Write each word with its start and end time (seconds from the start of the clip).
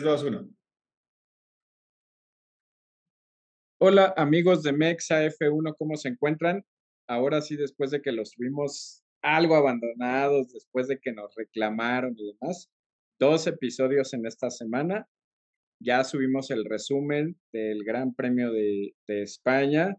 2, 0.00 0.22
1. 0.22 0.48
Hola 3.80 4.14
amigos 4.16 4.62
de 4.62 4.72
Mexa 4.72 5.24
F1, 5.24 5.74
¿cómo 5.76 5.96
se 5.96 6.08
encuentran? 6.08 6.64
Ahora 7.08 7.40
sí, 7.40 7.56
después 7.56 7.90
de 7.90 8.00
que 8.00 8.12
los 8.12 8.30
tuvimos 8.30 9.02
algo 9.22 9.56
abandonados, 9.56 10.52
después 10.52 10.86
de 10.86 11.00
que 11.00 11.12
nos 11.12 11.34
reclamaron 11.34 12.14
y 12.16 12.32
demás, 12.32 12.70
dos 13.18 13.48
episodios 13.48 14.14
en 14.14 14.24
esta 14.26 14.50
semana. 14.50 15.08
Ya 15.80 16.04
subimos 16.04 16.52
el 16.52 16.64
resumen 16.64 17.36
del 17.52 17.82
Gran 17.82 18.14
Premio 18.14 18.52
de, 18.52 18.94
España. 19.08 19.96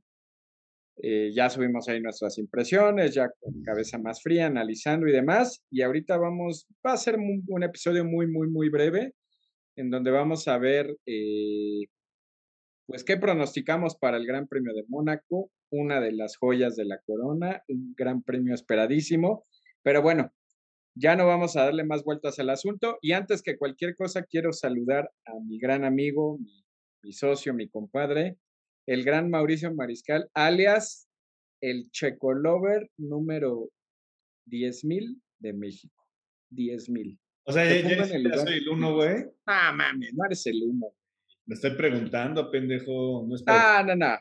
Eh, 1.04 1.31
ya 1.34 1.50
subimos 1.50 1.89
ahí 1.89 2.00
nuestras 2.00 2.38
impresiones, 2.38 3.16
ya 3.16 3.29
con 3.39 3.61
cabeza 3.63 3.97
más 3.97 4.21
fría, 4.21 4.45
analizando 4.47 5.07
y 5.07 5.11
demás. 5.11 5.61
Y 5.70 5.81
ahorita 5.81 6.18
vamos, 6.18 6.68
va 6.86 6.93
a 6.93 6.97
ser 6.97 7.18
un 7.18 7.63
episodio 7.63 8.05
muy, 8.05 8.27
muy, 8.27 8.47
muy 8.47 8.70
breve 8.70 9.13
en 9.80 9.89
donde 9.89 10.11
vamos 10.11 10.50
a 10.50 10.57
ver, 10.57 10.98
eh, 11.05 11.86
pues, 12.85 13.05
qué 13.05 13.16
pronosticamos 13.16 13.95
para 13.95 14.17
el 14.17 14.27
Gran 14.27 14.45
Premio 14.45 14.73
de 14.73 14.84
Mónaco, 14.90 15.52
una 15.72 16.02
de 16.02 16.12
las 16.12 16.36
joyas 16.36 16.76
de 16.76 16.84
la 16.84 16.99
corona, 16.99 17.63
un 17.70 17.94
gran 17.95 18.22
premio 18.22 18.53
esperadísimo. 18.53 19.45
Pero 19.81 20.02
bueno, 20.02 20.34
ya 20.95 21.16
no 21.16 21.26
vamos 21.27 21.55
a 21.55 21.63
darle 21.63 21.86
más 21.86 22.03
vueltas 22.03 22.39
al 22.39 22.50
asunto. 22.50 22.98
Y 23.02 23.13
antes 23.13 23.41
que 23.41 23.58
cualquier 23.58 23.95
cosa, 23.95 24.23
quiero 24.23 24.52
saludar 24.52 25.09
a 25.26 25.31
mi 25.48 25.59
gran 25.59 25.86
amigo, 25.86 26.39
mi, 27.02 27.14
socio, 27.14 27.53
mi 27.53 27.70
compadre, 27.70 28.38
el 28.86 29.05
gran 29.05 29.30
Mauricio 29.30 29.73
Mariscal, 29.73 30.30
alias 30.34 31.08
el 31.61 31.89
Checolover 31.91 32.89
número 32.98 33.70
10.000 34.48 35.22
de 35.39 35.53
México. 35.53 36.03
10.000. 36.52 37.17
O 37.49 37.52
sea, 37.52 37.66
en 37.66 37.88
el 37.88 38.23
lugar. 38.23 38.48
soy 38.48 38.58
el 38.59 38.70
uno, 38.70 38.94
güey. 38.94 39.26
Ah, 39.48 39.71
mames, 39.73 40.13
no 40.13 40.23
eres 40.23 40.45
el 40.45 40.62
uno. 40.62 40.85
Me 41.48 41.55
estoy 41.55 41.72
preguntando, 41.72 42.52
pendejo. 42.52 43.25
No 43.27 43.35
Ah, 43.48 43.84
no, 43.84 43.95
no. 43.95 44.16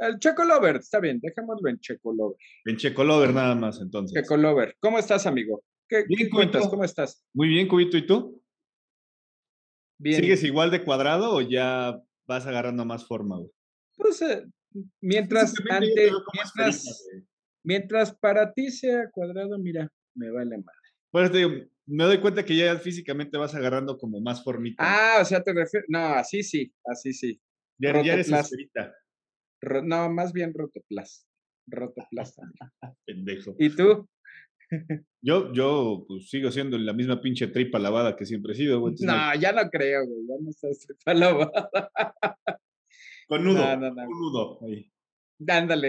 El 0.00 0.18
Checolover, 0.18 0.76
está 0.76 0.98
bien, 0.98 1.20
dejémoslo 1.20 1.68
en 1.68 1.78
Checolover. 1.78 2.36
en 2.64 2.76
Checolover 2.76 3.32
nada 3.32 3.54
más, 3.54 3.80
entonces. 3.80 4.20
Checolover. 4.20 4.74
¿Cómo 4.80 4.98
estás, 4.98 5.26
amigo? 5.26 5.62
¿Qué, 5.88 6.02
Bien, 6.08 6.24
qué 6.24 6.30
cuentas? 6.30 6.66
¿Cómo 6.66 6.82
estás? 6.82 7.24
Muy 7.32 7.46
bien, 7.46 7.68
Cubito, 7.68 7.96
¿y 7.96 8.04
tú? 8.04 8.42
Bien. 9.98 10.20
¿Sigues 10.20 10.42
igual 10.42 10.72
de 10.72 10.82
cuadrado 10.82 11.36
o 11.36 11.40
ya 11.40 12.02
vas 12.26 12.46
agarrando 12.46 12.84
más 12.84 13.06
forma, 13.06 13.36
güey? 13.36 13.52
Pues, 13.96 14.20
eh, 14.22 14.44
mientras, 15.00 15.52
Físicamente 15.52 15.86
yo 15.88 15.94
te 15.94 16.00
ante, 16.00 16.10
veo 16.10 16.24
como 16.24 16.42
mientras, 16.42 17.08
mientras 17.62 18.12
para 18.12 18.52
ti 18.52 18.72
sea 18.72 19.08
cuadrado, 19.12 19.56
mira, 19.56 19.88
me 20.16 20.32
vale 20.32 20.58
más. 20.58 20.74
Bueno, 21.12 21.30
te 21.30 21.38
digo, 21.38 21.50
me 21.86 22.04
doy 22.04 22.20
cuenta 22.20 22.44
que 22.44 22.56
ya 22.56 22.76
físicamente 22.78 23.36
vas 23.38 23.54
agarrando 23.54 23.98
como 23.98 24.20
más 24.20 24.42
formita. 24.44 24.76
Ah, 24.84 25.20
o 25.20 25.24
sea, 25.24 25.42
te 25.42 25.52
refieres. 25.52 25.86
No, 25.88 25.98
así 25.98 26.42
sí, 26.42 26.72
así 26.84 27.12
sí. 27.12 27.40
ya, 27.78 28.02
ya 28.02 28.14
eres 28.14 28.30
esferita, 28.30 28.94
no, 29.84 30.10
más 30.10 30.32
bien 30.32 30.52
rotoplas. 30.54 31.26
Rotoplas 31.66 32.34
también. 32.34 32.72
pendejo. 33.06 33.54
¿Y 33.58 33.70
tú? 33.70 34.08
Yo, 35.22 35.52
yo 35.52 36.04
pues, 36.08 36.28
sigo 36.30 36.50
siendo 36.50 36.78
la 36.78 36.92
misma 36.92 37.20
pinche 37.20 37.46
tripa 37.48 37.78
lavada 37.78 38.16
que 38.16 38.24
siempre 38.26 38.52
he 38.52 38.56
sido, 38.56 38.80
güey. 38.80 38.94
no- 39.00 39.12
No, 39.14 39.34
ya 39.40 39.52
no 39.52 39.68
creo, 39.70 40.06
güey. 40.06 40.26
Ya 40.26 40.34
no 40.40 40.50
estás 40.50 40.86
palabra. 41.04 41.50
Con 43.28 43.44
nudo, 43.44 43.58
no, 43.58 43.76
no, 43.76 43.94
no. 43.94 44.02
un 44.02 44.20
nudo. 44.20 44.58
ahí. 44.64 44.90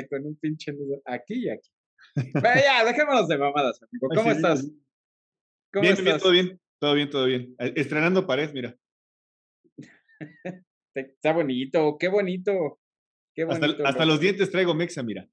Con 0.09 0.25
un 0.25 0.36
pinche 0.38 0.73
nudo 0.73 1.02
aquí 1.05 1.45
y 1.45 1.49
aquí. 1.49 1.69
Pero 2.16 2.61
ya, 2.61 2.83
dejémonos 2.86 3.27
de 3.27 3.38
mamadas, 3.38 3.81
amigo. 3.81 4.08
Ay, 4.11 4.17
¿Cómo 4.17 4.30
sí, 4.31 4.36
estás? 4.36 4.61
bien, 4.64 4.83
¿Cómo 5.73 5.81
bien, 5.81 5.93
estás? 5.93 6.05
bien, 6.05 6.19
todo 6.19 6.31
bien, 6.31 6.61
todo 6.79 6.93
bien, 6.93 7.09
todo 7.09 7.25
bien. 7.25 7.55
Eh, 7.57 7.73
Estrenando 7.77 8.27
pared, 8.27 8.52
mira. 8.53 8.77
Está 10.95 11.33
bonito, 11.33 11.97
qué 11.99 12.09
bonito. 12.09 12.80
Qué 13.33 13.41
Hasta, 13.41 13.65
bonito. 13.65 13.88
hasta 13.88 14.05
los 14.05 14.19
dientes 14.19 14.52
traigo 14.52 14.75
mexa, 14.75 15.02
mira. 15.02 15.27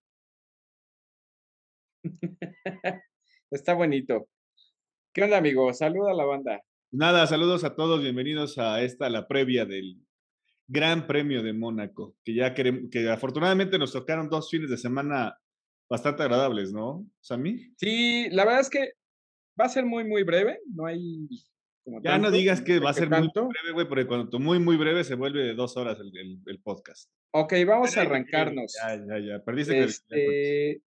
Está 3.50 3.75
bonito. 3.75 4.28
¿Qué 5.12 5.25
onda, 5.25 5.37
amigo? 5.37 5.70
Saluda 5.75 6.12
a 6.12 6.15
la 6.15 6.25
banda. 6.25 6.62
Nada, 6.91 7.26
saludos 7.26 7.62
a 7.65 7.76
todos, 7.76 8.00
bienvenidos 8.00 8.56
a 8.56 8.82
esta, 8.82 9.10
la 9.10 9.28
previa 9.28 9.66
del 9.66 9.98
Gran 10.66 11.06
Premio 11.06 11.42
de 11.42 11.53
Mónaco, 11.53 12.16
que 12.25 12.34
ya 12.34 12.54
queremos, 12.54 12.91
que 12.91 13.10
afortunadamente 13.10 13.78
nos 13.78 13.92
tocaron 13.92 14.31
dos 14.31 14.48
fines 14.48 14.70
de 14.70 14.78
semana 14.78 15.36
bastante 15.91 16.22
agradables, 16.22 16.72
¿no, 16.72 17.06
Sammy? 17.20 17.75
Sí, 17.76 18.28
la 18.31 18.44
verdad 18.47 18.60
es 18.62 18.70
que 18.70 18.92
va 19.60 19.66
a 19.66 19.69
ser 19.69 19.84
muy, 19.84 20.04
muy 20.04 20.22
breve. 20.22 20.59
No 20.75 20.87
hay. 20.87 21.28
Como 21.84 22.03
Ya 22.03 22.19
no 22.19 22.31
digas 22.31 22.60
que 22.60 22.78
va 22.78 22.91
a 22.91 22.94
ser 22.94 23.09
muy 23.09 23.19
tanto. 23.21 23.48
breve, 23.48 23.72
güey, 23.72 23.88
porque 23.88 24.06
cuando 24.06 24.38
muy, 24.38 24.59
muy 24.59 24.76
breve 24.76 25.04
se 25.04 25.15
vuelve 25.15 25.43
de 25.43 25.54
dos 25.54 25.76
horas 25.76 25.98
el, 26.00 26.10
el- 26.16 26.38
el 26.47 26.59
podcast. 26.60 27.10
Ok, 27.32 27.54
vamos 27.66 27.97
a 27.97 28.03
arrancarnos. 28.03 28.75
Ya, 28.82 28.97
ya, 28.97 29.19
ya, 29.19 29.44
perdiste. 29.44 29.84
Este, 29.84 30.82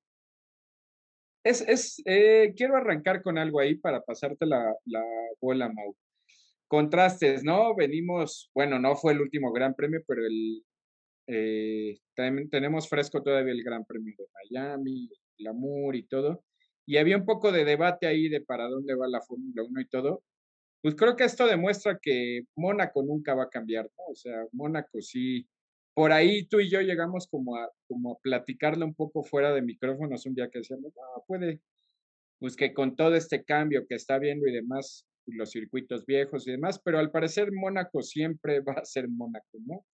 es, 1.44 1.62
es, 1.68 2.02
eh, 2.06 2.54
quiero 2.56 2.76
arrancar 2.78 3.22
con 3.22 3.38
algo 3.38 3.60
ahí 3.60 3.76
para 3.76 4.02
pasarte 4.02 4.46
la, 4.46 4.74
la 4.86 5.04
bola, 5.42 5.70
Mau. 5.70 5.96
Contrastes, 6.68 7.44
¿no? 7.44 7.76
Venimos, 7.76 8.50
bueno, 8.54 8.80
no 8.80 8.96
fue 8.96 9.14
el 9.14 9.22
último 9.22 9.52
Gran 9.52 9.74
Premio, 9.76 10.02
pero 10.08 10.26
el 10.26 10.64
eh, 11.28 11.98
también 12.16 12.50
tenemos 12.50 12.90
fresco 12.90 13.22
todavía 13.24 13.54
el 13.54 13.64
Gran 13.64 13.86
Premio 13.86 14.14
de 14.18 14.26
Miami, 14.52 15.10
el 15.38 15.48
Amour 15.48 15.96
y 15.96 16.04
todo. 16.08 16.44
Y 16.86 16.98
había 16.98 17.18
un 17.18 17.26
poco 17.26 17.52
de 17.52 17.66
debate 17.66 18.08
ahí 18.08 18.30
de 18.30 18.42
para 18.42 18.68
dónde 18.68 18.96
va 18.96 19.08
la 19.08 19.22
Fórmula 19.22 19.64
1 19.64 19.82
y 19.82 19.88
todo. 19.88 20.24
Pues 20.82 20.96
creo 20.96 21.16
que 21.16 21.24
esto 21.24 21.48
demuestra 21.48 21.98
que 22.02 22.42
Mónaco 22.56 23.04
nunca 23.04 23.34
va 23.36 23.44
a 23.44 23.50
cambiar, 23.50 23.86
¿no? 23.86 24.04
O 24.12 24.16
sea, 24.16 24.46
Mónaco 24.52 25.02
sí, 25.02 25.48
por 25.94 26.12
ahí 26.12 26.46
tú 26.46 26.60
y 26.60 26.70
yo 26.70 26.82
llegamos 26.82 27.28
como 27.28 27.56
a, 27.56 27.70
como 27.88 28.14
a 28.14 28.20
platicarle 28.20 28.84
un 28.84 28.94
poco 28.94 29.24
fuera 29.24 29.54
de 29.54 29.62
micrófonos 29.62 30.26
un 30.26 30.36
día 30.36 30.50
que 30.50 30.60
decíamos, 30.60 30.92
no, 30.96 31.24
puede, 31.28 31.62
pues 32.40 32.56
que 32.56 32.74
con 32.74 32.96
todo 32.96 33.16
este 33.16 33.44
cambio 33.44 33.86
que 33.88 33.96
está 33.96 34.20
viendo 34.20 34.48
y 34.48 34.52
demás, 34.52 35.08
los 35.26 35.52
circuitos 35.52 36.06
viejos 36.06 36.48
y 36.48 36.52
demás, 36.52 36.82
pero 36.84 37.00
al 37.00 37.12
parecer 37.12 37.52
Mónaco 37.52 38.02
siempre 38.02 38.60
va 38.68 38.74
a 38.74 38.86
ser 38.86 39.08
Mónaco, 39.08 39.60
¿no? 39.66 39.86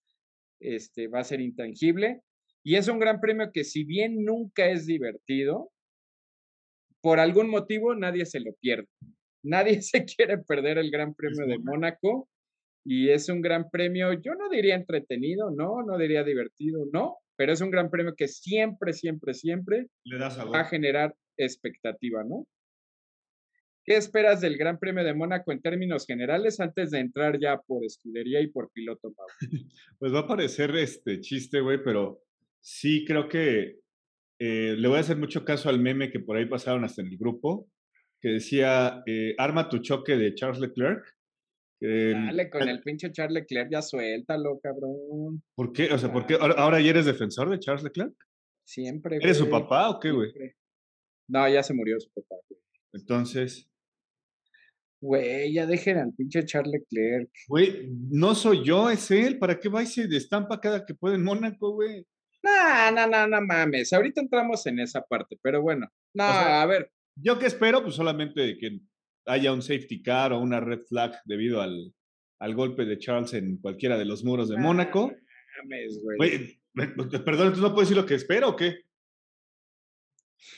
Este, 0.59 1.07
va 1.07 1.19
a 1.19 1.23
ser 1.23 1.41
intangible. 1.41 2.22
Y 2.63 2.75
es 2.75 2.88
un 2.88 2.99
gran 2.99 3.22
premio 3.22 3.51
que 3.53 3.63
si 3.63 3.83
bien 3.83 4.25
nunca 4.25 4.69
es 4.69 4.85
divertido, 4.85 5.72
por 7.01 7.19
algún 7.19 7.49
motivo 7.49 7.95
nadie 7.95 8.25
se 8.25 8.39
lo 8.39 8.53
pierde. 8.59 8.87
Nadie 9.43 9.81
se 9.81 10.05
quiere 10.05 10.37
perder 10.39 10.77
el 10.77 10.91
Gran 10.91 11.13
Premio 11.13 11.45
de 11.47 11.59
Mónaco. 11.59 12.29
Y 12.85 13.09
es 13.09 13.27
un 13.29 13.41
gran 13.41 13.69
premio, 13.69 14.13
yo 14.13 14.33
no 14.35 14.49
diría 14.49 14.73
entretenido, 14.73 15.51
no, 15.51 15.83
no 15.83 15.97
diría 15.97 16.23
divertido, 16.23 16.85
no, 16.91 17.17
pero 17.35 17.51
es 17.51 17.61
un 17.61 17.71
gran 17.71 17.89
premio 17.89 18.15
que 18.15 18.27
siempre, 18.27 18.93
siempre, 18.93 19.33
siempre 19.33 19.87
Le 20.05 20.17
das 20.17 20.39
a 20.39 20.45
va 20.45 20.61
a 20.61 20.65
generar 20.65 21.13
expectativa, 21.37 22.23
¿no? 22.23 22.47
¿Qué 23.83 23.97
esperas 23.97 24.39
del 24.41 24.57
Gran 24.57 24.77
Premio 24.77 25.03
de 25.03 25.13
Mónaco 25.13 25.51
en 25.51 25.61
términos 25.61 26.05
generales 26.05 26.59
antes 26.59 26.91
de 26.91 26.99
entrar 26.99 27.39
ya 27.39 27.59
por 27.59 27.83
escudería 27.83 28.39
y 28.39 28.47
por 28.47 28.71
piloto? 28.71 29.11
Mau? 29.16 29.27
Pues 29.99 30.13
va 30.13 30.19
a 30.19 30.27
parecer 30.27 30.75
este 30.75 31.19
chiste, 31.21 31.59
güey, 31.59 31.83
pero 31.83 32.21
sí 32.59 33.03
creo 33.05 33.27
que 33.27 33.79
eh, 34.39 34.75
le 34.77 34.88
voy 34.88 34.97
a 34.97 35.01
hacer 35.01 35.17
mucho 35.17 35.44
caso 35.45 35.69
al 35.69 35.79
meme 35.79 36.09
que 36.11 36.19
por 36.19 36.38
ahí 36.38 36.45
pasaron 36.45 36.83
hasta 36.83 37.01
en 37.01 37.09
el 37.09 37.17
grupo, 37.17 37.69
que 38.22 38.29
decía, 38.29 39.03
eh, 39.05 39.35
arma 39.38 39.69
tu 39.69 39.79
choque 39.79 40.16
de 40.17 40.33
Charles 40.33 40.59
Leclerc. 40.59 41.05
Dale 41.81 42.49
con 42.49 42.67
el 42.67 42.81
pinche 42.81 43.11
Charles 43.11 43.33
Leclerc, 43.35 43.69
ya 43.72 43.81
suéltalo, 43.81 44.59
cabrón. 44.61 45.41
¿Por 45.55 45.72
qué? 45.72 45.94
O 45.94 45.97
sea, 45.97 46.11
¿por 46.11 46.25
qué? 46.25 46.33
¿Ahora, 46.35 46.55
ahora 46.55 46.81
ya 46.81 46.89
eres 46.89 47.05
defensor 47.05 47.49
de 47.49 47.59
Charles 47.59 47.83
Leclerc? 47.83 48.13
Siempre. 48.66 49.16
¿Eres 49.17 49.38
su 49.38 49.47
güey, 49.47 49.61
papá 49.61 49.89
o 49.89 49.99
qué, 49.99 50.11
güey? 50.11 50.31
siempre. 50.31 50.57
No, 51.29 51.47
ya 51.47 51.63
se 51.63 51.73
murió 51.73 51.99
su 51.99 52.09
papá. 52.11 52.35
güey. 52.49 52.59
Entonces, 52.94 53.66
Güey, 55.01 55.53
ya 55.53 55.66
dejen 55.66 55.97
al 55.97 56.13
pinche 56.13 56.44
Charles 56.44 56.73
Leclerc. 56.73 57.29
güey, 57.47 57.89
no 58.11 58.35
soy 58.35 58.66
yo, 58.66 58.89
es 58.89 59.09
él. 59.11 59.40
¿Para 59.40 59.58
qué 59.58 59.69
va 59.69 59.81
y 59.81 59.85
se 59.85 60.08
destampa 60.08 60.59
cada 60.59 60.85
que 60.85 60.93
puede 60.93 61.16
en 61.16 61.23
Mónaco, 61.23 61.72
güey? 61.72 62.05
No, 62.44 62.91
no, 62.91 63.08
no, 63.08 63.28
no 63.28 63.41
mames. 63.41 63.91
Ahorita 63.94 64.22
entramos 64.22 64.66
en 64.66 64.80
esa 64.80 65.02
parte, 65.02 65.38
pero 65.41 65.62
bueno. 65.62 65.88
No, 66.14 66.24
sea, 66.26 66.62
a 66.62 66.66
ver. 66.66 66.91
¿Yo 67.16 67.38
qué 67.38 67.47
espero? 67.47 67.84
Pues 67.84 67.96
solamente 67.96 68.58
que 68.58 68.80
haya 69.26 69.53
un 69.53 69.62
safety 69.62 70.02
car 70.02 70.34
o 70.34 70.40
una 70.40 70.59
red 70.59 70.80
flag 70.88 71.14
debido 71.26 71.62
al, 71.62 71.94
al 72.40 72.56
golpe 72.56 72.86
de 72.86 72.97
Charles 72.97 73.34
en 73.34 73.58
cualquiera 73.58 73.97
de 73.97 74.06
los 74.06 74.24
muros 74.24 74.50
de 74.50 74.56
no 74.56 74.64
Mónaco. 74.64 75.14
mames, 75.64 76.00
güey. 76.02 76.59
Perdón, 76.74 77.47
¿entonces 77.47 77.59
no 77.59 77.70
puedo 77.74 77.82
decir 77.82 77.97
lo 77.97 78.06
que 78.06 78.16
espero 78.16 78.50
o 78.50 78.56
qué? 78.56 78.84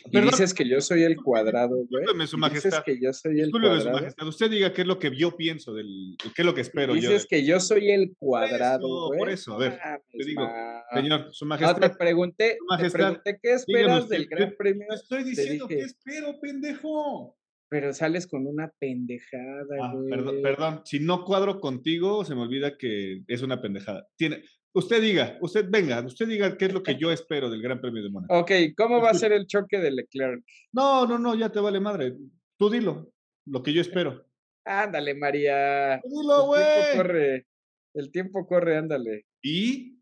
Y 0.06 0.12
Perdón, 0.12 0.31
dices 0.31 0.54
que 0.54 0.68
yo 0.68 0.80
soy 0.81 1.04
el 1.04 1.16
cuadrado, 1.16 1.69
güey. 1.75 1.88
Discúlpeme, 1.89 2.28
su 2.28 2.38
Y 2.38 2.39
Dices 2.39 2.51
majestad. 2.66 2.83
que 2.83 3.00
yo 3.01 3.13
soy 3.13 3.39
el 3.39 3.45
discúlpeme, 3.45 3.75
su 3.75 3.81
cuadrado. 3.81 3.98
majestad. 4.00 4.28
Usted 4.28 4.50
diga 4.51 4.74
qué 4.74 4.81
es 4.81 4.88
lo 4.88 5.00
que 5.00 5.16
yo 5.16 5.36
pienso 5.36 5.74
del, 5.74 6.16
qué 6.36 6.42
es 6.42 6.45
lo 6.45 6.54
que 6.54 6.62
espero 6.62 6.95
yo. 6.95 7.10
Dices 7.10 7.25
que 7.28 7.44
yo 7.45 7.60
soy 7.60 7.89
el 7.92 8.13
cuadrado, 8.18 8.86
eso, 8.88 9.07
güey. 9.07 9.19
por 9.19 9.30
eso, 9.30 9.54
a 9.54 9.57
ver, 9.57 9.80
Mames, 9.83 10.01
te 10.12 10.25
digo, 10.25 10.42
ma. 10.44 10.83
Señor, 10.94 11.28
su 11.33 11.45
No, 11.45 11.57
te 11.57 11.63
majestad. 11.66 11.98
pregunté, 11.98 12.57
Su 12.60 12.66
te 12.68 12.75
majestad, 12.78 13.00
pregunté 13.00 13.39
qué 13.42 13.54
esperas 13.54 14.04
usted, 14.04 14.18
del 14.18 14.28
Gran 14.28 14.50
¿qué- 14.50 14.56
Premio. 14.56 14.88
Estoy 14.92 15.24
Te 15.24 15.30
diciendo 15.31 15.68
dije, 15.68 15.80
que 15.81 15.86
espero, 15.86 16.39
pendejo. 16.39 17.38
Pero 17.69 17.94
sales 17.94 18.28
con 18.28 18.45
una 18.48 18.69
pendejada, 18.80 19.66
Ah, 19.81 19.94
güey. 19.95 20.10
perdón, 20.10 20.42
perdón, 20.44 20.81
si 20.83 21.00
no 21.00 21.24
cuadro 21.24 21.60
contigo, 21.62 22.25
se 22.25 22.36
me 22.36 22.42
olvida 22.42 22.78
que 22.78 23.22
es 23.28 23.42
una 23.42 23.62
pendejada. 23.62 24.07
Tiene, 24.18 24.44
usted 24.73 25.01
diga, 25.01 25.38
usted 25.41 25.65
venga, 25.69 26.01
usted 26.01 26.27
diga 26.27 26.57
qué 26.57 26.65
es 26.65 26.73
lo 26.73 26.83
que 26.83 26.95
yo 26.97 27.12
espero 27.12 27.50
del 27.50 27.62
Gran 27.62 27.79
Premio 27.81 28.03
de 28.03 28.09
Mónaco. 28.09 28.39
Ok, 28.39 28.51
¿cómo 28.77 29.01
va 29.01 29.09
a 29.12 29.13
ser 29.13 29.31
el 29.31 29.47
choque 29.47 29.79
de 29.79 29.91
Leclerc? 29.91 30.44
No, 30.71 31.06
no, 31.06 31.18
no, 31.18 31.35
ya 31.35 31.50
te 31.50 31.59
vale 31.59 31.79
madre. 31.79 32.15
Tú 32.57 32.69
dilo, 32.69 33.12
lo 33.45 33.63
que 33.63 33.73
yo 33.73 33.81
espero. 33.81 34.25
Ándale, 34.65 35.15
María. 35.15 36.00
Tú 36.03 36.07
El 36.09 36.21
Dilo, 36.21 36.33
tiempo 36.33 36.45
güey. 36.47 36.97
corre. 36.97 37.47
El 37.94 38.12
tiempo 38.12 38.47
corre, 38.47 38.77
ándale. 38.77 39.25
¿Y 39.41 40.00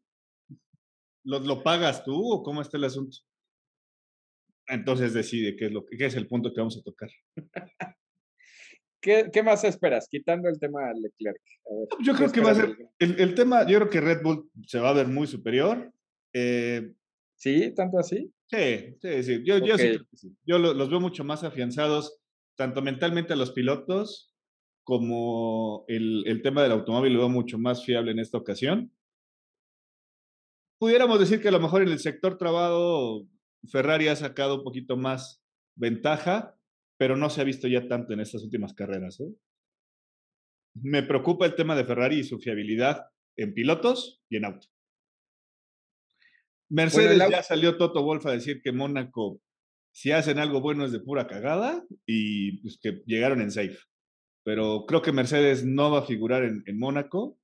lo, 1.24 1.40
lo 1.40 1.64
pagas 1.64 2.04
tú 2.04 2.34
o 2.34 2.44
cómo 2.44 2.62
está 2.62 2.78
el 2.78 2.84
asunto? 2.84 3.18
Entonces 4.68 5.14
decide 5.14 5.56
qué 5.56 5.66
es, 5.66 5.72
lo, 5.72 5.86
qué 5.86 6.06
es 6.06 6.16
el 6.16 6.28
punto 6.28 6.54
que 6.54 6.60
vamos 6.60 6.78
a 6.78 6.84
tocar. 6.84 7.10
¿Qué, 9.02 9.30
qué 9.32 9.44
más 9.44 9.64
esperas? 9.64 10.08
Quitando 10.10 10.50
el 10.50 10.60
tema 10.60 10.88
de 10.90 11.02
Leclerc. 11.02 11.42
A 11.66 11.74
ver, 11.80 11.88
Yo 12.04 12.14
¿qué 12.14 12.18
creo 12.18 12.32
que 12.32 12.42
va 12.42 12.52
a 12.52 12.56
ser, 12.56 12.76
el, 13.00 13.20
el 13.20 13.36
tema, 13.36 13.66
yo 13.66 13.78
creo 13.80 13.90
que 13.90 14.02
Red 14.02 14.22
Bull 14.24 14.50
se 14.68 14.80
va 14.80 14.90
a 14.90 14.94
ver 14.94 15.08
muy 15.08 15.26
superior. 15.28 15.92
Eh, 16.34 16.92
¿Sí? 17.36 17.72
¿Tanto 17.74 17.98
así? 18.00 18.32
Sí, 18.48 18.98
sí, 19.02 19.24
sí. 19.24 19.44
Yo, 19.46 19.58
yo 19.60 19.78
sí. 19.78 19.98
Yo 20.46 20.60
lo- 20.60 20.74
los 20.74 20.90
veo 20.90 21.00
mucho 21.00 21.24
más 21.24 21.44
afianzados, 21.44 22.20
tanto 22.56 22.82
mentalmente 22.82 23.32
a 23.34 23.38
los 23.38 23.52
pilotos, 23.52 24.34
como 24.84 25.86
el, 25.88 26.24
el 26.28 26.42
tema 26.42 26.64
del 26.64 26.72
automóvil 26.74 27.14
lo 27.14 27.20
veo 27.20 27.30
mucho 27.30 27.58
más 27.58 27.86
fiable 27.86 28.12
en 28.12 28.20
esta 28.20 28.38
ocasión. 28.38 28.92
Pudiéramos 30.80 31.20
decir 31.20 31.42
que 31.42 31.50
a 31.50 31.52
lo 31.52 31.60
mejor 31.60 31.82
en 31.84 31.90
el 31.90 32.00
sector 32.00 32.38
trabado 32.38 33.28
Ferrari 33.70 34.08
ha 34.08 34.16
sacado 34.16 34.56
un 34.58 34.64
poquito 34.64 34.98
más 34.98 35.42
ventaja, 35.76 36.58
pero 37.00 37.16
no 37.16 37.30
se 37.30 37.40
ha 37.40 37.46
visto 37.46 37.70
ya 37.70 37.88
tanto 37.88 38.14
en 38.14 38.20
estas 38.20 38.44
últimas 38.44 38.74
carreras. 38.74 39.22
¿eh? 39.22 39.34
Me 40.74 41.02
preocupa 41.02 41.46
el 41.46 41.56
tema 41.56 41.74
de 41.74 41.86
Ferrari 41.86 42.20
y 42.20 42.24
su 42.26 42.40
fiabilidad 42.40 43.06
en 43.38 43.54
pilotos 43.54 44.22
y 44.30 44.36
en 44.36 44.46
auto. 44.46 44.68
Mercedes 46.70 47.18
ya 47.18 47.42
salió 47.42 47.78
Toto 47.78 48.04
Wolf 48.04 48.26
a 48.26 48.34
decir 48.34 48.62
que 48.62 48.74
Mónaco, 48.74 49.42
si 49.94 50.12
hacen 50.12 50.40
algo 50.40 50.60
bueno 50.60 50.86
es 50.86 50.92
de 50.92 51.00
pura 51.00 51.26
cagada 51.26 51.86
y 52.06 52.62
pues, 52.62 52.78
que 52.82 53.02
llegaron 53.06 53.40
en 53.42 53.52
safe. 53.52 53.80
Pero 54.44 54.84
creo 54.86 55.02
que 55.02 55.14
Mercedes 55.14 55.66
no 55.66 55.92
va 55.92 56.00
a 56.00 56.06
figurar 56.06 56.44
en, 56.44 56.64
en 56.66 56.78
Mónaco. 56.78 57.40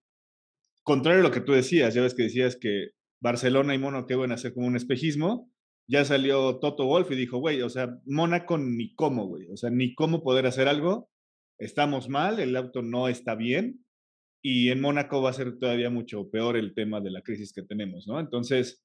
Contrario 0.84 1.22
a 1.22 1.24
lo 1.24 1.32
que 1.32 1.42
tú 1.42 1.54
decías, 1.54 1.94
ya 1.94 2.02
ves 2.02 2.14
que 2.14 2.24
decías 2.24 2.58
que 2.58 2.90
Barcelona 3.22 3.74
y 3.74 3.80
Mónaco 3.80 4.12
iban 4.12 4.32
a 4.32 4.36
hacer 4.36 4.54
como 4.54 4.68
un 4.68 4.76
espejismo. 4.76 5.50
Ya 5.88 6.04
salió 6.06 6.58
Toto 6.60 6.86
Wolf 6.86 7.12
y 7.12 7.16
dijo, 7.16 7.38
güey, 7.38 7.62
o 7.62 7.70
sea, 7.70 8.00
Mónaco 8.06 8.58
ni 8.58 8.96
cómo, 8.96 9.28
güey, 9.28 9.48
o 9.52 9.58
sea, 9.58 9.70
ni 9.70 9.94
cómo 9.94 10.24
poder 10.24 10.48
hacer 10.48 10.68
algo. 10.68 11.10
Estamos 11.60 12.10
mal, 12.10 12.40
el 12.40 12.56
auto 12.56 12.82
no 12.82 13.08
está 13.08 13.36
bien 13.36 13.86
y 14.48 14.70
en 14.70 14.80
Mónaco 14.80 15.24
va 15.24 15.32
a 15.32 15.34
ser 15.34 15.58
todavía 15.58 15.90
mucho 15.90 16.30
peor 16.30 16.56
el 16.56 16.76
tema 16.76 17.02
de 17.02 17.10
la 17.10 17.22
crisis 17.22 17.52
que 17.52 17.64
tenemos, 17.64 18.08
¿no? 18.08 18.20
Entonces, 18.20 18.84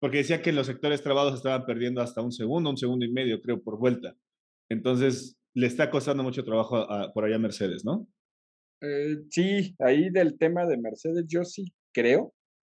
porque 0.00 0.18
decía 0.18 0.40
que 0.40 0.52
los 0.52 0.68
sectores 0.68 1.02
trabados 1.02 1.34
estaban 1.34 1.66
perdiendo 1.66 2.00
hasta 2.00 2.22
un 2.22 2.30
segundo, 2.30 2.70
un 2.70 2.76
segundo 2.76 3.04
y 3.04 3.10
medio, 3.10 3.40
creo, 3.40 3.60
por 3.60 3.76
vuelta. 3.76 4.14
Entonces, 4.68 5.36
le 5.52 5.66
está 5.66 5.90
costando 5.90 6.22
mucho 6.22 6.44
trabajo 6.44 6.86
por 7.12 7.24
allá 7.24 7.40
Mercedes, 7.40 7.84
¿no? 7.84 8.06
Eh, 8.82 9.16
sí, 9.30 9.74
ahí 9.80 10.10
del 10.10 10.38
tema 10.38 10.64
de 10.66 10.78
Mercedes, 10.78 11.24
yo 11.26 11.44
sí 11.44 11.72
creo, 11.92 12.32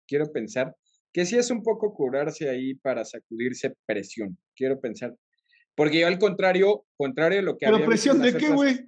quiero 0.06 0.30
pensar, 0.32 0.76
que 1.12 1.24
sí 1.26 1.36
es 1.36 1.50
un 1.50 1.62
poco 1.62 1.92
curarse 1.94 2.48
ahí 2.48 2.74
para 2.74 3.04
sacudirse 3.04 3.74
presión, 3.86 4.38
quiero 4.56 4.80
pensar. 4.80 5.14
Porque 5.74 6.00
yo 6.00 6.06
al 6.06 6.18
contrario, 6.18 6.84
contrario 6.96 7.38
a 7.40 7.42
lo 7.42 7.52
que 7.56 7.66
Pero 7.66 7.76
había 7.76 7.86
presión 7.86 8.20
de 8.20 8.36
qué, 8.36 8.48
güey. 8.50 8.80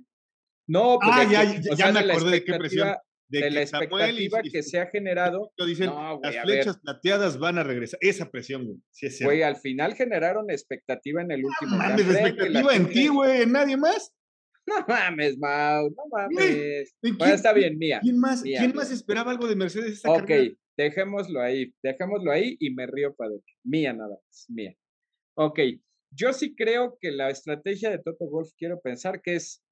No, 0.66 0.98
pues 1.00 1.10
Ah, 1.14 1.24
ya, 1.30 1.40
o 1.40 1.44
ya, 1.54 1.62
sea, 1.62 1.74
ya 1.74 1.92
me 1.92 2.12
acordé 2.12 2.30
de 2.30 2.44
qué 2.44 2.54
presión. 2.54 2.88
De, 3.28 3.40
de 3.40 3.50
la 3.50 3.56
que 3.56 3.62
expectativa 3.62 4.40
y- 4.44 4.50
que 4.50 4.62
se 4.62 4.78
ha 4.78 4.86
generado. 4.88 5.52
Lo 5.56 5.64
dicen, 5.64 5.86
No, 5.86 6.19
güey, 6.19 6.34
las 6.34 6.34
ver. 6.34 6.42
flechas 6.44 6.78
plateadas 6.80 7.38
van 7.38 7.56
a 7.58 7.62
regresar. 7.64 7.98
Esa 8.02 8.30
presión, 8.30 8.66
güey. 8.66 8.78
Sí, 8.90 9.06
es. 9.06 9.22
Güey, 9.22 9.42
al 9.42 9.56
final 9.56 9.94
generaron 9.94 10.50
expectativa 10.50 11.22
en 11.22 11.30
el 11.30 11.44
último 11.46 11.70
No 11.72 11.78
mames, 11.78 12.06
expectativa 12.08 12.76
en 12.76 12.88
ti, 12.90 13.08
güey, 13.08 13.42
en 13.42 13.52
nadie 13.52 13.76
más. 13.78 14.12
No 14.66 14.84
mames, 14.86 15.38
Mau, 15.38 15.88
no 15.90 16.02
mames. 16.12 16.94
¿En 17.02 17.16
Bueno, 17.16 17.34
está 17.34 17.52
bien, 17.54 17.78
mía. 17.78 18.00
¿Quién 18.02 18.19
más, 18.20 18.42
Mía, 18.42 18.58
¿quién 18.60 18.74
más 18.76 18.90
esperaba 18.92 19.30
algo 19.30 19.48
de 19.48 19.56
Mercedes 19.56 19.94
esta 19.94 20.10
Ok, 20.12 20.19
carrera? 20.26 20.54
Dejémoslo 20.76 21.40
ahí, 21.40 21.72
dejémoslo 21.82 22.30
ahí 22.30 22.56
y 22.58 22.72
me 22.74 22.86
río 22.86 23.14
para 23.14 23.32
Mía 23.64 23.92
nada 23.92 24.16
más, 24.24 24.46
mía. 24.48 24.74
Ok, 25.34 25.60
yo 26.10 26.32
sí 26.32 26.54
creo 26.54 26.98
que 27.00 27.10
la 27.10 27.30
estrategia 27.30 27.90
de 27.90 27.98
Toto 27.98 28.28
Wolf, 28.28 28.50
quiero 28.58 28.80
pensar 28.80 29.22
que 29.22 29.36
es 29.36 29.62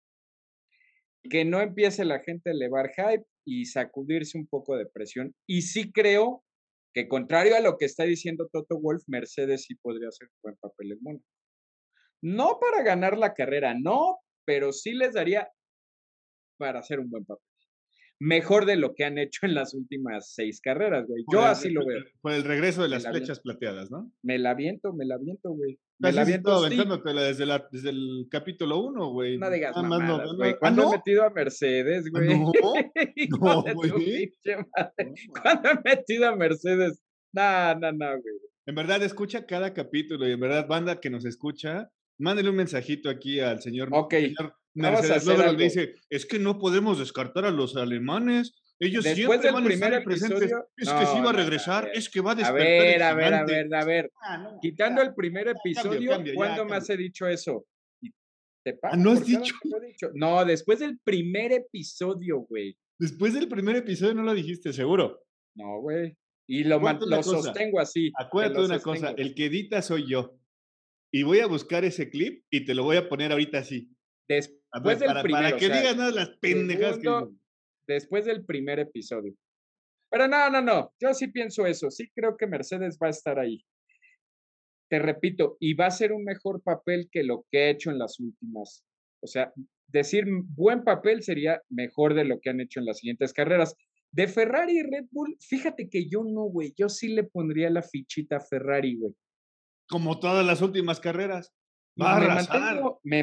que 1.28 1.44
no 1.44 1.60
empiece 1.60 2.04
la 2.04 2.20
gente 2.20 2.50
a 2.50 2.52
elevar 2.52 2.90
hype 2.96 3.24
y 3.44 3.66
sacudirse 3.66 4.38
un 4.38 4.46
poco 4.46 4.76
de 4.76 4.86
presión. 4.86 5.34
Y 5.46 5.62
sí 5.62 5.92
creo 5.92 6.42
que 6.94 7.08
contrario 7.08 7.56
a 7.56 7.60
lo 7.60 7.76
que 7.76 7.84
está 7.84 8.04
diciendo 8.04 8.48
Toto 8.50 8.80
Wolf, 8.80 9.02
Mercedes 9.06 9.64
sí 9.64 9.74
podría 9.74 10.08
hacer 10.08 10.28
un 10.28 10.38
buen 10.42 10.56
papel 10.56 10.92
en 10.92 10.98
Mónaco. 11.02 11.24
No 12.22 12.58
para 12.60 12.82
ganar 12.82 13.18
la 13.18 13.34
carrera, 13.34 13.74
no, 13.78 14.18
pero 14.44 14.72
sí 14.72 14.92
les 14.92 15.14
daría 15.14 15.48
para 16.58 16.80
hacer 16.80 17.00
un 17.00 17.10
buen 17.10 17.24
papel. 17.24 17.49
Mejor 18.22 18.66
de 18.66 18.76
lo 18.76 18.94
que 18.94 19.04
han 19.04 19.16
hecho 19.16 19.46
en 19.46 19.54
las 19.54 19.72
últimas 19.72 20.32
seis 20.34 20.60
carreras, 20.60 21.06
güey. 21.08 21.24
Yo 21.32 21.40
el- 21.40 21.46
así 21.46 21.70
lo 21.70 21.86
veo. 21.86 22.04
Por 22.20 22.32
el 22.32 22.44
regreso 22.44 22.82
de 22.82 22.88
Me 22.88 22.94
las 22.96 23.04
la 23.04 23.10
flechas 23.12 23.40
plateadas, 23.40 23.90
¿no? 23.90 24.12
Me 24.22 24.38
la 24.38 24.52
viento, 24.54 24.92
me 24.92 25.06
la 25.06 25.16
viento, 25.16 25.50
güey. 25.50 25.78
Me 25.98 26.12
la 26.12 26.24
viento, 26.24 26.52
aventándotela 26.52 27.22
desde, 27.22 27.46
la, 27.46 27.66
desde 27.72 27.90
el 27.90 28.26
capítulo 28.30 28.78
1, 28.78 29.10
güey. 29.12 29.38
No 29.38 29.50
digas 29.50 29.74
Nada 29.74 29.88
más 29.88 29.98
no- 30.00 30.04
mamadas, 30.06 30.30
no- 30.32 30.36
güey. 30.36 30.50
¿Ah, 30.52 30.56
¿Cuándo 30.60 30.82
no? 30.82 30.88
he 30.92 30.96
metido 30.98 31.24
a 31.24 31.30
Mercedes, 31.30 32.10
güey? 32.10 32.28
No, 32.28 32.52
no, 33.40 33.62
güey. 33.74 34.32
¿Cuándo 35.42 35.68
he 35.70 35.80
metido 35.96 36.28
a 36.28 36.36
Mercedes? 36.36 37.00
No, 37.32 37.74
no, 37.76 37.92
no, 37.92 38.06
güey. 38.20 38.34
En 38.66 38.74
verdad, 38.74 39.02
escucha 39.02 39.46
cada 39.46 39.72
capítulo 39.72 40.28
y 40.28 40.32
en 40.32 40.40
verdad, 40.40 40.66
banda 40.68 41.00
que 41.00 41.10
nos 41.10 41.24
escucha, 41.24 41.90
mándele 42.18 42.50
un 42.50 42.56
mensajito 42.56 43.08
aquí 43.08 43.40
al 43.40 43.60
señor, 43.62 43.88
Ok, 43.92 44.12
señor 44.14 44.54
Mercedes 44.74 45.56
dice, 45.56 45.94
es 46.08 46.26
que 46.26 46.38
no 46.38 46.58
podemos 46.58 46.98
descartar 46.98 47.44
a 47.44 47.50
los 47.50 47.76
alemanes, 47.76 48.54
ellos 48.78 49.04
Después 49.04 49.16
siempre 49.16 49.38
del 49.38 49.52
van 49.52 49.66
a 49.66 49.74
estar 49.74 50.04
presentes, 50.04 50.52
es 50.76 50.88
No, 50.88 50.98
que 51.00 51.06
sí 51.06 51.20
va 51.20 51.30
a 51.30 51.32
regresar, 51.34 51.84
a 51.84 51.86
ver. 51.88 51.96
es 51.98 52.08
que 52.08 52.20
va 52.20 52.30
a 52.30 52.34
A 52.34 52.36
despertar 52.36 52.66
ver, 52.66 52.94
el 52.96 53.02
a 53.02 53.14
ver, 53.14 53.24
a 53.24 53.28
gigante". 53.38 53.52
ver, 53.52 53.74
a 53.74 53.84
ver. 53.84 54.10
Ah, 54.22 54.38
no, 54.38 54.58
Quitando 54.60 55.02
el 55.02 55.14
primer 55.14 55.48
episodio, 55.48 56.10
cambio, 56.12 56.34
¿cuándo 56.34 56.64
más 56.64 56.86
cambio. 56.86 56.94
he 56.94 57.08
dicho 57.08 57.26
eso? 57.28 57.66
Te 58.64 58.78
Ah, 58.82 58.96
¿no 58.96 59.12
has 59.12 59.26
dicho? 59.26 59.54
dicho. 59.86 60.10
No, 60.14 60.44
después 60.44 60.78
del 60.80 60.98
primer 61.02 61.52
episodio, 61.52 62.40
güey. 62.48 62.76
Después 62.98 63.32
del 63.34 63.48
primer 63.48 63.76
episodio 63.76 64.14
no 64.14 64.22
lo 64.22 64.34
dijiste, 64.34 64.72
seguro. 64.72 65.24
No, 65.56 65.80
güey. 65.80 66.14
Y 66.46 66.64
lo, 66.64 66.78
lo 66.80 67.22
sostengo 67.22 67.80
así. 67.80 68.10
te 68.16 68.22
Acuérdate 68.24 68.60
de 68.60 68.66
una 68.66 68.80
cosa, 68.80 69.10
el 69.16 69.34
que 69.34 69.46
edita 69.46 69.80
soy 69.82 70.06
yo. 70.08 70.36
Y 71.12 71.22
voy 71.22 71.40
a 71.40 71.46
buscar 71.46 71.84
ese 71.84 72.10
clip 72.10 72.44
y 72.50 72.64
te 72.64 72.74
lo 72.74 72.84
voy 72.84 72.96
a 72.96 73.08
poner 73.08 73.32
ahorita 73.32 73.58
así. 73.58 73.90
A 74.72 74.78
Después 74.78 74.98
ver, 74.98 74.98
del 74.98 75.08
para, 75.08 75.22
primero. 75.22 75.42
para 75.44 75.56
que 75.56 75.66
o 75.66 75.68
sea, 75.68 75.80
digas 75.80 75.96
nada 75.96 76.10
las 76.12 76.28
pendejas 76.38 76.96
que 76.98 77.02
segundo, 77.02 77.34
después 77.86 78.24
del 78.24 78.44
primer 78.44 78.78
episodio. 78.78 79.34
Pero 80.10 80.28
no, 80.28 80.50
no, 80.50 80.60
no. 80.60 80.92
Yo 81.00 81.14
sí 81.14 81.28
pienso 81.28 81.66
eso. 81.66 81.90
Sí 81.90 82.10
creo 82.14 82.36
que 82.36 82.46
Mercedes 82.46 82.98
va 83.02 83.08
a 83.08 83.10
estar 83.10 83.38
ahí. 83.38 83.64
Te 84.88 84.98
repito, 84.98 85.56
y 85.60 85.74
va 85.74 85.86
a 85.86 85.90
ser 85.90 86.12
un 86.12 86.24
mejor 86.24 86.62
papel 86.62 87.08
que 87.12 87.22
lo 87.22 87.46
que 87.50 87.58
ha 87.58 87.70
hecho 87.70 87.90
en 87.90 87.98
las 87.98 88.18
últimas. 88.18 88.84
O 89.22 89.26
sea, 89.26 89.52
decir 89.86 90.24
buen 90.28 90.82
papel 90.82 91.22
sería 91.22 91.62
mejor 91.68 92.14
de 92.14 92.24
lo 92.24 92.40
que 92.40 92.50
han 92.50 92.60
hecho 92.60 92.80
en 92.80 92.86
las 92.86 92.98
siguientes 92.98 93.32
carreras. 93.32 93.76
De 94.12 94.26
Ferrari 94.26 94.78
y 94.78 94.82
Red 94.82 95.06
Bull, 95.12 95.36
fíjate 95.40 95.88
que 95.88 96.08
yo 96.08 96.24
no, 96.24 96.42
güey. 96.42 96.74
Yo 96.76 96.88
sí 96.88 97.08
le 97.08 97.22
pondría 97.22 97.70
la 97.70 97.82
fichita 97.82 98.38
a 98.38 98.40
Ferrari, 98.40 98.96
güey. 98.96 99.14
Como 99.88 100.18
todas 100.18 100.44
las 100.44 100.60
últimas 100.62 100.98
carreras. 100.98 101.52
Va 102.00 102.18
me 102.18 102.26
arrasar. 102.26 102.60
mantengo, 102.60 103.00
me 103.04 103.22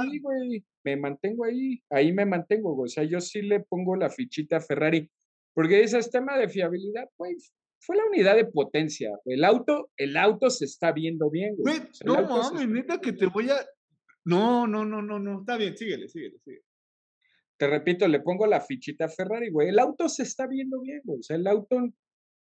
ahí, 0.00 0.18
güey. 0.20 0.64
Me 0.84 0.96
mantengo 0.96 1.44
ahí. 1.44 1.82
Ahí 1.90 2.12
me 2.12 2.24
mantengo, 2.24 2.74
güey. 2.74 2.86
O 2.86 2.88
sea, 2.88 3.04
yo 3.04 3.20
sí 3.20 3.42
le 3.42 3.60
pongo 3.60 3.96
la 3.96 4.08
fichita 4.08 4.56
a 4.58 4.60
Ferrari. 4.60 5.10
Porque 5.54 5.82
ese 5.82 5.98
es 5.98 6.10
tema 6.10 6.36
de 6.38 6.48
fiabilidad, 6.48 7.08
güey. 7.16 7.36
Fue 7.80 7.96
la 7.96 8.06
unidad 8.06 8.36
de 8.36 8.46
potencia. 8.46 9.10
El 9.24 9.44
auto, 9.44 9.90
el 9.96 10.16
auto 10.16 10.50
se 10.50 10.64
está 10.64 10.92
viendo 10.92 11.30
bien, 11.30 11.56
güey. 11.56 11.78
O 11.78 11.94
sea, 11.94 12.06
no 12.06 12.28
mames, 12.28 12.68
neta 12.68 13.00
que 13.00 13.12
te 13.12 13.26
voy 13.26 13.50
a. 13.50 13.56
No, 14.24 14.66
no, 14.66 14.84
no, 14.84 15.02
no, 15.02 15.18
no. 15.18 15.40
Está 15.40 15.56
bien, 15.56 15.76
síguele, 15.76 16.08
síguele, 16.08 16.38
síguele. 16.38 16.62
Te 17.58 17.68
repito, 17.68 18.06
le 18.06 18.20
pongo 18.20 18.46
la 18.46 18.60
fichita 18.60 19.06
a 19.06 19.08
Ferrari, 19.08 19.50
güey. 19.50 19.68
El 19.68 19.78
auto 19.78 20.08
se 20.08 20.24
está 20.24 20.46
viendo 20.46 20.80
bien, 20.80 21.00
güey. 21.04 21.20
O 21.20 21.22
sea, 21.22 21.36
el 21.36 21.46
auto. 21.46 21.78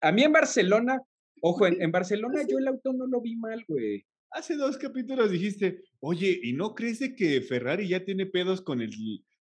A 0.03 0.12
mí 0.12 0.23
en 0.23 0.33
Barcelona, 0.33 1.00
ojo, 1.43 1.67
en, 1.67 1.83
en 1.83 1.91
Barcelona 1.91 2.43
yo 2.49 2.59
el 2.59 2.69
auto 2.69 2.93
no 2.93 3.07
lo 3.07 3.21
vi 3.21 3.37
mal, 3.37 3.65
güey. 3.67 4.07
Hace 4.33 4.57
dos 4.57 4.79
capítulos 4.79 5.31
dijiste, 5.31 5.83
oye, 6.01 6.39
¿y 6.43 6.53
no 6.53 6.75
crees 6.75 7.01
de 7.01 7.15
que 7.15 7.41
Ferrari 7.41 7.89
ya 7.89 8.05
tiene 8.05 8.27
pedos 8.27 8.63
con 8.63 8.81
el 8.81 8.91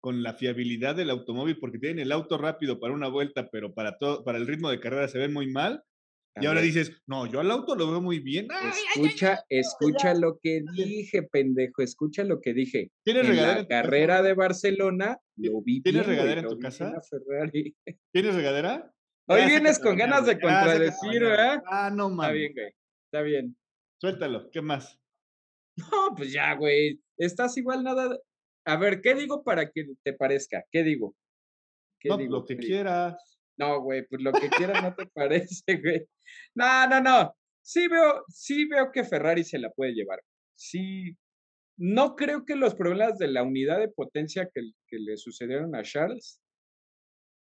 con 0.01 0.23
la 0.23 0.35
fiabilidad 0.35 0.95
del 0.95 1.09
automóvil 1.09 1.57
porque 1.59 1.79
tienen 1.79 1.99
el 1.99 2.13
auto 2.13 2.37
rápido 2.37 2.79
para 2.79 2.93
una 2.93 3.09
vuelta, 3.09 3.49
pero 3.51 3.73
para 3.73 3.97
todo, 3.97 4.23
para 4.23 4.37
el 4.37 4.47
ritmo 4.47 4.69
de 4.69 4.79
carrera 4.79 5.09
se 5.09 5.17
ven 5.17 5.33
muy 5.33 5.51
mal? 5.51 5.83
y 6.41 6.47
ahora 6.47 6.61
dices, 6.61 6.93
no, 7.07 7.27
yo 7.27 7.41
al 7.41 7.51
auto 7.51 7.77
lo 7.77 7.91
veo 7.91 8.01
muy 8.03 8.19
bien. 8.19 8.49
Escucha, 8.95 9.45
escucha 9.49 10.15
lo 10.15 10.39
que 10.43 10.63
dije, 10.75 11.23
pendejo, 11.23 11.81
escucha 11.81 12.25
lo 12.25 12.41
que 12.41 12.53
dije. 12.53 12.91
¿Tienes 13.05 13.29
en 13.29 13.37
la 13.37 13.67
carrera 13.67 14.21
de 14.21 14.35
Barcelona 14.35 15.19
lo 15.37 15.63
vi 15.63 15.81
¿Tienes 15.81 16.07
regadera 16.07 16.41
en 16.41 16.49
tu 16.49 16.59
casa? 16.59 16.93
¿Tienes 18.13 18.35
regadera? 18.35 18.93
Hoy 19.27 19.47
vienes 19.47 19.79
con 19.79 19.97
ganas 19.97 20.27
de 20.27 20.39
contradecir, 20.39 21.23
¿eh? 21.23 21.61
Ah, 21.67 21.91
no 21.95 22.11
mames. 22.11 22.27
Está 22.27 22.33
bien, 22.33 22.53
güey. 22.53 22.75
Está 23.07 23.23
bien. 23.23 23.57
Suéltalo, 24.01 24.51
¿qué 24.51 24.61
más? 24.61 25.01
No, 25.77 26.15
pues 26.17 26.33
ya, 26.33 26.55
güey. 26.55 27.01
Estás 27.17 27.57
igual 27.57 27.83
nada. 27.83 28.17
A 28.67 28.77
ver, 28.77 29.01
¿qué 29.01 29.15
digo 29.15 29.43
para 29.43 29.71
que 29.71 29.87
te 30.03 30.13
parezca? 30.13 30.65
¿Qué 30.71 30.83
digo? 30.83 31.17
¿Qué 32.01 32.09
no, 32.09 32.17
digo? 32.17 32.37
lo 32.37 32.45
que 32.45 32.57
quieras. 32.57 33.41
No, 33.57 33.81
güey, 33.83 34.07
pues 34.07 34.23
lo 34.23 34.33
que 34.33 34.49
quieras 34.51 34.83
no 34.83 34.95
te 34.95 35.07
parece, 35.15 35.81
güey. 35.83 36.07
No, 36.55 36.89
no, 36.89 37.01
no. 37.01 37.35
Sí 37.63 37.89
veo, 37.89 38.25
sí 38.29 38.67
veo 38.67 38.91
que 38.93 39.05
Ferrari 39.05 39.45
se 39.45 39.59
la 39.59 39.71
puede 39.71 39.93
llevar. 39.95 40.21
Sí. 40.57 41.17
No 41.77 42.15
creo 42.15 42.45
que 42.45 42.55
los 42.55 42.75
problemas 42.75 43.19
de 43.19 43.29
la 43.29 43.43
unidad 43.43 43.81
de 43.81 43.89
potencia 43.89 44.49
que, 44.53 44.61
que 44.87 44.99
le 44.99 45.17
sucedieron 45.17 45.75
a 45.75 45.83
Charles 45.83 46.41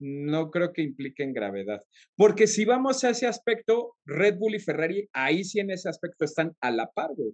no 0.01 0.49
creo 0.49 0.73
que 0.73 0.81
impliquen 0.81 1.31
gravedad. 1.31 1.83
Porque 2.15 2.47
si 2.47 2.65
vamos 2.65 3.03
a 3.03 3.11
ese 3.11 3.27
aspecto, 3.27 3.95
Red 4.05 4.37
Bull 4.37 4.55
y 4.55 4.59
Ferrari, 4.59 5.07
ahí 5.13 5.43
sí 5.43 5.59
en 5.59 5.69
ese 5.69 5.89
aspecto 5.89 6.25
están 6.25 6.55
a 6.59 6.71
la 6.71 6.87
par, 6.91 7.11
güey. 7.15 7.33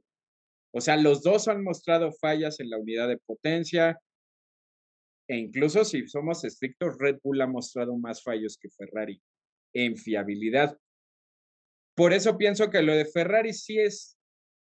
O 0.74 0.82
sea, 0.82 0.98
los 0.98 1.24
dos 1.24 1.48
han 1.48 1.64
mostrado 1.64 2.12
fallas 2.12 2.60
en 2.60 2.70
la 2.70 2.78
unidad 2.78 3.08
de 3.08 3.18
potencia. 3.18 4.00
E 5.30 5.38
incluso 5.38 5.86
si 5.86 6.08
somos 6.08 6.44
estrictos, 6.44 6.98
Red 7.00 7.20
Bull 7.24 7.42
ha 7.42 7.48
mostrado 7.48 7.98
más 7.98 8.22
fallos 8.22 8.58
que 8.62 8.70
Ferrari 8.70 9.22
en 9.74 9.96
fiabilidad. 9.98 10.78
Por 11.96 12.14
eso 12.14 12.38
pienso 12.38 12.70
que 12.70 12.82
lo 12.82 12.94
de 12.94 13.06
Ferrari 13.06 13.54
sí 13.54 13.80
es 13.80 14.18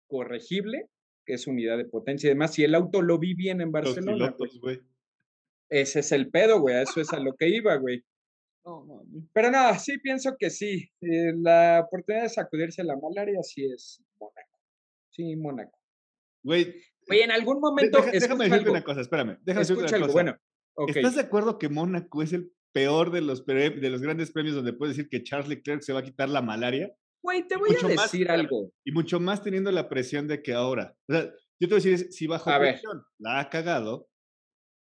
corregible, 0.09 0.89
que 1.27 1.35
es 1.35 1.47
unidad 1.47 1.79
de 1.79 1.87
potencia 1.87 2.29
y 2.29 2.35
demás. 2.35 2.55
Si 2.55 2.65
el 2.65 2.75
auto 2.75 3.01
lo 3.01 3.19
vi 3.19 3.35
bien 3.35 3.61
en 3.61 3.73
Barcelona. 3.73 4.37
Ese 5.75 6.01
es 6.01 6.13
el 6.13 6.31
pedo, 6.31 6.61
güey. 6.61 6.83
Eso 6.83 7.01
es 7.01 7.13
a 7.13 7.19
lo 7.19 7.35
que 7.35 7.49
iba, 7.49 7.75
güey. 7.77 8.05
Pero 9.33 9.51
nada, 9.51 9.77
sí 9.79 9.99
pienso 9.99 10.37
que 10.39 10.49
sí. 10.49 10.89
Eh, 11.01 11.33
la 11.37 11.85
oportunidad 11.85 12.23
de 12.23 12.29
sacudirse 12.29 12.85
la 12.85 12.97
malaria 12.97 13.43
sí 13.43 13.65
es 13.65 14.01
Mónaco. 14.21 14.61
Sí, 15.11 15.37
Mónaco. 15.37 15.77
Güey. 16.45 16.81
en 17.09 17.33
algún 17.33 17.61
momento. 17.61 17.99
déjame 18.13 18.49
decirte 18.49 18.71
una 18.71 18.85
cosa, 18.85 19.01
espérame. 19.01 19.39
Déjame 19.43 19.67
decirte 19.67 19.83
una 19.83 20.07
cosa. 20.07 20.13
Bueno, 20.13 20.37
¿Estás 20.87 21.17
de 21.17 21.23
acuerdo 21.23 21.59
que 21.59 21.69
Mónaco 21.69 22.23
es 22.23 22.33
el 22.33 22.53
peor 22.73 23.11
de 23.11 23.21
los, 23.21 23.45
de 23.45 23.91
los 23.91 24.01
grandes 24.01 24.31
premios 24.31 24.55
donde 24.55 24.75
puedes 24.75 24.97
decir 24.97 25.11
que 25.11 25.25
Charles 25.25 25.49
Leclerc 25.49 25.83
se 25.83 25.93
va 25.93 26.01
a 26.01 26.05
quitar 26.05 26.29
la 26.29 26.41
malaria? 26.41 26.95
Güey, 27.21 27.49
te 27.49 27.57
voy 27.57 27.71
a 27.71 27.89
decir 27.89 28.31
algo. 28.31 28.71
Y 28.85 28.93
mucho 28.93 29.19
más 29.19 29.43
teniendo 29.43 29.73
la 29.73 29.89
presión 29.89 30.29
de 30.29 30.41
que 30.41 30.53
ahora. 30.53 30.97
O 31.09 31.15
sea, 31.15 31.25
yo 31.59 31.69
te 31.69 31.75
voy 31.75 31.81
a 31.81 31.91
decir, 31.91 32.13
si 32.13 32.29
bajo 32.29 32.49
presión 32.59 33.03
la 33.19 33.41
ha 33.41 33.51
cagado, 33.51 34.09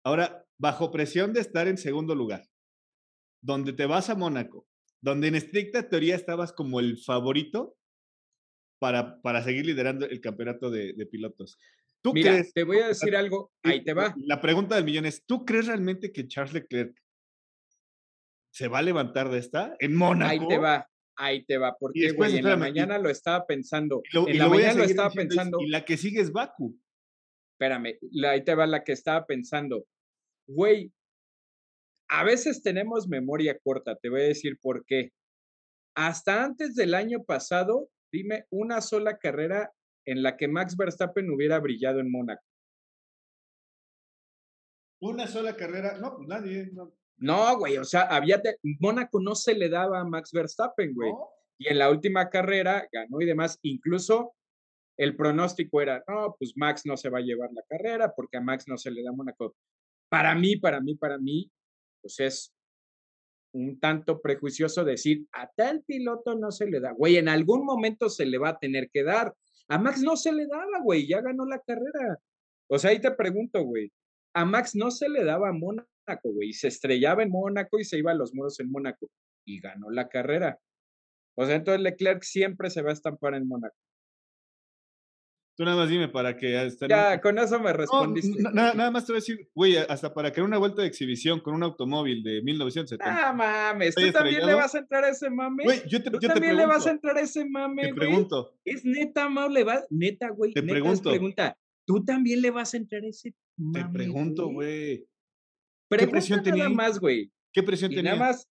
ahora 0.04 0.46
bajo 0.60 0.90
presión 0.90 1.32
de 1.32 1.40
estar 1.40 1.66
en 1.68 1.78
segundo 1.78 2.14
lugar, 2.14 2.46
donde 3.42 3.72
te 3.72 3.86
vas 3.86 4.10
a 4.10 4.14
Mónaco, 4.14 4.66
donde 5.00 5.28
en 5.28 5.34
estricta 5.34 5.88
teoría 5.88 6.14
estabas 6.14 6.52
como 6.52 6.80
el 6.80 6.98
favorito 6.98 7.78
para, 8.78 9.20
para 9.22 9.42
seguir 9.42 9.64
liderando 9.64 10.06
el 10.06 10.20
campeonato 10.20 10.70
de, 10.70 10.94
pilotos. 11.10 11.58
¿Tú 12.02 12.12
Mira, 12.12 12.32
crees, 12.32 12.52
te 12.52 12.64
voy 12.64 12.78
a 12.78 12.88
decir 12.88 13.16
algo, 13.16 13.52
ahí 13.62 13.82
te 13.82 13.94
va. 13.94 14.14
La 14.18 14.40
pregunta 14.40 14.74
del 14.74 14.84
millón 14.84 15.06
es, 15.06 15.24
¿tú 15.24 15.46
crees 15.46 15.66
realmente 15.66 16.12
que 16.12 16.28
Charles 16.28 16.52
Leclerc 16.52 16.94
se 18.52 18.68
va 18.68 18.78
a 18.78 18.82
levantar 18.82 19.30
de 19.30 19.38
esta 19.38 19.76
en 19.78 19.94
Mónaco? 19.96 20.30
Ahí 20.30 20.46
te 20.46 20.58
va, 20.58 20.90
ahí 21.16 21.44
te 21.44 21.56
va, 21.56 21.74
porque 21.78 22.12
güey, 22.12 22.36
en 22.36 22.44
la 22.44 22.56
mañana 22.58 22.98
lo 22.98 23.08
estaba 23.08 23.46
pensando. 23.46 24.02
en 24.12 24.38
la 24.38 24.48
mañana 24.48 24.74
lo 24.74 24.84
estaba 24.84 25.10
pensando. 25.10 25.58
Y 25.60 25.68
la 25.68 25.86
que 25.86 25.96
sigue 25.96 26.20
es 26.20 26.32
Baku. 26.32 26.78
Espérame, 27.54 27.98
ahí 28.26 28.44
te 28.44 28.54
va 28.54 28.66
la 28.66 28.84
que 28.84 28.92
estaba 28.92 29.26
pensando. 29.26 29.86
Güey, 30.52 30.92
a 32.08 32.24
veces 32.24 32.60
tenemos 32.60 33.06
memoria 33.06 33.56
corta, 33.62 33.94
te 33.94 34.08
voy 34.08 34.22
a 34.22 34.24
decir 34.24 34.58
por 34.60 34.84
qué. 34.84 35.12
Hasta 35.94 36.42
antes 36.42 36.74
del 36.74 36.94
año 36.94 37.22
pasado, 37.22 37.88
dime 38.10 38.46
una 38.50 38.80
sola 38.80 39.18
carrera 39.18 39.72
en 40.04 40.24
la 40.24 40.36
que 40.36 40.48
Max 40.48 40.76
Verstappen 40.76 41.30
hubiera 41.30 41.60
brillado 41.60 42.00
en 42.00 42.10
Mónaco. 42.10 42.42
Una 45.00 45.28
sola 45.28 45.54
carrera, 45.54 45.98
no, 45.98 46.16
pues 46.16 46.28
nadie. 46.28 46.72
No, 47.16 47.58
güey, 47.58 47.78
o 47.78 47.84
sea, 47.84 48.02
había 48.02 48.42
Mónaco 48.80 49.20
no 49.20 49.36
se 49.36 49.54
le 49.54 49.68
daba 49.68 50.00
a 50.00 50.04
Max 50.04 50.32
Verstappen, 50.32 50.92
güey. 50.94 51.12
Y 51.58 51.68
en 51.68 51.78
la 51.78 51.90
última 51.90 52.28
carrera 52.28 52.88
ganó 52.90 53.20
y 53.20 53.26
demás. 53.26 53.58
Incluso 53.62 54.34
el 54.98 55.14
pronóstico 55.14 55.80
era, 55.80 56.02
no, 56.08 56.34
pues 56.38 56.54
Max 56.56 56.86
no 56.86 56.96
se 56.96 57.08
va 57.08 57.18
a 57.18 57.22
llevar 57.22 57.50
la 57.52 57.62
carrera 57.68 58.12
porque 58.14 58.38
a 58.38 58.40
Max 58.40 58.66
no 58.66 58.76
se 58.76 58.90
le 58.90 59.02
da 59.04 59.12
Mónaco 59.12 59.54
para 60.10 60.34
mí, 60.34 60.56
para 60.56 60.80
mí, 60.80 60.94
para 60.96 61.18
mí, 61.18 61.50
pues 62.02 62.20
es 62.20 62.52
un 63.52 63.80
tanto 63.80 64.20
prejuicioso 64.20 64.84
decir, 64.84 65.26
a 65.32 65.48
tal 65.56 65.82
piloto 65.82 66.36
no 66.36 66.50
se 66.50 66.66
le 66.66 66.80
da. 66.80 66.92
Güey, 66.92 67.16
en 67.16 67.28
algún 67.28 67.64
momento 67.64 68.08
se 68.08 68.26
le 68.26 68.38
va 68.38 68.50
a 68.50 68.58
tener 68.58 68.90
que 68.92 69.02
dar. 69.02 69.34
A 69.68 69.78
Max 69.78 70.02
no 70.02 70.16
se 70.16 70.32
le 70.32 70.46
daba, 70.46 70.80
güey, 70.82 71.06
ya 71.06 71.20
ganó 71.20 71.46
la 71.46 71.60
carrera. 71.60 72.18
O 72.68 72.78
sea, 72.78 72.90
ahí 72.90 73.00
te 73.00 73.10
pregunto, 73.12 73.62
güey. 73.62 73.90
A 74.34 74.44
Max 74.44 74.74
no 74.74 74.90
se 74.90 75.08
le 75.08 75.24
daba 75.24 75.48
a 75.48 75.52
Mónaco, 75.52 76.32
güey, 76.32 76.52
se 76.52 76.68
estrellaba 76.68 77.22
en 77.22 77.30
Mónaco 77.30 77.78
y 77.78 77.84
se 77.84 77.98
iba 77.98 78.12
a 78.12 78.14
los 78.14 78.34
muros 78.34 78.58
en 78.60 78.70
Mónaco 78.70 79.08
y 79.44 79.60
ganó 79.60 79.90
la 79.90 80.08
carrera. 80.08 80.58
O 81.36 81.46
sea, 81.46 81.56
entonces 81.56 81.82
Leclerc 81.82 82.22
siempre 82.22 82.70
se 82.70 82.82
va 82.82 82.90
a 82.90 82.94
estampar 82.94 83.34
en 83.34 83.48
Mónaco. 83.48 83.76
Tú 85.60 85.66
nada 85.66 85.76
más 85.76 85.90
dime 85.90 86.08
para 86.08 86.38
que... 86.38 86.70
ya, 86.88 87.20
con 87.20 87.38
eso 87.38 87.60
me 87.60 87.70
respondiste. 87.74 88.42
nada, 88.50 88.90
más 88.90 89.04
te 89.04 89.12
voy 89.12 89.18
a 89.18 89.20
decir, 89.20 89.50
güey, 89.54 89.76
hasta 89.76 90.14
para 90.14 90.32
que 90.32 90.40
una 90.40 90.56
vuelta 90.56 90.80
de 90.80 90.88
exhibición 90.88 91.38
con 91.40 91.54
un 91.54 91.62
automóvil 91.62 92.22
de 92.22 92.40
1970. 92.40 93.28
Ah, 93.28 93.30
mames, 93.34 93.94
tú 93.94 94.10
también 94.10 94.46
le 94.46 94.54
vas 94.54 94.74
a 94.74 94.78
entrar 94.78 95.04
a 95.04 95.10
ese 95.10 95.28
mame. 95.28 95.64
Güey, 95.64 95.82
yo 95.86 96.02
te, 96.02 96.10
¿Tú 96.12 96.18
yo 96.18 96.28
también 96.28 96.56
le 96.56 96.64
vas 96.64 96.86
a 96.86 96.92
entrar 96.92 97.18
a 97.18 97.20
ese 97.20 97.44
mame, 97.44 97.88
Te 97.88 97.92
pregunto. 97.92 98.54
Es 98.64 98.86
neta, 98.86 99.28
Mau, 99.28 99.50
le 99.50 99.62
vas, 99.62 99.86
neta, 99.90 100.30
güey. 100.30 100.54
Te 100.54 100.62
pregunto. 100.62 101.10
pregunta, 101.10 101.58
¿tú 101.86 102.02
también 102.06 102.40
le 102.40 102.50
vas 102.50 102.72
a 102.72 102.78
entrar 102.78 103.04
a 103.04 103.08
ese 103.08 103.34
mame? 103.58 103.84
Te 103.84 103.92
pregunto, 103.92 104.48
güey. 104.48 105.06
¿Qué 105.90 106.08
presión 106.08 106.42
tenía? 106.42 106.64
Nada 106.64 106.74
más, 106.74 106.98
güey. 106.98 107.30
¿Qué 107.52 107.62
presión 107.62 107.90
tenía? 107.90 108.14
Nada 108.14 108.28
más, 108.28 108.48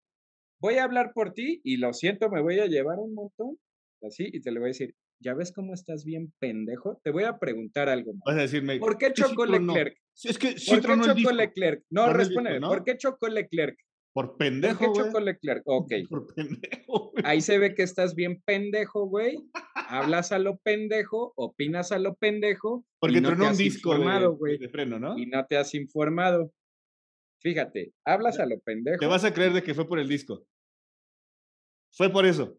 voy 0.61 0.75
a 0.75 0.83
hablar 0.83 1.13
por 1.15 1.33
ti 1.33 1.59
y 1.63 1.77
lo 1.77 1.91
siento, 1.91 2.29
me 2.29 2.43
voy 2.43 2.59
a 2.59 2.67
llevar 2.67 2.99
un 2.99 3.15
montón, 3.15 3.57
así, 4.03 4.29
y 4.31 4.41
te 4.41 4.51
lo 4.51 4.59
voy 4.59 4.67
a 4.67 4.73
decir, 4.73 4.93
¿ya 5.19 5.33
ves 5.33 5.51
cómo 5.51 5.73
estás 5.73 6.05
bien 6.05 6.33
pendejo? 6.39 6.99
Te 7.03 7.11
voy 7.11 7.23
a 7.23 7.37
preguntar 7.37 7.89
algo. 7.89 8.13
Vas 8.25 8.37
a 8.37 8.41
decirme. 8.41 8.79
¿Por 8.79 8.97
qué 8.97 9.13
chocó 9.13 9.45
Leclerc? 9.45 9.97
Es 10.23 10.37
que 10.37 10.55
¿Por 10.67 10.81
qué 10.81 11.01
chocó 11.01 11.31
Leclerc? 11.31 11.83
No, 11.89 12.11
responde. 12.11 12.59
¿Por 12.59 12.83
qué 12.83 12.97
chocó 12.97 13.27
Leclerc? 13.27 13.77
Por 14.13 14.37
pendejo. 14.37 14.79
¿Por 14.79 14.93
qué 14.93 14.99
chocó 14.99 15.19
Leclerc? 15.19 15.63
Ok. 15.65 15.91
Por 16.09 16.33
pendejo. 16.33 17.13
Ahí 17.23 17.41
se 17.41 17.59
ve 17.59 17.75
que 17.75 17.83
estás 17.83 18.15
bien 18.15 18.41
pendejo, 18.43 19.05
güey. 19.05 19.37
Hablas 19.75 20.31
a 20.31 20.39
lo 20.39 20.57
pendejo, 20.57 21.33
opinas 21.35 21.91
a 21.91 21.99
lo 21.99 22.15
pendejo. 22.15 22.85
Porque 22.99 23.21
no 23.21 23.29
tronó 23.29 23.49
un 23.49 23.57
disco 23.57 23.97
de, 23.97 24.57
de, 24.57 24.69
freno, 24.69 24.99
¿no? 24.99 25.17
Y 25.17 25.27
no 25.27 25.45
te 25.45 25.57
has 25.57 25.75
informado. 25.75 26.51
Fíjate, 27.41 27.93
hablas 28.03 28.39
a 28.39 28.45
lo 28.45 28.59
pendejo. 28.59 28.99
Te 28.99 29.05
vas 29.05 29.23
a 29.23 29.33
creer 29.33 29.53
de 29.53 29.63
que 29.63 29.73
fue 29.73 29.87
por 29.87 29.99
el 29.99 30.09
disco. 30.09 30.45
Fue 31.91 32.09
por 32.09 32.25
eso. 32.25 32.57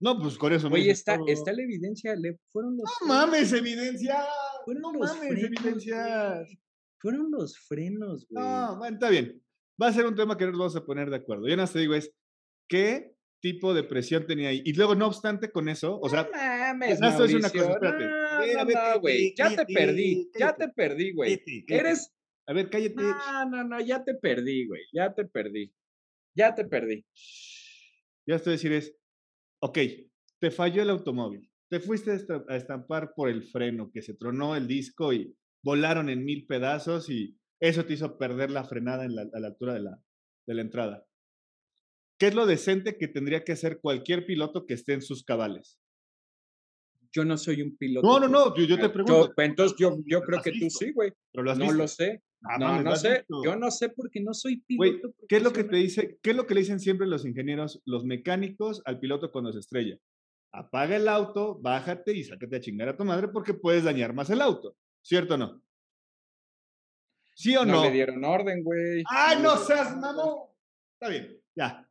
No, 0.00 0.18
pues 0.18 0.38
con 0.38 0.52
eso. 0.52 0.68
Oye, 0.68 0.90
está, 0.90 1.18
está 1.26 1.52
la 1.52 1.62
evidencia. 1.62 2.14
Le, 2.14 2.38
fueron 2.52 2.76
los 2.76 2.90
no 3.00 3.06
mames, 3.06 3.52
evidencia. 3.52 4.24
no 4.66 4.92
mames, 4.92 5.42
evidencia. 5.42 6.46
Fueron 7.00 7.30
los 7.30 7.58
frenos, 7.58 8.26
güey. 8.28 8.44
No, 8.44 8.78
bueno, 8.78 8.94
está 8.94 9.10
bien. 9.10 9.42
Va 9.80 9.88
a 9.88 9.92
ser 9.92 10.06
un 10.06 10.14
tema 10.14 10.36
que 10.36 10.46
nos 10.46 10.58
vamos 10.58 10.76
a 10.76 10.84
poner 10.84 11.10
de 11.10 11.16
acuerdo. 11.16 11.48
Yo 11.48 11.56
nada 11.56 11.72
te 11.72 11.78
digo 11.78 11.94
es, 11.94 12.12
¿qué 12.68 13.14
tipo 13.40 13.74
de 13.74 13.84
presión 13.84 14.26
tenía 14.26 14.48
ahí? 14.48 14.62
Y 14.64 14.72
luego, 14.72 14.94
no 14.94 15.06
obstante 15.06 15.50
con 15.50 15.68
eso, 15.68 15.98
o 16.00 16.08
sea... 16.08 16.24
No 16.24 16.30
mames, 16.32 17.00
no, 17.00 17.08
una 17.08 17.50
cosa, 17.50 17.70
espérate. 17.70 18.04
No, 18.04 18.64
no, 18.64 19.00
güey, 19.00 19.34
ya 19.36 19.54
te 19.54 19.64
perdí, 19.72 20.30
ya 20.36 20.56
te 20.56 20.68
perdí, 20.68 21.12
güey. 21.12 21.40
Eres... 21.68 22.12
A 22.46 22.52
ver, 22.52 22.70
cállate. 22.70 22.94
No, 22.96 23.50
no, 23.50 23.64
no, 23.64 23.80
ya 23.80 24.02
te 24.02 24.14
perdí, 24.14 24.66
güey, 24.66 24.82
ya 24.92 25.14
te 25.14 25.26
perdí. 25.26 25.72
Ya 26.34 26.54
te 26.54 26.64
perdí. 26.64 27.04
Ya 28.26 28.36
estoy 28.36 28.54
decir 28.54 28.72
es, 28.72 28.94
ok, 29.60 29.78
te 30.40 30.50
falló 30.50 30.82
el 30.82 30.90
automóvil, 30.90 31.50
te 31.70 31.80
fuiste 31.80 32.12
a 32.48 32.56
estampar 32.56 33.12
por 33.14 33.28
el 33.28 33.44
freno, 33.44 33.90
que 33.92 34.02
se 34.02 34.14
tronó 34.14 34.56
el 34.56 34.66
disco 34.66 35.12
y 35.12 35.34
volaron 35.62 36.08
en 36.08 36.24
mil 36.24 36.46
pedazos 36.46 37.10
y 37.10 37.36
eso 37.60 37.84
te 37.84 37.94
hizo 37.94 38.18
perder 38.18 38.50
la 38.50 38.64
frenada 38.64 39.04
a 39.04 39.08
la 39.08 39.46
altura 39.46 39.74
de 39.74 39.80
la, 39.80 40.00
de 40.46 40.54
la 40.54 40.62
entrada. 40.62 41.04
¿Qué 42.18 42.28
es 42.28 42.34
lo 42.34 42.46
decente 42.46 42.98
que 42.98 43.08
tendría 43.08 43.44
que 43.44 43.52
hacer 43.52 43.80
cualquier 43.80 44.26
piloto 44.26 44.66
que 44.66 44.74
esté 44.74 44.92
en 44.94 45.02
sus 45.02 45.22
cabales? 45.22 45.78
Yo 47.12 47.24
no 47.24 47.38
soy 47.38 47.62
un 47.62 47.76
piloto. 47.76 48.06
No, 48.06 48.20
no, 48.20 48.28
no, 48.28 48.56
yo, 48.56 48.78
te 48.78 48.88
pregunto. 48.88 49.32
entonces 49.38 49.76
yo, 49.78 49.96
yo 50.04 50.20
creo 50.22 50.42
que 50.42 50.52
tú 50.52 50.68
sí, 50.68 50.92
güey. 50.92 51.12
No 51.32 51.72
lo 51.72 51.88
sé. 51.88 52.22
Ah, 52.44 52.56
no, 52.58 52.82
no 52.82 52.96
sé, 52.96 53.24
yo 53.44 53.56
no 53.56 53.70
sé 53.70 53.88
porque 53.88 54.20
no 54.20 54.32
soy 54.32 54.60
piloto. 54.60 55.12
¿qué 55.28 55.36
es 55.36 55.42
lo 55.42 55.52
que 55.52 55.64
te 55.64 55.76
dice? 55.76 56.18
¿Qué 56.22 56.30
es 56.30 56.36
lo 56.36 56.46
que 56.46 56.54
le 56.54 56.60
dicen 56.60 56.78
siempre 56.78 57.06
los 57.06 57.24
ingenieros, 57.24 57.82
los 57.84 58.04
mecánicos 58.04 58.80
al 58.84 59.00
piloto 59.00 59.32
cuando 59.32 59.52
se 59.52 59.58
estrella? 59.58 59.98
Apaga 60.52 60.96
el 60.96 61.08
auto, 61.08 61.58
bájate 61.60 62.14
y 62.14 62.24
sácate 62.24 62.56
a 62.56 62.60
chingar 62.60 62.88
a 62.88 62.96
tu 62.96 63.04
madre 63.04 63.28
porque 63.28 63.54
puedes 63.54 63.84
dañar 63.84 64.14
más 64.14 64.30
el 64.30 64.40
auto. 64.40 64.76
¿Cierto 65.02 65.34
o 65.34 65.36
no? 65.36 65.62
¿Sí 67.34 67.56
o 67.56 67.64
no? 67.64 67.74
No 67.74 67.82
le 67.84 67.90
dieron 67.90 68.24
orden, 68.24 68.62
güey. 68.62 69.02
¡Ay, 69.08 69.38
no 69.42 69.56
seas 69.56 69.96
mamón! 69.96 70.48
Está 70.94 71.08
bien, 71.08 71.40
ya. 71.54 71.88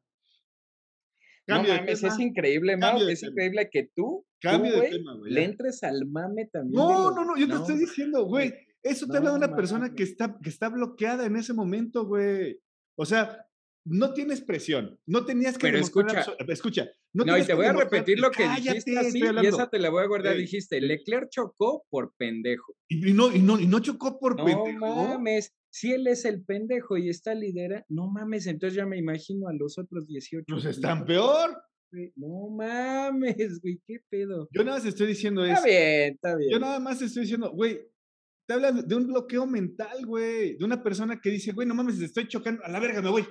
no 1.48 1.64
mames, 1.64 2.04
es 2.04 2.20
increíble, 2.20 2.76
Mau. 2.78 3.00
Es 3.08 3.24
increíble 3.24 3.70
que 3.72 3.90
tú, 3.96 4.26
Cambio 4.42 4.74
tú, 4.74 5.26
le 5.26 5.44
entres 5.44 5.84
al 5.84 6.06
mame 6.06 6.48
también. 6.48 6.76
No, 6.76 7.12
no, 7.12 7.24
no, 7.24 7.38
yo 7.38 7.48
te 7.48 7.56
estoy 7.56 7.78
diciendo, 7.78 8.26
güey. 8.26 8.54
Eso 8.84 9.08
te 9.08 9.18
habla 9.18 9.32
de 9.32 9.38
una 9.38 9.56
persona 9.56 9.94
que 9.94 10.04
está, 10.04 10.38
que 10.42 10.50
está 10.50 10.70
bloqueada 10.70 11.26
en 11.26 11.36
ese 11.36 11.54
momento, 11.54 12.06
güey. 12.06 12.60
O 12.96 13.06
sea, 13.06 13.48
no 13.90 14.14
tienes 14.14 14.42
presión, 14.42 15.00
no 15.06 15.26
tenías 15.26 15.58
que 15.58 15.68
Pero 15.68 15.80
escucha, 15.80 16.26
escucha, 16.48 16.92
no, 17.14 17.38
y 17.38 17.46
te 17.46 17.54
voy 17.54 17.66
a 17.66 17.74
repetir 17.74 18.20
lo 18.20 18.32
que 18.32 18.48
dijiste 18.48 18.98
así, 18.98 19.20
y 19.20 19.46
esa 19.46 19.70
te 19.70 19.80
la 19.80 19.90
voy 19.90 20.04
a 20.04 20.08
guardar. 20.08 20.36
Dijiste, 20.36 20.82
Leclerc 20.82 21.30
chocó 21.30 21.86
por 21.90 22.14
pendejo. 22.18 22.76
Y, 22.90 23.14
no, 23.14 23.34
y, 23.34 23.40
no, 23.40 23.60
y 23.60 23.68
no 23.68 23.80
chocó 23.80 24.20
por 24.20 24.36
pendejo. 24.36 24.80
No 24.80 25.08
mames, 25.08 25.54
si 25.70 25.94
él 25.94 26.08
es 26.08 26.26
el 26.26 26.44
pendejo 26.44 26.98
y 26.98 27.10
está 27.10 27.34
lidera, 27.34 27.86
no 27.88 28.10
mames, 28.10 28.48
entonces 28.48 28.76
ya 28.76 28.86
me 28.86 28.98
imagino 28.98 29.48
a 29.48 29.54
los 29.54 29.78
otros 29.78 30.06
18. 30.08 30.46
Pues 30.48 30.66
están 30.66 31.06
peor. 31.06 31.58
No 32.16 32.50
mames, 32.50 33.62
güey, 33.62 33.80
qué 33.88 34.00
pedo. 34.10 34.50
Yo 34.52 34.64
nada 34.64 34.78
más 34.78 34.86
estoy 34.86 35.08
diciendo 35.08 35.46
eso. 35.46 35.54
Está 35.54 35.66
bien, 35.66 36.14
está 36.14 36.36
bien. 36.36 36.52
Yo 36.52 36.60
nada 36.60 36.80
más 36.80 37.02
estoy 37.02 37.24
diciendo, 37.24 37.52
güey, 37.52 37.80
te 38.48 38.54
habla 38.54 38.72
de 38.72 38.96
un 38.96 39.08
bloqueo 39.08 39.46
mental, 39.46 40.06
güey, 40.06 40.58
de 40.58 40.64
una 40.64 40.82
persona 40.82 41.20
que 41.22 41.30
dice, 41.30 41.52
güey, 41.52 41.68
no 41.68 41.76
mames, 41.76 42.00
estoy 42.00 42.28
chocando, 42.28 42.64
a 42.64 42.70
la 42.70 42.80
verga 42.80 43.02
me 43.02 43.10
voy. 43.10 43.26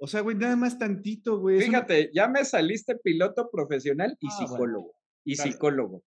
O 0.00 0.06
sea, 0.06 0.22
güey, 0.22 0.36
nada 0.36 0.56
más 0.56 0.78
tantito, 0.78 1.38
güey. 1.38 1.60
Fíjate, 1.60 2.10
ya 2.14 2.28
me 2.28 2.44
saliste 2.44 2.96
piloto 2.96 3.50
profesional 3.50 4.16
y 4.20 4.28
ah, 4.28 4.36
psicólogo. 4.38 4.94
Y 5.24 5.36
psicólogo. 5.36 6.02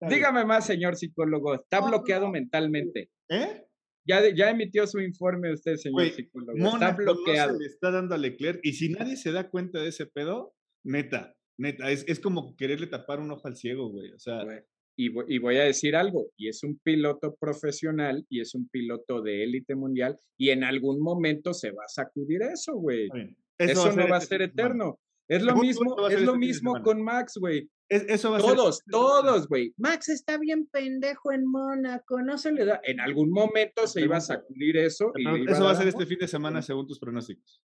Dígame 0.00 0.44
más, 0.44 0.66
señor 0.66 0.96
psicólogo. 0.96 1.54
Está 1.54 1.80
bloqueado 1.80 2.30
mentalmente. 2.30 3.10
¿Eh? 3.28 3.66
Ya, 4.06 4.22
ya 4.34 4.50
emitió 4.50 4.86
su 4.86 5.00
informe 5.00 5.52
usted, 5.52 5.76
señor 5.76 6.08
psicólogo. 6.10 6.56
está 6.56 6.92
bloqueado. 6.92 7.52
No 7.52 7.58
se 7.58 7.64
le 7.64 7.66
está 7.66 7.90
dando 7.90 8.14
a 8.14 8.18
Leclerc. 8.18 8.60
Y 8.62 8.72
si 8.72 8.88
nadie 8.88 9.16
se 9.16 9.32
da 9.32 9.50
cuenta 9.50 9.80
de 9.80 9.88
ese 9.88 10.06
pedo, 10.06 10.54
neta, 10.84 11.34
neta, 11.58 11.90
es, 11.90 12.04
es 12.08 12.20
como 12.20 12.56
quererle 12.56 12.86
tapar 12.86 13.20
un 13.20 13.30
ojo 13.32 13.46
al 13.46 13.56
ciego, 13.56 13.90
güey. 13.90 14.12
O 14.12 14.18
sea, 14.18 14.44
y, 14.96 15.38
voy 15.38 15.56
a 15.56 15.64
decir 15.64 15.96
algo, 15.96 16.28
y 16.36 16.48
es 16.48 16.62
un 16.62 16.78
piloto 16.78 17.34
profesional 17.36 18.26
y 18.28 18.40
es 18.40 18.54
un 18.54 18.68
piloto 18.68 19.22
de 19.22 19.42
élite 19.42 19.74
mundial 19.74 20.18
y 20.36 20.50
en 20.50 20.64
algún 20.64 21.00
momento 21.00 21.54
se 21.54 21.70
va 21.70 21.84
a 21.84 21.88
sacudir 21.88 22.42
eso, 22.42 22.74
güey. 22.74 23.08
Eso, 23.58 23.92
no 23.92 24.08
va 24.08 24.16
a 24.16 24.18
este 24.18 24.36
ser 24.36 24.42
eterno. 24.42 24.98
Es 25.28 25.42
lo 25.42 25.56
mismo, 25.56 26.08
es 26.08 26.20
lo 26.20 26.32
este 26.32 26.38
mismo 26.38 26.82
con 26.82 27.02
Max, 27.02 27.38
güey. 27.38 27.70
eso 27.88 28.32
va 28.32 28.38
a 28.38 28.40
todos, 28.40 28.78
ser... 28.78 28.90
todos, 28.90 29.48
güey. 29.48 29.72
Max 29.78 30.08
está 30.08 30.36
bien 30.36 30.66
pendejo 30.66 31.32
en 31.32 31.46
Mónaco, 31.46 32.20
no 32.20 32.36
se 32.36 32.52
le 32.52 32.64
da. 32.64 32.80
En 32.84 33.00
algún 33.00 33.30
momento 33.30 33.86
se 33.86 34.02
iba 34.02 34.18
a 34.18 34.20
sacudir 34.20 34.76
eso. 34.76 35.12
Y 35.16 35.50
eso 35.50 35.64
va 35.64 35.70
a 35.70 35.76
ser 35.76 35.88
este 35.88 36.06
fin 36.06 36.18
de 36.18 36.28
semana 36.28 36.60
según 36.60 36.86
tus 36.86 36.98
pronósticos. 36.98 37.62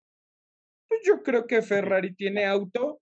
Pues 0.89 1.01
yo 1.05 1.23
creo 1.23 1.47
que 1.47 1.63
Ferrari 1.63 2.15
tiene 2.15 2.45
auto, 2.45 3.01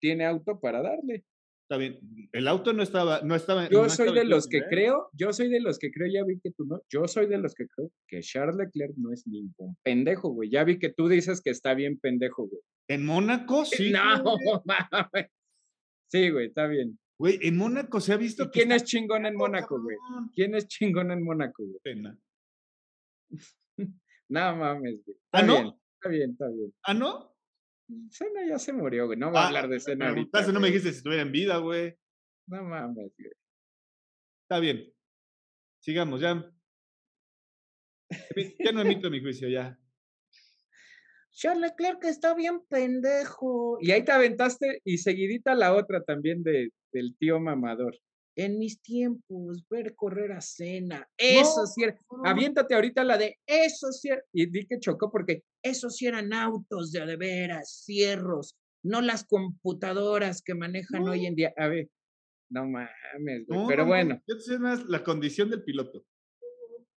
tiene 0.00 0.24
auto 0.24 0.58
para 0.58 0.82
darle. 0.82 1.24
Está 1.64 1.78
bien. 1.78 1.98
El 2.32 2.46
auto 2.46 2.74
no 2.74 2.82
estaba, 2.82 3.22
no 3.22 3.34
estaba. 3.34 3.70
Yo 3.70 3.88
soy 3.88 4.12
de 4.12 4.26
los 4.26 4.48
que 4.48 4.60
creo, 4.68 5.08
yo 5.14 5.32
soy 5.32 5.48
de 5.48 5.60
los 5.60 5.78
que 5.78 5.90
creo, 5.90 6.08
ya 6.12 6.22
vi 6.22 6.38
que 6.38 6.50
tú 6.50 6.66
no, 6.66 6.82
yo 6.90 7.08
soy 7.08 7.26
de 7.26 7.38
los 7.38 7.54
que 7.54 7.66
creo 7.66 7.90
que 8.06 8.20
Charles 8.20 8.56
Leclerc 8.56 8.92
no 8.98 9.12
es 9.12 9.26
ningún 9.26 9.74
pendejo, 9.82 10.28
güey. 10.28 10.50
Ya 10.50 10.62
vi 10.64 10.78
que 10.78 10.90
tú 10.90 11.08
dices 11.08 11.40
que 11.40 11.48
está 11.48 11.72
bien 11.72 11.98
pendejo, 11.98 12.48
güey. 12.48 12.60
En 12.88 13.06
Mónaco, 13.06 13.64
sí. 13.64 13.90
No, 13.92 14.36
mames. 14.66 15.30
Sí, 16.08 16.28
güey, 16.28 16.48
está 16.48 16.66
bien. 16.66 16.98
Güey, 17.18 17.38
en 17.40 17.56
Mónaco 17.56 17.98
se 17.98 18.12
ha 18.12 18.18
visto. 18.18 18.50
quién 18.50 18.70
es 18.70 18.84
chingón 18.84 19.24
en 19.24 19.34
Mónaco, 19.34 19.80
güey? 19.80 19.96
¿Quién 20.34 20.54
es 20.54 20.68
chingón 20.68 21.12
en 21.12 21.24
Mónaco, 21.24 21.64
güey? 21.64 21.78
Pena. 21.82 22.18
no 24.28 24.56
mames, 24.56 25.02
güey. 25.02 25.16
¿Ah, 25.32 25.42
no? 25.42 25.80
Está 25.94 26.10
bien, 26.10 26.32
está 26.32 26.48
bien. 26.48 26.74
¿Ah, 26.82 26.92
no? 26.92 27.33
Cena 28.10 28.46
ya 28.48 28.58
se 28.58 28.72
murió, 28.72 29.06
güey. 29.06 29.18
No 29.18 29.30
va 29.30 29.40
a 29.40 29.44
ah, 29.44 29.46
hablar 29.48 29.68
de 29.68 29.80
Cena 29.80 30.08
ahorita. 30.08 30.46
No 30.52 30.60
me 30.60 30.68
dijiste 30.68 30.90
si 30.90 30.98
estuviera 30.98 31.22
en 31.22 31.32
vida, 31.32 31.58
güey. 31.58 31.96
No 32.46 32.62
mames, 32.62 33.12
güey. 33.16 33.30
Está 34.42 34.58
bien. 34.60 34.92
Sigamos, 35.80 36.20
ya. 36.20 36.50
Ya 38.58 38.72
no 38.72 38.82
emito 38.82 39.10
mi 39.10 39.20
juicio, 39.20 39.48
ya. 39.48 39.78
Charles 41.32 41.72
Leclerc 41.72 42.04
está 42.04 42.34
bien 42.34 42.60
pendejo. 42.68 43.78
Y 43.80 43.90
ahí 43.90 44.04
te 44.04 44.12
aventaste 44.12 44.80
y 44.84 44.98
seguidita 44.98 45.54
la 45.54 45.74
otra 45.74 46.02
también 46.02 46.42
de, 46.42 46.70
del 46.92 47.16
tío 47.18 47.40
mamador 47.40 47.98
en 48.36 48.58
mis 48.58 48.80
tiempos, 48.82 49.64
ver 49.70 49.94
correr 49.94 50.32
a 50.32 50.40
cena, 50.40 51.08
eso 51.16 51.66
sí 51.66 51.84
era, 51.84 51.98
aviéntate 52.24 52.74
ahorita 52.74 53.04
la 53.04 53.16
de 53.16 53.38
eso 53.46 53.92
sí 53.92 54.08
y 54.32 54.46
di 54.46 54.66
que 54.66 54.80
chocó 54.80 55.10
porque 55.10 55.44
esos 55.62 55.96
sí 55.96 56.06
eran 56.06 56.32
autos 56.32 56.90
de, 56.90 57.06
de 57.06 57.16
veras, 57.16 57.82
cierros, 57.84 58.56
no 58.84 59.00
las 59.00 59.24
computadoras 59.24 60.42
que 60.42 60.54
manejan 60.54 61.08
hoy 61.08 61.26
en 61.26 61.34
día. 61.34 61.54
A 61.56 61.68
ver, 61.68 61.88
no 62.50 62.66
mames, 62.66 63.46
pero 63.68 63.86
bueno. 63.86 64.22
Yo 64.28 64.38
te 64.38 64.58
más 64.58 64.84
la 64.86 65.02
condición 65.02 65.50
del 65.50 65.64
piloto. 65.64 66.04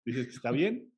Dices 0.06 0.28
que 0.28 0.34
está 0.34 0.52
bien, 0.52 0.94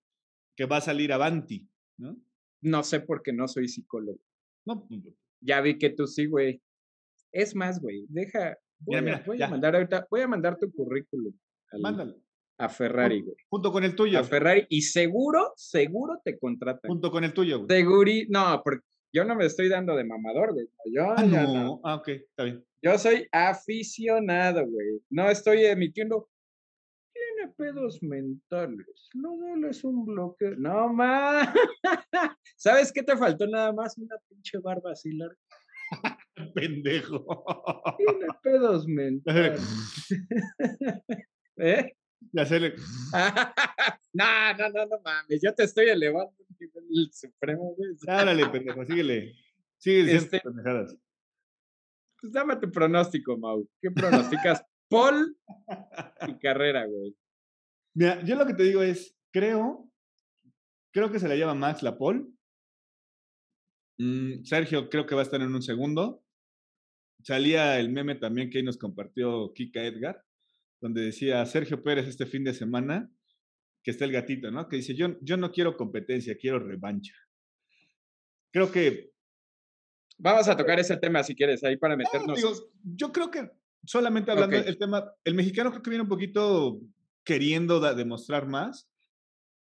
que 0.56 0.66
va 0.66 0.78
a 0.78 0.82
salir 0.82 1.14
avanti, 1.14 1.70
¿no? 1.98 2.22
No 2.62 2.84
sé 2.84 3.00
por 3.00 3.22
qué 3.24 3.32
no 3.32 3.48
soy 3.48 3.68
psicólogo. 3.68 4.20
No. 4.66 4.88
Ya 5.42 5.62
vi 5.62 5.78
que 5.78 5.90
tú 5.90 6.06
sí, 6.08 6.26
güey. 6.26 6.62
Es 7.32 7.56
más, 7.56 7.80
güey, 7.80 8.06
deja, 8.10 8.58
Voy, 8.80 8.96
a, 8.96 9.48
mandar 9.48 9.76
ahorita, 9.76 10.08
voy 10.10 10.22
a 10.22 10.28
mandar 10.28 10.58
tu 10.58 10.72
currículum. 10.72 11.34
Mándalo. 11.80 12.16
A 12.58 12.68
Ferrari, 12.68 13.22
güey. 13.22 13.36
Junto 13.50 13.72
con 13.72 13.84
el 13.84 13.96
tuyo. 13.96 14.20
A 14.20 14.24
Ferrari. 14.24 14.66
Y 14.70 14.82
seguro, 14.82 15.54
seguro 15.56 16.20
te 16.24 16.38
contratan. 16.38 16.90
Junto 16.90 17.10
con 17.10 17.24
el 17.24 17.34
tuyo, 17.34 17.60
güey. 17.60 17.70
Seguri, 17.70 18.28
no, 18.30 18.62
porque 18.64 18.86
yo 19.14 19.24
no 19.24 19.36
me 19.36 19.46
estoy 19.46 19.70
dando 19.70 19.96
de 19.96 20.04
mamador, 20.04 20.54
güey. 20.54 20.68
Yo, 20.94 21.14
ah, 21.16 21.24
no. 21.24 21.80
Ah, 21.84 21.96
ok, 21.96 22.08
está 22.10 22.44
bien. 22.44 22.66
Yo 22.82 22.98
soy 22.98 23.28
aficionado, 23.32 24.66
güey. 24.68 25.02
No 25.10 25.30
estoy 25.30 25.66
emitiendo. 25.66 26.30
Tiene 27.14 27.54
pedos 27.54 28.02
mentales. 28.02 29.10
No 29.14 29.68
es 29.68 29.84
un 29.84 30.06
bloqueo. 30.06 30.56
No, 30.58 30.92
más. 30.94 31.54
¿Sabes 32.58 32.92
qué 32.92 33.04
te 33.04 33.16
faltó 33.18 33.48
nada 33.48 33.72
más? 33.72 33.98
Una 33.98 34.16
pinche 34.28 34.58
barba 34.60 34.92
así 34.92 35.12
larga. 35.14 35.38
Pendejo. 36.54 37.26
Tiene 37.98 38.28
pedos 38.42 38.88
mentales. 38.88 39.62
¿Eh? 41.58 41.96
Ya 42.32 42.46
se 42.46 42.60
le... 42.60 42.76
no, 44.14 44.54
no, 44.58 44.70
no, 44.70 44.86
no 44.86 45.02
mames. 45.04 45.42
Yo 45.42 45.54
te 45.54 45.64
estoy 45.64 45.90
elevando 45.90 46.34
el 46.60 47.10
supremo, 47.12 47.74
güey. 47.76 47.92
Dale, 48.02 48.48
pendejo, 48.48 48.86
síguele. 48.86 49.34
Diciendo 49.76 50.12
este, 50.12 50.40
pendejadas. 50.42 50.96
Pues 52.20 52.34
dame 52.34 52.58
tu 52.58 52.70
pronóstico, 52.70 53.38
Mau. 53.38 53.68
¿Qué 53.82 53.92
pronosticas? 53.92 54.64
Paul 54.90 55.38
y 56.28 56.38
carrera, 56.40 56.86
güey. 56.86 57.16
Mira, 57.96 58.24
yo 58.24 58.36
lo 58.36 58.46
que 58.46 58.54
te 58.54 58.64
digo 58.64 58.82
es, 58.82 59.16
creo, 59.32 59.90
creo 60.92 61.12
que 61.12 61.20
se 61.20 61.28
la 61.28 61.36
llama 61.36 61.56
Max 61.56 61.82
la 61.82 61.98
Paul 61.98 62.34
Mm, 64.00 64.46
Sergio 64.46 64.90
creo 64.90 65.06
que 65.06 65.14
va 65.14 65.22
a 65.22 65.24
estar 65.26 65.42
en 65.42 65.54
un 65.54 65.62
segundo. 65.62 66.24
Salía 67.24 67.80
el 67.80 67.90
meme 67.90 68.16
también 68.16 68.50
que 68.50 68.60
ahí 68.60 68.64
nos 68.64 68.78
compartió 68.78 69.52
Kika 69.54 69.84
Edgar, 69.84 70.24
donde 70.82 71.02
decía 71.02 71.46
Sergio 71.46 71.84
Pérez 71.84 72.08
este 72.08 72.26
fin 72.26 72.44
de 72.44 72.54
semana, 72.54 73.12
que 73.84 73.92
está 73.92 74.06
el 74.06 74.12
gatito, 74.12 74.52
¿no? 74.52 74.68
Que 74.68 74.78
dice, 74.78 74.96
yo, 74.96 75.18
yo 75.22 75.38
no 75.38 75.52
quiero 75.52 75.78
competencia, 75.78 76.38
quiero 76.40 76.60
revancha. 76.60 77.14
Creo 78.52 78.72
que... 78.72 79.12
Vamos 80.18 80.48
a 80.50 80.58
tocar 80.58 80.80
ese 80.80 80.98
tema 80.98 81.24
si 81.24 81.36
quieres, 81.36 81.64
ahí 81.64 81.78
para 81.78 81.96
meternos. 81.96 82.42
yo 82.84 83.12
creo 83.14 83.32
que 83.32 83.50
solamente 83.86 84.32
hablando 84.32 84.62
del 84.62 84.78
tema, 84.78 85.12
el 85.24 85.34
mexicano 85.34 85.72
creo 85.72 85.82
que 85.82 85.90
viene 85.90 86.04
un 86.04 86.10
poquito 86.10 86.82
queriendo 87.24 87.80
demostrar 87.96 88.48
más 88.48 88.90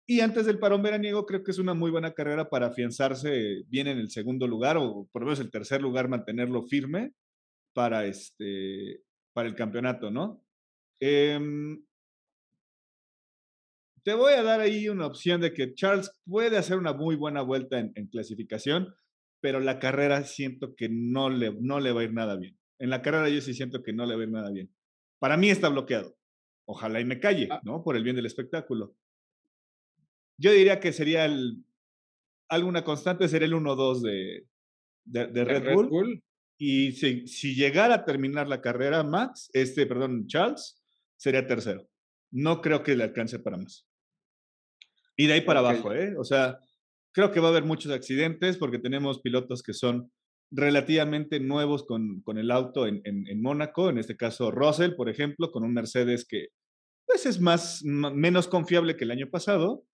y 0.06 0.22
antes 0.22 0.46
del 0.46 0.60
parón 0.60 0.82
veraniego, 0.82 1.26
creo 1.26 1.44
que 1.44 1.52
es 1.52 1.60
una 1.60 1.76
muy 1.76 1.92
buena 1.92 2.14
carrera 2.14 2.50
para 2.50 2.68
afianzarse 2.68 3.64
bien 3.68 3.88
en 3.88 4.00
el 4.00 4.10
segundo 4.10 4.48
lugar 4.48 4.76
o 4.76 5.08
por 5.12 5.22
lo 5.22 5.28
menos 5.28 5.40
el 5.40 5.52
tercer 5.52 5.82
lugar, 5.82 6.10
mantenerlo 6.10 6.64
firme 6.64 7.14
para, 7.80 8.06
este, 8.06 9.04
para 9.32 9.48
el 9.48 9.56
campeonato, 9.56 10.12
¿no? 10.12 10.44
Em, 11.00 11.82
te 14.04 14.14
voy 14.14 14.34
a 14.34 14.44
dar 14.44 14.60
ahí 14.60 14.90
una 14.90 15.06
opción 15.06 15.40
de 15.40 15.54
que 15.54 15.74
Charles 15.76 16.12
puede 16.26 16.58
hacer 16.58 16.78
una 16.78 16.92
muy 16.92 17.16
buena 17.16 17.42
vuelta 17.42 17.80
en, 17.80 18.08
clasificación, 18.08 18.94
pero 19.42 19.62
la 19.62 19.80
carrera 19.80 20.26
siento 20.26 20.76
que 20.76 20.90
no 20.90 21.30
le, 21.30 21.54
no 21.62 21.80
le 21.80 21.94
va 21.94 22.02
a 22.02 22.04
ir 22.04 22.12
nada 22.12 22.36
bien. 22.36 22.60
En 22.80 22.90
la 22.90 23.02
carrera 23.02 23.30
yo 23.30 23.40
sí 23.40 23.54
siento 23.54 23.82
que 23.82 23.94
no 23.94 24.06
le 24.06 24.16
va 24.16 24.24
a 24.24 24.26
ir 24.26 24.32
nada 24.32 24.52
bien. 24.52 24.70
Para 25.18 25.38
mí 25.38 25.50
está 25.50 25.70
bloqueado. 25.70 26.18
Ojalá 26.66 27.00
y 27.00 27.06
me 27.06 27.22
calle, 27.22 27.48
ah. 27.50 27.62
¿no? 27.64 27.82
Por 27.82 27.96
el 27.96 28.04
bien 28.04 28.18
del 28.18 28.26
espectáculo 28.26 28.94
Yo 30.38 30.52
diría 30.52 30.82
que 30.82 30.92
sería 30.92 31.24
el, 31.24 31.64
alguna 32.50 32.84
constante, 32.84 33.30
sería 33.30 33.48
el 33.48 33.54
1-2 33.54 34.02
de, 34.02 34.48
de, 35.06 35.46
Red, 35.46 35.74
Bull. 35.74 36.22
Y 36.62 36.92
si, 36.92 37.26
si, 37.26 37.56
llegara 37.56 37.96
a 37.96 38.06
terminar 38.06 38.50
la 38.50 38.62
carrera 38.62 39.02
Max, 39.04 39.50
este, 39.54 39.86
perdón, 39.88 40.28
Charles, 40.28 40.84
sería 41.18 41.48
tercero. 41.48 41.88
No 42.32 42.62
creo 42.62 42.84
que 42.84 42.98
le 42.98 43.06
alcance 43.06 43.40
para 43.40 43.58
más. 43.58 43.88
Y 45.16 45.28
de 45.28 45.34
ahí 45.34 45.42
para 45.42 45.62
abajo, 45.62 45.94
¿eh? 45.94 46.14
O 46.18 46.26
sea, 46.26 46.60
creo 47.14 47.32
que 47.32 47.40
va 47.40 47.48
a 47.48 47.52
haber 47.52 47.64
muchos 47.64 47.92
accidentes 47.92 48.58
porque 48.58 48.78
tenemos 48.78 49.22
pilotos 49.22 49.64
que 49.64 49.74
son 49.74 50.12
relativamente 50.52 51.40
nuevos 51.40 51.86
con, 51.86 52.22
con 52.22 52.38
el 52.38 52.52
auto 52.52 52.88
en, 52.88 53.02
en, 53.06 53.42
Mónaco, 53.42 53.90
en 53.90 53.98
este 53.98 54.18
caso 54.18 54.52
Russell, 54.52 54.96
por 54.96 55.10
ejemplo, 55.10 55.52
con 55.52 55.64
un 55.64 55.74
Mercedes 55.74 56.26
que 56.28 56.48
pues 57.06 57.26
es 57.26 57.40
más, 57.40 57.84
menos 57.84 58.48
confiable 58.48 58.96
que 58.96 59.04
el 59.04 59.12
año 59.12 59.30
pasado 59.30 59.86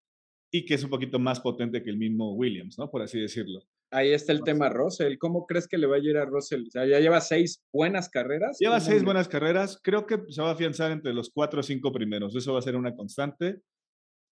y 0.50 0.64
que 0.64 0.74
es 0.74 0.84
un 0.84 0.90
poquito 0.90 1.18
más 1.18 1.40
potente 1.40 1.82
que 1.82 1.90
el 1.90 1.96
mismo 1.96 2.34
Williams, 2.34 2.78
¿no? 2.78 2.90
Por 2.90 3.02
así 3.02 3.20
decirlo. 3.20 3.60
Ahí 3.96 4.12
está 4.12 4.32
el 4.32 4.42
tema 4.42 4.68
Russell. 4.68 5.16
¿Cómo 5.16 5.46
crees 5.46 5.66
que 5.66 5.78
le 5.78 5.86
va 5.86 5.96
a 5.96 5.98
ir 5.98 6.18
a 6.18 6.26
Russell? 6.26 6.64
O 6.66 6.70
sea, 6.70 6.84
ya 6.84 7.00
lleva 7.00 7.18
seis 7.22 7.64
buenas 7.72 8.10
carreras. 8.10 8.58
Lleva 8.60 8.78
seis 8.78 9.02
buenas 9.02 9.26
carreras. 9.26 9.80
Creo 9.82 10.04
que 10.04 10.20
se 10.28 10.42
va 10.42 10.50
a 10.50 10.52
afianzar 10.52 10.92
entre 10.92 11.14
los 11.14 11.30
cuatro 11.30 11.60
o 11.60 11.62
cinco 11.62 11.90
primeros. 11.92 12.36
Eso 12.36 12.52
va 12.52 12.58
a 12.58 12.62
ser 12.62 12.76
una 12.76 12.94
constante. 12.94 13.62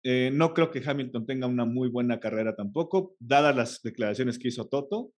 Eh, 0.03 0.33
no 0.33 0.53
creo 0.53 0.73
que 0.73 0.83
Hamilton 0.85 1.27
tenga 1.27 1.47
una 1.47 1.65
muy 1.65 1.89
buena 1.89 2.19
carrera 2.19 2.57
tampoco, 2.57 3.15
dadas 3.21 3.55
las 3.55 3.83
declaraciones 3.83 4.37
que 4.37 4.49
hizo 4.49 4.67
Toto. 4.67 5.13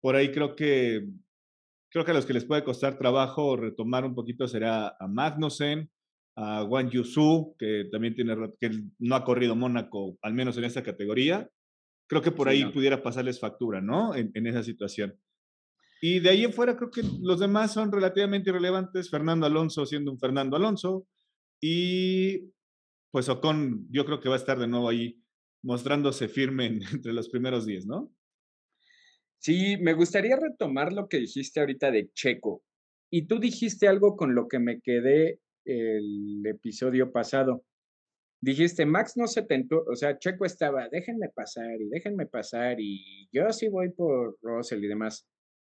Por 0.00 0.16
ahí 0.16 0.32
creo 0.32 0.56
que 0.56 1.06
creo 1.88 2.04
que 2.04 2.10
a 2.10 2.14
los 2.14 2.26
que 2.26 2.34
les 2.34 2.44
puede 2.44 2.64
costar 2.64 2.98
trabajo 2.98 3.54
retomar 3.54 4.04
un 4.04 4.16
poquito 4.16 4.48
será 4.48 4.96
a 4.98 5.06
Magnussen, 5.06 5.88
a 6.34 6.64
Wang 6.64 6.90
Yusu, 6.90 7.54
que 7.56 7.84
también 7.92 8.16
tiene 8.16 8.34
que 8.60 8.82
no 8.98 9.14
ha 9.14 9.24
corrido 9.24 9.54
Mónaco, 9.54 10.18
al 10.22 10.34
menos 10.34 10.58
en 10.58 10.64
esta 10.64 10.82
categoría. 10.82 11.48
Creo 12.08 12.22
que 12.22 12.30
por 12.30 12.48
ahí 12.48 12.64
pudiera 12.72 13.02
pasarles 13.02 13.40
factura, 13.40 13.80
¿no? 13.80 14.14
En, 14.14 14.30
en, 14.34 14.46
esa 14.46 14.62
situación. 14.62 15.18
Y 16.00 16.20
de 16.20 16.30
ahí 16.30 16.44
en 16.44 16.52
fuera 16.52 16.76
creo 16.76 16.90
que 16.90 17.02
los 17.20 17.40
demás 17.40 17.72
son 17.72 17.90
relativamente 17.90 18.50
irrelevantes. 18.50 19.10
Fernando 19.10 19.46
Alonso 19.46 19.86
siendo 19.86 20.12
un 20.12 20.18
Fernando 20.18 20.56
Alonso. 20.56 21.06
Y 21.60 22.52
pues 23.10 23.28
Ocon 23.28 23.86
yo 23.90 24.04
creo 24.04 24.20
que 24.20 24.28
va 24.28 24.34
a 24.34 24.38
estar 24.38 24.58
de 24.58 24.68
nuevo 24.68 24.88
ahí 24.88 25.20
mostrándose 25.62 26.28
firme 26.28 26.66
entre 26.92 27.12
los 27.12 27.28
primeros 27.28 27.66
días, 27.66 27.86
¿no? 27.86 28.12
Sí, 29.38 29.76
me 29.78 29.94
gustaría 29.94 30.36
retomar 30.36 30.92
lo 30.92 31.08
que 31.08 31.18
dijiste 31.18 31.60
ahorita 31.60 31.90
de 31.90 32.10
Checo. 32.12 32.62
Y 33.10 33.26
tú 33.26 33.38
dijiste 33.38 33.86
algo 33.86 34.16
con 34.16 34.34
lo 34.34 34.48
que 34.48 34.58
me 34.58 34.80
quedé 34.80 35.40
el 35.64 36.42
episodio 36.46 37.12
pasado. 37.12 37.64
Dijiste, 38.40 38.84
Max 38.86 39.16
no 39.16 39.26
se 39.26 39.42
tentó, 39.42 39.82
o 39.84 39.96
sea, 39.96 40.18
Checo 40.18 40.44
estaba, 40.44 40.88
déjenme 40.88 41.28
pasar 41.30 41.80
y 41.80 41.88
déjenme 41.88 42.26
pasar 42.26 42.76
y 42.78 43.28
yo 43.32 43.50
sí 43.50 43.68
voy 43.68 43.90
por 43.90 44.36
Russell 44.42 44.84
y 44.84 44.88
demás. 44.88 45.26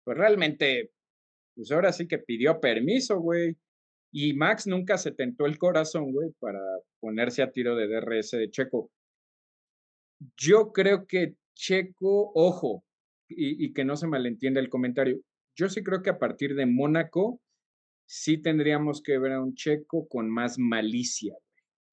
Pues 0.05 0.18
realmente, 0.18 0.90
pues 1.55 1.71
ahora 1.71 1.92
sí 1.92 2.09
que 2.09 2.18
pidió 2.18 2.61
permiso, 2.61 3.21
güey. 3.21 3.57
Y 4.11 4.33
Max 4.35 4.66
nunca 4.66 4.97
se 4.97 5.12
tentó 5.12 5.47
el 5.47 5.59
corazón, 5.59 6.12
güey, 6.12 6.31
para 6.40 6.61
ponerse 7.01 7.42
a 7.42 7.53
tiro 7.53 7.77
de 7.77 7.88
DRS 7.88 8.33
de 8.33 8.51
Checo. 8.51 8.90
Yo 10.37 10.73
creo 10.73 11.07
que 11.07 11.35
Checo, 11.55 12.33
ojo, 12.35 12.85
y, 13.29 13.73
que 13.73 13.85
no 13.85 13.97
se 13.97 14.07
malentienda 14.07 14.61
el 14.61 14.71
comentario, 14.71 15.21
yo 15.57 15.68
sí 15.68 15.83
creo 15.83 16.03
que 16.03 16.11
a 16.11 16.18
partir 16.18 16.55
de 16.55 16.66
Mónaco 16.66 17.40
sí 18.07 18.38
tendríamos 18.38 19.03
que 19.03 19.18
ver 19.18 19.33
a 19.33 19.42
un 19.42 19.55
Checo 19.55 20.09
con 20.09 20.31
más 20.31 20.59
malicia, 20.59 21.35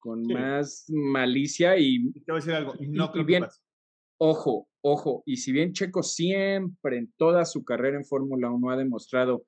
con 0.06 0.22
más 0.22 0.84
malicia 0.88 1.76
y... 1.76 2.12
Te 2.12 2.32
voy 2.32 2.36
a 2.36 2.40
decir 2.40 2.54
algo, 2.54 2.74
no 2.78 3.10
creo 3.10 3.24
bien, 3.24 3.44
Ojo, 4.18 4.68
ojo, 4.80 5.22
y 5.26 5.36
si 5.36 5.52
bien 5.52 5.74
Checo 5.74 6.02
siempre 6.02 6.96
en 6.96 7.12
toda 7.18 7.44
su 7.44 7.64
carrera 7.64 7.98
en 7.98 8.04
Fórmula 8.04 8.50
1 8.50 8.70
ha 8.70 8.76
demostrado 8.76 9.44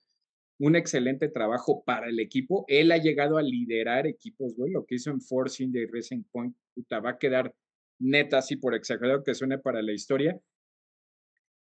un 0.58 0.76
excelente 0.76 1.28
trabajo 1.28 1.82
para 1.84 2.08
el 2.08 2.20
equipo. 2.20 2.66
Él 2.68 2.92
ha 2.92 2.98
llegado 2.98 3.38
a 3.38 3.42
liderar 3.42 4.06
equipos, 4.06 4.54
güey. 4.56 4.72
Lo 4.72 4.84
que 4.84 4.96
hizo 4.96 5.10
en 5.10 5.22
Force 5.22 5.62
India 5.62 5.80
y 5.80 5.86
Racing 5.86 6.24
Point, 6.30 6.54
puta, 6.74 7.00
va 7.00 7.10
a 7.10 7.18
quedar 7.18 7.54
neta 7.98 8.38
así 8.38 8.56
por 8.56 8.74
exagerado 8.74 9.24
que 9.24 9.34
suene 9.34 9.58
para 9.58 9.80
la 9.80 9.92
historia. 9.92 10.38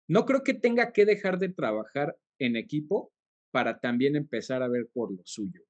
No 0.07 0.25
creo 0.25 0.43
que 0.43 0.53
tenga 0.53 0.91
que 0.91 1.05
dejar 1.05 1.39
de 1.39 1.49
trabajar 1.49 2.15
en 2.37 2.57
equipo 2.57 3.11
para 3.51 3.79
también 3.79 4.15
empezar 4.15 4.61
a 4.61 4.67
ver 4.67 4.87
por 4.93 5.11
lo 5.11 5.21
suyo. 5.23 5.61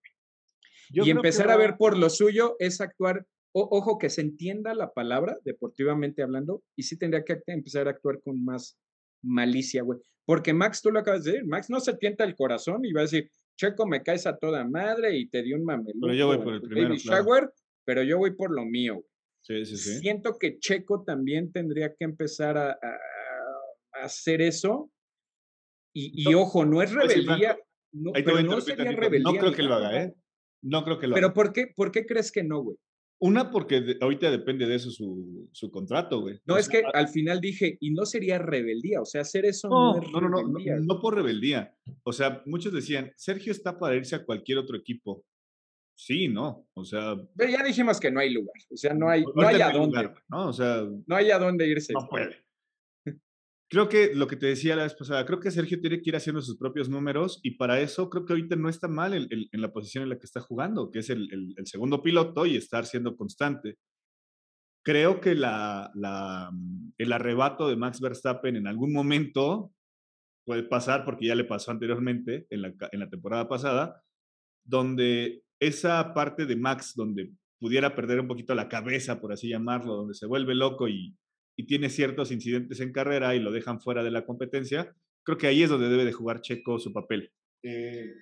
Y 0.89 1.09
empezar 1.09 1.49
a 1.49 1.57
ver 1.57 1.75
por 1.77 1.97
lo 1.97 2.09
suyo 2.09 2.55
es 2.59 2.81
actuar, 2.81 3.25
ojo 3.51 3.97
que 3.97 4.09
se 4.09 4.21
entienda 4.21 4.73
la 4.73 4.91
palabra 4.91 5.37
deportivamente 5.43 6.23
hablando, 6.23 6.63
y 6.75 6.83
sí 6.83 6.97
tendría 6.97 7.23
que 7.23 7.41
empezar 7.47 7.87
a 7.87 7.91
actuar 7.91 8.21
con 8.21 8.43
más 8.43 8.77
malicia, 9.23 9.83
güey. 9.83 9.99
Porque 10.25 10.53
Max, 10.53 10.81
tú 10.81 10.91
lo 10.91 10.99
acabas 10.99 11.23
de 11.23 11.31
decir, 11.31 11.47
Max 11.47 11.69
no 11.69 11.79
se 11.79 11.95
tienta 11.95 12.23
el 12.23 12.35
corazón 12.35 12.85
y 12.85 12.93
va 12.93 13.01
a 13.01 13.03
decir, 13.03 13.29
Checo, 13.57 13.85
me 13.85 14.01
caes 14.01 14.25
a 14.25 14.37
toda 14.37 14.65
madre 14.65 15.17
y 15.17 15.27
te 15.27 15.43
dio 15.43 15.57
un 15.57 15.65
mameluco. 15.65 15.99
Pero 16.01 16.13
yo 16.13 16.27
voy 16.27 16.37
por 16.39 16.53
el 16.53 16.61
primero, 16.61 16.95
pero 17.85 18.03
yo 18.03 18.17
voy 18.17 18.31
por 18.31 18.53
lo 18.53 18.65
mío. 18.65 19.03
Sí, 19.41 19.65
sí, 19.65 19.77
sí. 19.77 19.99
Siento 19.99 20.37
que 20.39 20.57
Checo 20.57 21.03
también 21.03 21.51
tendría 21.51 21.93
que 21.93 22.05
empezar 22.05 22.57
a, 22.57 22.77
hacer 23.91 24.41
eso. 24.41 24.89
Y, 25.95 26.33
ojo, 26.33 26.65
no 26.65 26.81
es 26.81 26.91
rebeldía. 26.91 27.57
No, 27.91 28.11
no 28.11 28.61
sería 28.61 28.91
rebeldía. 28.91 29.31
No 29.31 29.37
creo 29.37 29.51
que 29.51 29.61
lo 29.61 29.75
haga, 29.75 30.03
¿eh? 30.03 30.13
No 30.63 30.83
creo 30.83 30.97
que 30.97 31.07
lo 31.07 31.15
haga. 31.15 31.21
Pero 31.21 31.33
¿por 31.33 31.53
qué, 31.53 31.67
¿por 31.75 31.91
qué 31.91 32.05
crees 32.05 32.31
que 32.31 32.43
no, 32.43 32.61
güey? 32.63 32.77
Una, 33.19 33.51
porque 33.51 33.97
ahorita 34.01 34.29
depende 34.31 34.65
de 34.65 34.75
eso 34.75 34.91
su, 34.91 35.47
su 35.53 35.71
contrato, 35.71 36.21
güey. 36.21 36.41
No, 36.45 36.57
es 36.57 36.67
que 36.67 36.83
al 36.93 37.07
final 37.07 37.39
dije, 37.39 37.77
y 37.79 37.91
no 37.91 38.05
sería 38.05 38.37
rebeldía, 38.37 38.99
o 38.99 39.05
sea, 39.05 39.21
hacer 39.21 39.45
eso 39.45 39.69
no, 39.69 39.93
no, 39.93 40.21
no, 40.21 40.29
no, 40.29 40.41
no, 40.43 40.79
no, 40.81 40.99
por 40.99 41.15
rebeldía. 41.15 41.73
O 42.03 42.11
sea, 42.11 42.41
muchos 42.45 42.73
decían, 42.73 43.13
Sergio 43.15 43.53
está 43.53 43.79
para 43.79 43.95
irse 43.95 44.15
a 44.15 44.25
cualquier 44.25 44.57
otro 44.57 44.75
equipo. 44.75 45.23
Sí, 45.95 46.27
no, 46.27 46.67
o 46.73 46.83
sea. 46.83 47.15
Pero 47.37 47.51
ya 47.51 47.63
dijimos 47.63 47.99
que 47.99 48.11
no 48.11 48.19
hay 48.19 48.33
lugar, 48.33 48.55
o 48.69 48.75
sea, 48.75 48.93
no 48.93 49.07
hay, 49.07 49.23
no 49.35 49.47
hay 49.47 49.61
a 49.61 49.69
dónde. 49.69 50.09
¿no? 50.27 50.49
O 50.49 50.53
sea. 50.53 50.83
No 51.07 51.15
hay 51.15 51.31
a 51.31 51.39
dónde 51.39 51.67
irse. 51.67 51.93
No 51.93 52.07
puede 52.09 52.42
creo 53.73 53.89
que 53.89 54.13
lo 54.13 54.27
que 54.27 54.35
te 54.35 54.45
decía 54.45 54.75
la 54.75 54.83
vez 54.83 54.93
pasada, 54.93 55.25
creo 55.25 55.39
que 55.39 55.49
Sergio 55.49 55.81
tiene 55.81 55.99
que 55.99 56.11
ir 56.11 56.15
haciendo 56.15 56.43
sus 56.43 56.59
propios 56.59 56.89
números 56.89 57.39
y 57.41 57.57
para 57.57 57.79
eso 57.79 58.07
creo 58.07 58.23
que 58.23 58.33
ahorita 58.33 58.55
no 58.55 58.69
está 58.69 58.87
mal 58.87 59.15
en 59.15 59.61
la 59.61 59.73
posición 59.73 60.03
en 60.03 60.09
la 60.09 60.19
que 60.19 60.27
está 60.27 60.41
jugando, 60.41 60.91
que 60.91 60.99
es 60.99 61.09
el, 61.09 61.55
segundo 61.65 62.03
piloto 62.03 62.45
y 62.45 62.55
estar 62.55 62.85
siendo 62.85 63.15
constante. 63.15 63.79
Creo 64.85 65.19
que 65.19 65.33
la, 65.33 65.91
el 66.99 67.13
arrebato 67.13 67.67
de 67.67 67.75
Max 67.75 67.99
Verstappen 67.99 68.57
en 68.57 68.67
algún 68.67 68.93
momento 68.93 69.73
puede 70.45 70.61
pasar, 70.61 71.03
porque 71.03 71.25
ya 71.25 71.33
le 71.33 71.43
pasó 71.43 71.71
anteriormente 71.71 72.45
en 72.51 72.61
la, 72.61 72.75
en 72.91 72.99
la 72.99 73.09
temporada 73.09 73.47
pasada, 73.47 74.03
donde 74.63 75.41
esa 75.59 76.13
parte 76.13 76.45
de 76.45 76.55
Max, 76.57 76.93
donde 76.95 77.31
pudiera 77.59 77.95
perder 77.95 78.19
un 78.19 78.27
poquito 78.27 78.53
la 78.53 78.69
cabeza, 78.69 79.19
por 79.19 79.33
así 79.33 79.49
llamarlo, 79.49 79.95
donde 79.95 80.13
se 80.13 80.27
vuelve 80.27 80.53
loco 80.53 80.87
y, 80.87 81.17
y 81.55 81.65
tiene 81.65 81.89
ciertos 81.89 82.31
incidentes 82.31 82.79
en 82.79 82.91
carrera 82.91 83.35
y 83.35 83.39
lo 83.39 83.51
dejan 83.51 83.79
fuera 83.79 84.03
de 84.03 84.11
la 84.11 84.25
competencia, 84.25 84.95
creo 85.23 85.37
que 85.37 85.47
ahí 85.47 85.63
es 85.63 85.69
donde 85.69 85.89
debe 85.89 86.05
de 86.05 86.13
jugar 86.13 86.41
Checo 86.41 86.79
su 86.79 86.91
papel. 86.91 87.31
Eh, 87.63 88.13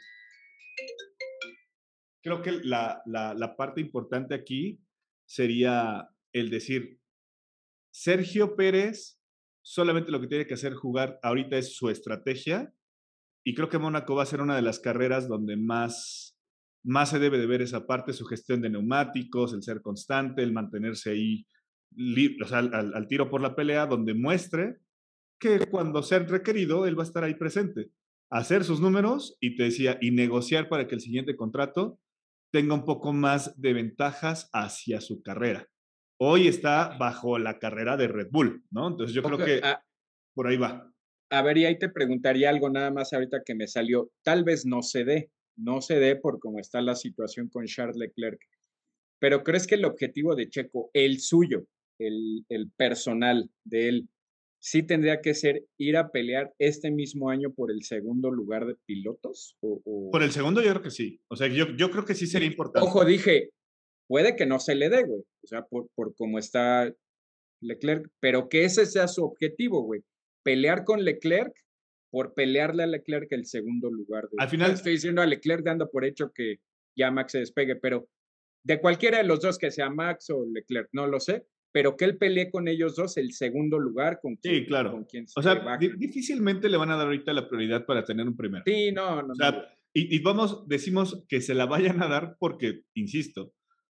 creo 2.22 2.42
que 2.42 2.52
la, 2.64 3.02
la, 3.06 3.56
parte 3.56 3.82
importante 3.82 4.36
aquí 4.36 4.80
sería 5.26 6.10
el 6.34 6.50
decir, 6.50 7.00
Sergio 7.92 8.56
Pérez 8.56 9.20
solamente 9.64 10.12
lo 10.12 10.22
que 10.22 10.28
tiene 10.28 10.48
que 10.48 10.54
hacer 10.54 10.74
jugar 10.74 11.20
ahorita 11.22 11.58
es 11.58 11.76
su 11.76 11.90
estrategia 11.90 12.74
y 13.44 13.54
creo 13.54 13.70
que 13.70 13.80
Mónaco 13.80 14.16
va 14.16 14.24
a 14.24 14.28
ser 14.28 14.42
una 14.42 14.56
de 14.56 14.62
las 14.62 14.80
carreras 14.80 15.28
donde 15.28 15.58
más, 15.58 16.38
más 16.84 17.10
se 17.10 17.20
debe 17.20 17.38
de 17.40 17.48
ver 17.48 17.62
esa 17.62 17.88
parte, 17.88 18.14
su 18.14 18.26
gestión 18.26 18.62
de 18.62 18.70
neumáticos, 18.70 19.54
el 19.54 19.64
ser 19.64 19.82
constante, 19.82 20.44
el 20.44 20.54
mantenerse 20.54 21.12
ahí 21.12 21.46
o 22.42 22.48
sea, 22.48 22.60
al, 22.60 23.08
tiro 23.08 23.30
por 23.30 23.42
la 23.42 23.56
pelea, 23.56 23.86
donde 23.86 24.14
muestre 24.14 24.78
que 25.40 25.60
cuando 25.60 26.04
sea 26.04 26.20
requerido, 26.20 26.86
él 26.86 26.98
va 26.98 27.04
a 27.04 27.08
estar 27.08 27.24
ahí 27.24 27.36
presente, 27.36 27.90
hacer 28.30 28.64
sus 28.64 28.80
números 28.80 29.38
y 29.40 29.56
te 29.56 29.64
decía, 29.64 29.98
y 30.02 30.12
negociar 30.12 30.70
para 30.70 30.88
que 30.88 30.96
el 30.96 31.02
siguiente 31.02 31.36
contrato 31.36 32.00
tenga 32.52 32.74
un 32.74 32.86
poco 32.86 33.14
más 33.14 33.60
de 33.60 33.74
ventajas 33.74 34.50
hacia 34.54 35.02
su 35.02 35.22
carrera. 35.22 35.68
Hoy 36.20 36.48
está 36.48 36.98
bajo 37.00 37.40
la 37.40 37.58
carrera 37.58 37.98
de 37.98 38.08
Red 38.08 38.28
Bull, 38.30 38.64
¿no? 38.70 38.90
Entonces 38.90 39.16
yo 39.16 39.24
creo 39.24 39.38
que 39.38 39.62
ah 39.64 39.82
por 40.34 40.48
ahí 40.48 40.58
va. 40.58 40.92
A 41.30 41.42
ver, 41.42 41.58
y 41.58 41.66
ahí 41.66 41.78
te 41.78 41.90
preguntaría 41.90 42.50
algo 42.50 42.70
nada 42.70 42.92
más 42.92 43.14
ahorita 43.14 43.42
que 43.46 43.56
me 43.56 43.68
salió. 43.68 44.12
Tal 44.24 44.44
vez 44.44 44.66
no 44.66 44.82
se 44.82 45.06
dé, 45.06 45.32
no 45.56 45.82
se 45.82 46.00
dé 46.00 46.16
por 46.16 46.40
cómo 46.40 46.60
está 46.60 46.82
la 46.82 46.96
situación 46.96 47.50
con 47.50 47.66
Charles 47.66 47.98
Leclerc. 47.98 48.42
Pero 49.20 49.44
¿crees 49.44 49.68
que 49.68 49.76
el 49.76 49.86
objetivo 49.86 50.36
de 50.36 50.50
Checo, 50.50 50.90
el 50.94 51.20
suyo, 51.20 51.66
el, 52.08 52.72
personal 52.78 53.50
de 53.64 53.90
él, 53.90 54.10
sí 54.60 54.84
tendría 54.84 55.22
que 55.22 55.34
ser 55.34 55.66
ir 55.78 55.98
a 55.98 56.12
pelear 56.12 56.54
este 56.60 56.92
mismo 56.92 57.30
año 57.30 57.54
por 57.54 57.72
el 57.72 57.84
segundo 57.84 58.32
lugar 58.32 58.66
de 58.66 58.76
pilotos? 58.86 59.58
O, 59.62 60.10
Por 60.12 60.24
el 60.24 60.32
segundo 60.32 60.62
yo 60.62 60.70
creo 60.72 60.82
que 60.82 60.92
sí. 60.92 61.20
O 61.30 61.36
sea, 61.36 61.48
yo, 61.48 61.66
yo 61.76 61.92
creo 61.92 62.06
que 62.06 62.16
sí 62.16 62.28
sería 62.28 62.48
importante. 62.48 62.88
Ojo, 62.88 63.06
dije, 63.06 63.50
puede 64.08 64.36
que 64.36 64.46
no 64.46 64.60
se 64.60 64.76
le 64.76 64.90
dé, 64.90 65.04
güey. 65.04 65.22
O 65.44 65.48
sea, 65.48 65.64
por, 65.66 65.90
por 65.96 66.16
cómo 66.16 66.38
está 66.40 66.94
Leclerc, 67.62 68.10
pero 68.20 68.50
que 68.50 68.66
ese 68.66 68.86
sea 68.86 69.08
su 69.08 69.24
objetivo, 69.24 69.84
güey. 69.84 70.02
Pelear 70.44 70.84
con 70.84 71.04
Leclerc 71.04 71.54
por 72.12 72.34
pelearle 72.34 72.84
a 72.84 72.88
Leclerc 72.88 73.32
el 73.32 73.46
segundo 73.46 73.90
lugar. 73.90 74.28
Al 74.38 74.50
final. 74.50 74.72
Estoy 74.72 74.94
diciendo 74.94 75.22
a 75.22 75.26
Leclerc 75.26 75.64
dando 75.64 75.90
por 75.90 76.06
hecho 76.06 76.32
que 76.34 76.58
ya 76.98 77.10
Max 77.10 77.32
se 77.32 77.40
despegue, 77.40 77.78
pero 77.78 78.10
de 78.64 78.80
cualquiera 78.80 79.18
de 79.18 79.24
los 79.24 79.42
dos, 79.42 79.58
que 79.58 79.72
sea 79.72 79.90
Max 79.90 80.30
o 80.30 80.46
Leclerc, 80.46 80.90
no 80.92 81.08
lo 81.08 81.20
sé, 81.20 81.46
pero 81.72 81.96
que 81.96 82.06
él 82.06 82.18
pelee 82.18 82.50
con 82.50 82.68
ellos 82.68 82.96
dos 82.96 83.18
el 83.18 83.34
segundo 83.34 83.80
lugar 83.80 84.20
con 84.22 84.36
quien, 84.36 84.56
Sí, 84.56 84.66
claro. 84.66 85.06
o 85.36 85.42
sea, 85.42 85.78
difícilmente 85.98 86.70
le 86.70 86.78
van 86.78 86.92
a 86.92 86.98
dar 86.98 87.08
ahorita 87.08 87.34
la 87.34 87.48
prioridad 87.48 87.86
para 87.86 88.04
tener 88.04 88.28
un 88.28 88.36
primero. 88.36 88.64
Sí, 88.66 88.92
no, 88.92 89.22
no. 89.22 89.32
O 89.32 89.36
sea, 89.36 89.66
Y, 89.94 90.20
vamos, 90.20 90.68
decimos 90.68 91.24
que 91.28 91.42
se 91.42 91.54
la 91.54 91.66
vayan 91.66 92.02
a 92.02 92.08
dar 92.08 92.38
porque, 92.40 92.82
insisto, 92.94 93.54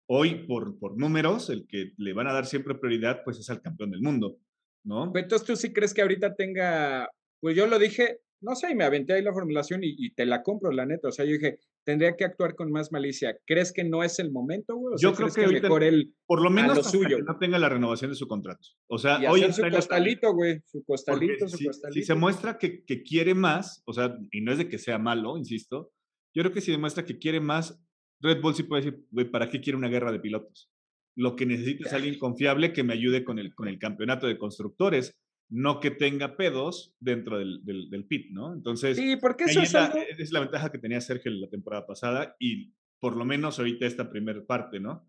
hoy 0.08 0.46
por, 0.46 0.78
por 0.78 0.98
números, 0.98 1.50
el 1.50 1.68
que 1.68 1.94
le 1.98 2.14
van 2.14 2.28
a 2.28 2.34
dar 2.34 2.46
siempre 2.46 2.76
prioridad, 2.76 3.22
pues 3.24 3.40
es 3.40 3.50
al 3.50 3.62
campeón 3.62 3.92
del 3.92 4.02
mundo, 4.02 4.38
¿no? 4.84 5.12
entonces 5.16 5.48
tú 5.48 5.56
sí 5.56 5.74
crees 5.74 5.94
que 5.94 6.02
ahorita 6.02 6.36
tenga, 6.36 7.10
pues 7.40 7.56
yo 7.56 7.66
lo 7.68 7.80
dije, 7.80 8.20
no 8.46 8.56
sé, 8.56 8.72
y 8.72 8.76
me 8.76 8.84
aventé 8.84 9.14
ahí 9.14 9.24
la 9.24 9.34
formulación 9.34 9.82
y, 9.84 10.12
te 10.12 10.26
la 10.26 10.44
compro, 10.44 10.72
la 10.72 10.86
neta. 10.86 11.08
O 11.08 11.12
sea, 11.12 11.26
yo 11.26 11.34
dije, 11.34 11.60
tendría 11.84 12.16
que 12.16 12.24
actuar 12.24 12.56
con 12.56 12.72
más 12.72 12.92
malicia. 12.92 13.38
¿Crees 13.46 13.74
que 13.74 13.84
no 13.84 14.04
es 14.04 14.20
el 14.20 14.32
momento, 14.32 14.76
güey? 14.76 14.96
yo 15.00 15.14
creo 15.14 15.30
que, 15.30 15.48
mejor 15.48 15.84
él, 15.84 16.14
por 16.28 16.42
lo 16.42 16.50
menos, 16.50 16.78
lo 16.78 16.84
suyo. 16.84 17.18
no 17.24 17.38
tenga 17.38 17.58
la 17.58 17.70
renovación 17.70 18.12
de 18.12 18.16
su 18.16 18.28
contrato. 18.28 18.68
O 18.88 18.98
sea, 18.98 19.20
hoy 19.30 19.52
su 19.52 19.64
costalito, 19.64 20.34
güey, 20.34 20.62
su 20.68 20.84
costalito, 20.86 21.48
su 21.48 21.58
si, 21.58 21.66
costalito. 21.66 22.00
Si 22.00 22.06
se 22.06 22.16
muestra 22.16 22.58
que, 22.58 22.84
que, 22.86 23.02
quiere 23.02 23.34
más, 23.34 23.82
o 23.86 23.94
sea, 23.94 24.16
y 24.32 24.42
no 24.42 24.52
es 24.52 24.60
de 24.60 24.70
que 24.70 24.78
sea 24.78 25.00
malo, 25.00 25.38
insisto, 25.38 25.92
yo 26.36 26.44
creo 26.44 26.54
que 26.54 26.62
si 26.62 26.72
demuestra 26.72 27.06
que 27.06 27.18
quiere 27.18 27.40
más, 27.40 27.82
Red 28.22 28.42
Bull 28.42 28.56
sí 28.56 28.64
puede 28.64 28.84
decir, 28.84 29.06
güey, 29.10 29.30
¿para 29.30 29.50
qué 29.50 29.60
quiere 29.60 29.78
una 29.78 29.88
guerra 29.88 30.12
de 30.12 30.20
pilotos? 30.20 30.70
Lo 31.18 31.36
que 31.36 31.46
necesita 31.46 31.88
es 31.88 31.94
alguien 31.94 32.20
confiable 32.20 32.74
que 32.74 32.84
me 32.84 32.94
ayude 32.94 33.24
con 33.24 33.40
el, 33.40 33.56
con 33.56 33.68
el 33.68 33.80
campeonato 33.80 34.28
de 34.28 34.38
constructores 34.38 35.18
no 35.50 35.80
que 35.80 35.92
tenga 35.92 36.38
pedos 36.38 36.96
dentro 37.00 37.38
del, 37.38 37.64
del, 37.64 38.06
pit, 38.06 38.32
¿no? 38.32 38.54
Entonces, 38.54 38.98
sí, 38.98 39.16
porque 39.18 39.46
eso 39.46 39.62
es, 39.62 39.74
la, 39.74 39.94
es 40.18 40.32
la 40.32 40.40
ventaja 40.40 40.72
que 40.72 40.80
tenía 40.80 41.00
Sergio 41.02 41.32
la 41.32 41.50
temporada 41.50 41.86
pasada 41.86 42.36
y 42.40 42.74
por 43.00 43.16
lo 43.16 43.26
menos 43.26 43.60
ahorita 43.60 43.86
esta 43.86 44.10
primera 44.10 44.44
parte, 44.46 44.80
¿no? 44.80 45.08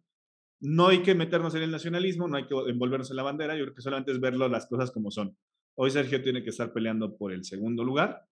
No 0.60 0.88
hay 0.88 1.02
que 1.02 1.14
meternos 1.14 1.54
en 1.54 1.62
el 1.62 1.70
nacionalismo, 1.70 2.28
no 2.28 2.36
hay 2.36 2.46
que 2.46 2.54
envolvernos 2.68 3.10
en 3.10 3.16
la 3.16 3.22
bandera, 3.22 3.56
yo 3.56 3.64
creo 3.64 3.74
que 3.74 3.82
solamente 3.82 4.12
es 4.12 4.20
verlo 4.20 4.48
las 4.48 4.66
cosas 4.66 4.90
como 4.90 5.10
son. 5.10 5.36
Hoy 5.78 5.90
Sergio 5.90 6.22
tiene 6.22 6.42
que 6.42 6.50
estar 6.50 6.72
peleando 6.72 7.16
por 7.16 7.32
el 7.32 7.44
segundo 7.44 7.84
lugar, 7.84 8.26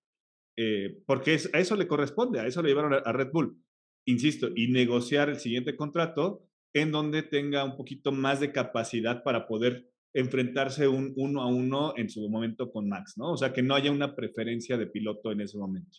eh, 0.57 1.03
porque 1.07 1.39
a 1.53 1.59
eso 1.59 1.77
le 1.77 1.87
corresponde, 1.87 2.41
a 2.41 2.47
eso 2.47 2.63
le 2.63 2.69
llevaron 2.69 2.95
a 2.95 3.13
Red 3.13 3.31
Bull, 3.33 3.59
insisto, 4.07 4.51
y 4.55 4.69
negociar 4.69 5.29
el 5.29 5.39
siguiente 5.39 5.77
contrato 5.77 6.47
en 6.75 6.91
donde 6.91 7.23
tenga 7.23 7.65
un 7.65 7.77
poquito 7.77 8.13
más 8.13 8.41
de 8.41 8.53
capacidad 8.53 9.23
para 9.23 9.47
poder 9.47 9.91
enfrentarse 10.15 10.87
un 10.87 11.13
uno 11.17 11.43
a 11.43 11.49
uno 11.49 11.93
en 11.97 12.09
su 12.09 12.29
momento 12.29 12.71
con 12.71 12.89
Max, 12.89 13.15
¿no? 13.17 13.33
O 13.33 13.37
sea, 13.37 13.53
que 13.53 13.63
no 13.63 13.75
haya 13.75 13.91
una 13.91 14.15
preferencia 14.15 14.79
de 14.79 14.87
piloto 14.87 15.33
en 15.33 15.41
ese 15.41 15.59
momento. 15.59 15.99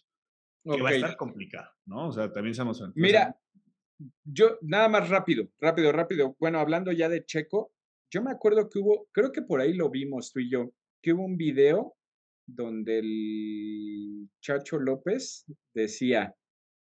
Que 0.64 0.82
va 0.82 0.90
a 0.90 0.96
estar 0.96 1.18
complicado, 1.18 1.70
¿no? 1.86 2.08
O 2.08 2.12
sea, 2.12 2.32
también 2.32 2.56
somos... 2.56 2.82
Mira, 2.96 3.38
yo 4.24 4.58
nada 4.62 4.88
más 4.90 5.10
rápido, 5.10 5.50
rápido, 5.60 5.92
rápido. 5.92 6.36
Bueno, 6.40 6.60
hablando 6.60 6.92
ya 6.92 7.10
de 7.10 7.26
Checo, 7.26 7.72
yo 8.12 8.24
me 8.24 8.32
acuerdo 8.32 8.70
que 8.70 8.80
hubo, 8.80 9.08
creo 9.12 9.32
que 9.32 9.42
por 9.42 9.60
ahí 9.60 9.74
lo 9.74 9.90
vimos 9.90 10.32
tú 10.32 10.40
y 10.40 10.50
yo, 10.50 10.72
que 11.04 11.14
hubo 11.14 11.26
un 11.26 11.38
video 11.38 11.96
donde 12.48 13.00
el 13.00 14.30
Chacho 14.42 14.80
López 14.80 15.46
decía, 15.74 16.34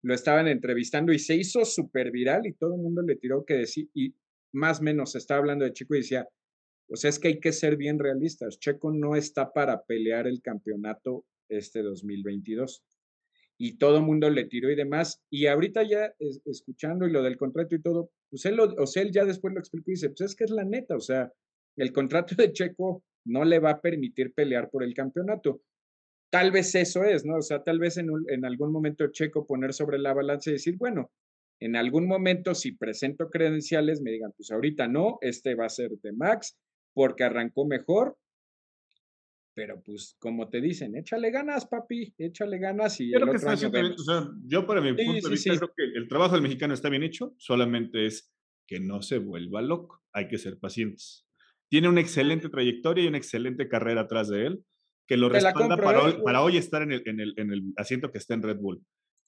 lo 0.04 0.14
estaban 0.14 0.48
entrevistando 0.48 1.12
y 1.12 1.20
se 1.20 1.36
hizo 1.36 1.66
súper 1.66 2.12
viral 2.12 2.46
y 2.46 2.54
todo 2.54 2.76
el 2.76 2.82
mundo 2.82 3.02
le 3.02 3.18
tiró 3.18 3.44
que 3.44 3.56
decir, 3.56 3.90
y 3.94 4.16
más 4.54 4.80
o 4.80 4.84
menos 4.84 5.16
estaba 5.16 5.40
hablando 5.40 5.66
de 5.66 5.74
Checo 5.74 5.96
y 5.96 6.00
decía, 6.00 6.28
o 6.90 6.96
sea, 6.96 7.10
es 7.10 7.20
que 7.20 7.30
hay 7.30 7.40
que 7.40 7.52
ser 7.52 7.78
bien 7.78 8.00
realistas. 8.00 8.60
Checo 8.60 8.92
no 8.92 9.16
está 9.16 9.54
para 9.54 9.84
pelear 9.84 10.28
el 10.28 10.42
campeonato 10.42 11.26
este 11.48 11.82
2022. 11.82 12.84
Y 13.58 13.78
todo 13.78 14.02
mundo 14.02 14.30
le 14.30 14.46
tiró 14.46 14.72
y 14.72 14.76
demás. 14.76 15.22
Y 15.30 15.48
ahorita 15.48 15.84
ya 15.84 16.14
escuchando 16.46 17.06
y 17.06 17.12
lo 17.12 17.22
del 17.22 17.38
contrato 17.38 17.76
y 17.76 17.82
todo, 17.82 18.10
pues 18.30 18.46
él, 18.46 18.60
o 18.60 18.88
sea, 18.88 19.04
él 19.04 19.12
ya 19.12 19.26
después 19.26 19.54
lo 19.54 19.60
explicó 19.60 19.92
y 19.92 19.94
dice, 19.94 20.10
pues 20.10 20.22
es 20.22 20.36
que 20.36 20.46
es 20.46 20.52
la 20.52 20.64
neta, 20.64 20.96
o 20.96 21.02
sea, 21.02 21.32
el 21.76 21.92
contrato 21.92 22.36
de 22.36 22.52
Checo 22.52 23.04
no 23.26 23.44
le 23.44 23.60
va 23.60 23.72
a 23.72 23.82
permitir 23.82 24.34
pelear 24.34 24.70
por 24.70 24.84
el 24.84 24.94
campeonato. 24.94 25.62
Tal 26.32 26.52
vez 26.52 26.74
eso 26.76 27.04
es, 27.04 27.26
¿no? 27.26 27.38
O 27.38 27.42
sea, 27.42 27.64
tal 27.64 27.80
vez 27.80 27.98
en, 27.98 28.10
en 28.30 28.46
algún 28.46 28.72
momento 28.72 29.08
Checo 29.12 29.46
poner 29.46 29.74
sobre 29.74 30.00
la 30.00 30.14
balanza 30.14 30.50
y 30.50 30.54
decir, 30.54 30.76
bueno, 30.78 31.12
en 31.60 31.76
algún 31.76 32.08
momento 32.08 32.56
si 32.56 32.72
presento 32.72 33.30
credenciales 33.30 34.02
me 34.02 34.12
digan, 34.12 34.32
pues 34.38 34.52
ahorita 34.52 34.88
no, 34.88 35.18
este 35.22 35.56
va 35.56 35.66
a 35.66 35.70
ser 35.70 35.92
de 36.02 36.14
Max, 36.14 36.58
porque 36.94 37.24
arrancó 37.24 37.66
mejor. 37.66 38.18
Pero 39.56 39.82
pues, 39.84 40.16
como 40.20 40.50
te 40.50 40.62
dicen, 40.62 40.96
échale 40.96 41.32
ganas, 41.32 41.68
papi, 41.68 42.14
échale 42.18 42.60
ganas 42.60 43.00
y 43.02 43.12
yo 43.12 43.18
el 43.18 43.30
otro 43.30 43.50
año 43.50 43.72
yo 44.46 44.66
para 44.66 44.80
mi 44.80 44.94
punto 44.94 45.28
de 45.28 45.34
vista 45.34 45.58
creo 45.58 45.74
que 45.76 45.84
el 45.84 46.08
trabajo 46.08 46.34
del 46.34 46.44
mexicano 46.44 46.74
está 46.74 46.88
bien 46.88 47.04
hecho, 47.04 47.36
solamente 47.38 48.06
es 48.06 48.32
que 48.66 48.80
no 48.80 49.02
se 49.02 49.18
vuelva 49.18 49.62
loco, 49.62 50.02
hay 50.14 50.28
que 50.28 50.38
ser 50.38 50.60
pacientes. 50.60 51.26
Tiene 51.70 51.90
una 51.90 52.02
excelente 52.02 52.50
trayectoria 52.50 53.04
y 53.04 53.08
una 53.08 53.18
excelente 53.18 53.68
carrera 53.68 54.02
atrás 54.02 54.30
de 54.30 54.46
él, 54.46 54.64
que 55.08 55.18
lo 55.18 55.28
respalda 55.28 55.76
para, 55.76 56.04
hoy, 56.04 56.22
para 56.24 56.42
hoy 56.42 56.56
estar 56.56 56.82
en 56.84 56.92
el, 56.92 57.02
en, 57.06 57.20
el, 57.20 57.34
en 57.38 57.52
el 57.52 57.64
asiento 57.78 58.12
que 58.12 58.20
está 58.20 58.36
en 58.36 58.44
Red 58.44 58.58
Bull. 58.58 58.82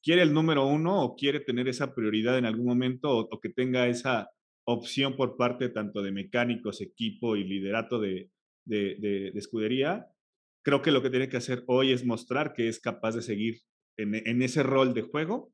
¿Quiere 0.04 0.22
el 0.22 0.34
número 0.34 0.66
uno 0.66 1.02
o 1.02 1.16
quiere 1.16 1.40
tener 1.40 1.68
esa 1.68 1.94
prioridad 1.94 2.38
en 2.38 2.46
algún 2.46 2.68
momento 2.68 3.10
o 3.18 3.40
que 3.40 3.50
tenga 3.50 3.88
esa 3.88 4.30
opción 4.66 5.16
por 5.16 5.38
parte 5.38 5.70
tanto 5.70 6.02
de 6.02 6.12
mecánicos, 6.12 6.82
equipo 6.82 7.36
y 7.36 7.44
liderato 7.44 8.00
de, 8.00 8.30
de, 8.66 9.32
escudería, 9.36 10.08
creo 10.64 10.82
que 10.82 10.92
lo 10.92 11.02
que 11.02 11.10
tiene 11.10 11.30
que 11.30 11.38
hacer 11.38 11.64
hoy 11.68 11.92
es 11.92 12.06
mostrar 12.06 12.54
que 12.54 12.68
es 12.68 12.80
capaz 12.80 13.16
de 13.16 13.22
seguir 13.22 13.62
en, 13.98 14.42
ese 14.42 14.64
rol 14.64 14.94
de 14.94 15.02
juego 15.02 15.54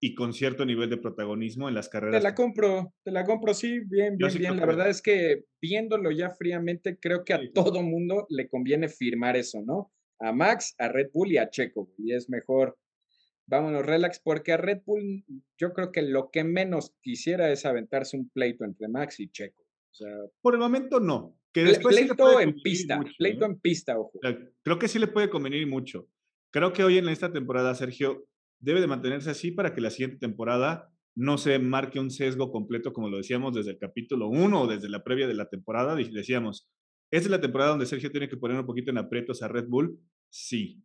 y 0.00 0.14
con 0.14 0.32
cierto 0.32 0.64
nivel 0.66 0.90
de 0.90 0.96
protagonismo 0.96 1.68
en 1.68 1.74
las 1.74 1.88
carreras. 1.88 2.20
Te 2.20 2.28
la 2.28 2.34
compro, 2.34 2.92
te 3.04 3.10
la 3.10 3.24
compro, 3.24 3.54
sí, 3.54 3.80
bien, 3.86 4.16
bien, 4.16 4.32
bien. 4.36 4.56
La 4.56 4.66
verdad 4.66 4.88
es 4.88 5.00
que 5.00 5.44
viéndolo 5.62 6.10
ya 6.10 6.30
fríamente, 6.30 6.98
creo 6.98 7.24
que 7.24 7.34
a 7.34 7.40
todo 7.52 7.82
mundo 7.82 8.26
le 8.28 8.48
conviene 8.48 8.88
firmar 8.88 9.36
eso, 9.36 9.62
¿no? 9.64 9.92
A 10.20 10.32
Max, 10.32 10.74
a 10.78 10.88
Red 10.88 11.10
Bull 11.12 11.32
y 11.32 11.38
a 11.38 11.48
Checo. 11.48 11.90
Y 11.98 12.12
es 12.12 12.28
mejor 12.28 12.76
vámonos, 13.46 13.84
relax, 13.84 14.20
porque 14.20 14.52
a 14.52 14.56
Red 14.56 14.82
Bull 14.84 15.24
yo 15.58 15.72
creo 15.72 15.92
que 15.92 16.02
lo 16.02 16.30
que 16.30 16.44
menos 16.44 16.94
quisiera 17.02 17.50
es 17.50 17.66
aventarse 17.66 18.16
un 18.16 18.28
pleito 18.28 18.64
entre 18.64 18.88
Max 18.88 19.20
y 19.20 19.28
Checo. 19.30 19.62
O 19.62 19.94
sea, 19.94 20.10
por 20.40 20.54
el 20.54 20.60
momento 20.60 21.00
no. 21.00 21.38
Que 21.52 21.62
después 21.62 21.96
pleito 21.96 22.40
en 22.40 22.54
pista, 22.54 23.00
pleito 23.16 23.44
en 23.44 23.60
pista, 23.60 23.96
ojo. 23.98 24.18
Creo 24.62 24.78
que 24.78 24.88
sí 24.88 24.98
le 24.98 25.06
puede 25.06 25.30
convenir 25.30 25.66
mucho. 25.68 26.08
Creo 26.50 26.72
que 26.72 26.82
hoy 26.82 26.98
en 26.98 27.08
esta 27.08 27.32
temporada, 27.32 27.74
Sergio, 27.74 28.26
debe 28.58 28.80
de 28.80 28.88
mantenerse 28.88 29.30
así 29.30 29.52
para 29.52 29.72
que 29.72 29.80
la 29.80 29.90
siguiente 29.90 30.18
temporada 30.18 30.90
no 31.14 31.38
se 31.38 31.58
marque 31.60 32.00
un 32.00 32.10
sesgo 32.10 32.50
completo, 32.50 32.92
como 32.92 33.08
lo 33.08 33.18
decíamos 33.18 33.54
desde 33.54 33.72
el 33.72 33.78
capítulo 33.78 34.28
1 34.28 34.62
o 34.62 34.66
desde 34.66 34.88
la 34.88 35.04
previa 35.04 35.28
de 35.28 35.34
la 35.34 35.48
temporada. 35.48 35.94
Decíamos, 35.94 36.68
¿esta 37.12 37.26
es 37.26 37.30
la 37.30 37.40
temporada 37.40 37.70
donde 37.70 37.86
Sergio 37.86 38.10
tiene 38.10 38.28
que 38.28 38.36
poner 38.36 38.58
un 38.58 38.66
poquito 38.66 38.90
en 38.90 38.98
aprietos 38.98 39.42
a 39.42 39.48
Red 39.48 39.66
Bull? 39.68 39.98
Sí. 40.28 40.82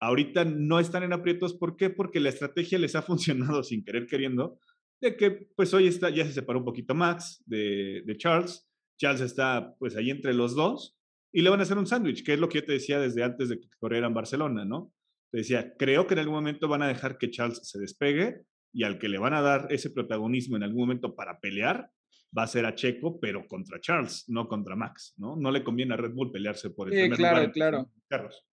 Ahorita 0.00 0.44
no 0.44 0.78
están 0.78 1.02
en 1.02 1.12
aprietos, 1.12 1.54
¿por 1.54 1.76
qué? 1.76 1.90
Porque 1.90 2.20
la 2.20 2.28
estrategia 2.28 2.78
les 2.78 2.94
ha 2.94 3.02
funcionado 3.02 3.62
sin 3.64 3.84
querer 3.84 4.06
queriendo, 4.06 4.58
de 5.00 5.16
que 5.16 5.30
pues 5.56 5.72
hoy 5.74 5.86
está, 5.86 6.10
ya 6.10 6.24
se 6.24 6.32
separó 6.32 6.60
un 6.60 6.64
poquito 6.64 6.94
Max 6.94 7.42
de, 7.46 8.02
de 8.04 8.16
Charles, 8.16 8.68
Charles 8.98 9.20
está 9.20 9.74
pues 9.78 9.96
ahí 9.96 10.10
entre 10.10 10.34
los 10.34 10.54
dos 10.54 10.98
y 11.32 11.42
le 11.42 11.50
van 11.50 11.60
a 11.60 11.62
hacer 11.62 11.78
un 11.78 11.86
sándwich, 11.86 12.24
que 12.24 12.34
es 12.34 12.40
lo 12.40 12.48
que 12.48 12.58
yo 12.58 12.64
te 12.64 12.72
decía 12.72 12.98
desde 12.98 13.22
antes 13.22 13.48
de 13.48 13.60
que 13.60 13.68
corriera 13.78 14.06
en 14.06 14.14
Barcelona, 14.14 14.64
¿no? 14.64 14.92
Te 15.30 15.38
decía, 15.38 15.74
creo 15.78 16.06
que 16.06 16.14
en 16.14 16.20
algún 16.20 16.36
momento 16.36 16.68
van 16.68 16.82
a 16.82 16.88
dejar 16.88 17.18
que 17.18 17.30
Charles 17.30 17.60
se 17.62 17.78
despegue 17.78 18.42
y 18.72 18.84
al 18.84 18.98
que 18.98 19.08
le 19.08 19.18
van 19.18 19.34
a 19.34 19.42
dar 19.42 19.66
ese 19.70 19.90
protagonismo 19.90 20.56
en 20.56 20.62
algún 20.62 20.80
momento 20.80 21.14
para 21.14 21.38
pelear 21.38 21.90
va 22.36 22.42
a 22.42 22.46
ser 22.46 22.66
a 22.66 22.74
Checo, 22.74 23.18
pero 23.20 23.46
contra 23.46 23.80
Charles, 23.80 24.24
no 24.28 24.48
contra 24.48 24.76
Max, 24.76 25.14
¿no? 25.16 25.36
No 25.36 25.50
le 25.50 25.64
conviene 25.64 25.94
a 25.94 25.96
Red 25.96 26.12
Bull 26.12 26.30
pelearse 26.30 26.70
por 26.70 26.88
el 26.88 26.94
sí, 26.94 27.00
primer 27.00 27.16
claro, 27.16 27.52
claro. 27.52 27.90
carros. 28.08 28.44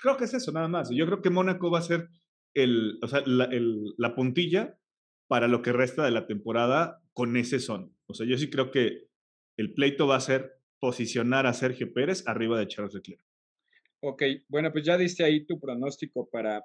Creo 0.00 0.16
que 0.16 0.24
es 0.24 0.34
eso, 0.34 0.52
nada 0.52 0.68
más. 0.68 0.90
Yo 0.90 1.06
creo 1.06 1.22
que 1.22 1.30
Mónaco 1.30 1.70
va 1.70 1.78
a 1.78 1.82
ser 1.82 2.08
el, 2.54 2.98
o 3.02 3.08
sea, 3.08 3.22
la, 3.26 4.14
puntilla 4.14 4.78
para 5.26 5.48
lo 5.48 5.62
que 5.62 5.72
resta 5.72 6.04
de 6.04 6.10
la 6.10 6.26
temporada 6.26 7.02
con 7.12 7.36
ese 7.36 7.58
son. 7.58 7.94
O 8.06 8.14
sea, 8.14 8.26
yo 8.26 8.38
sí 8.38 8.50
creo 8.50 8.70
que 8.70 9.08
el 9.56 9.74
pleito 9.74 10.06
va 10.06 10.16
a 10.16 10.20
ser 10.20 10.60
posicionar 10.80 11.46
a 11.46 11.52
Sergio 11.52 11.92
Pérez 11.92 12.26
arriba 12.26 12.58
de 12.58 12.68
Charles 12.68 12.94
Leclerc. 12.94 13.22
Ok, 14.00 14.22
bueno, 14.48 14.70
pues 14.72 14.84
ya 14.84 14.96
diste 14.96 15.24
ahí 15.24 15.44
tu 15.44 15.58
pronóstico 15.58 16.28
para 16.30 16.64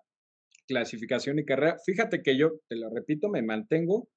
clasificación 0.68 1.40
y 1.40 1.46
carrera. 1.46 1.78
Fíjate 1.84 2.22
que 2.22 2.38
yo, 2.38 2.52
te 2.68 2.76
lo 2.76 2.90
repito, 2.94 3.30
me 3.30 3.42
mantengo. 3.42 4.08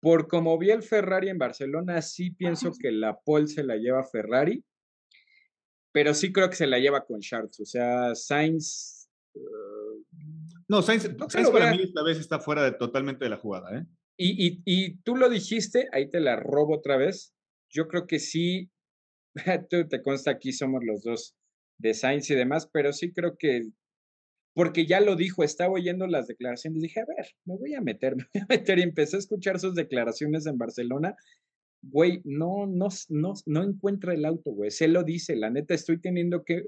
Por 0.00 0.26
como 0.26 0.58
vi 0.58 0.70
el 0.70 0.82
Ferrari 0.82 1.28
en 1.28 1.38
Barcelona, 1.38 2.02
sí 2.02 2.32
pienso 2.32 2.72
que 2.78 2.90
la 2.90 3.20
pole 3.20 3.46
se 3.46 3.62
la 3.62 3.76
lleva 3.76 4.02
Ferrari 4.04 4.64
pero 5.92 6.14
sí 6.14 6.32
creo 6.32 6.48
que 6.50 6.56
se 6.56 6.66
la 6.66 6.78
lleva 6.78 7.04
con 7.04 7.20
Charles. 7.20 7.60
O 7.60 7.64
sea, 7.64 8.14
Sainz. 8.14 9.08
Uh, 9.34 10.02
no, 10.68 10.82
Sainz, 10.82 11.08
Sainz 11.28 11.50
para 11.50 11.70
mí 11.70 11.82
esta 11.82 12.02
vez 12.02 12.18
está 12.18 12.40
fuera 12.40 12.64
de, 12.64 12.72
totalmente 12.72 13.24
de 13.24 13.30
la 13.30 13.36
jugada. 13.36 13.78
¿eh? 13.78 13.86
Y, 14.16 14.46
y, 14.46 14.62
y, 14.64 14.96
tú 15.02 15.16
lo 15.16 15.28
dijiste, 15.28 15.88
ahí 15.92 16.08
te 16.08 16.20
la 16.20 16.36
robo 16.36 16.76
otra 16.76 16.96
vez. 16.96 17.34
Yo 17.70 17.88
creo 17.88 18.06
que 18.06 18.18
sí, 18.18 18.70
tú 19.70 19.86
te 19.88 20.02
consta 20.02 20.30
aquí 20.32 20.52
somos 20.52 20.82
los 20.84 21.02
dos 21.02 21.36
de 21.78 21.94
Sainz 21.94 22.30
y 22.30 22.34
demás, 22.34 22.68
pero 22.72 22.92
sí 22.92 23.12
creo 23.12 23.36
que, 23.36 23.62
porque 24.54 24.86
ya 24.86 25.00
lo 25.00 25.16
dijo, 25.16 25.42
estaba 25.42 25.72
oyendo 25.72 26.06
las 26.06 26.26
declaraciones, 26.26 26.82
dije, 26.82 27.00
a 27.00 27.06
ver, 27.06 27.26
me 27.44 27.56
voy 27.56 27.74
a 27.74 27.80
meter, 27.80 28.16
me 28.16 28.24
voy 28.32 28.42
a 28.42 28.46
meter 28.48 28.78
y 28.78 28.82
empecé 28.82 29.16
a 29.16 29.20
escuchar 29.20 29.58
sus 29.58 29.74
declaraciones 29.74 30.46
en 30.46 30.58
Barcelona. 30.58 31.16
Güey, 31.82 32.20
no, 32.24 32.66
no, 32.66 32.88
no, 33.08 33.34
no 33.46 33.62
encuentra 33.62 34.14
el 34.14 34.24
auto, 34.24 34.52
güey, 34.52 34.70
se 34.70 34.88
lo 34.88 35.02
dice, 35.02 35.34
la 35.34 35.50
neta, 35.50 35.74
estoy 35.74 36.00
teniendo 36.00 36.44
que 36.44 36.66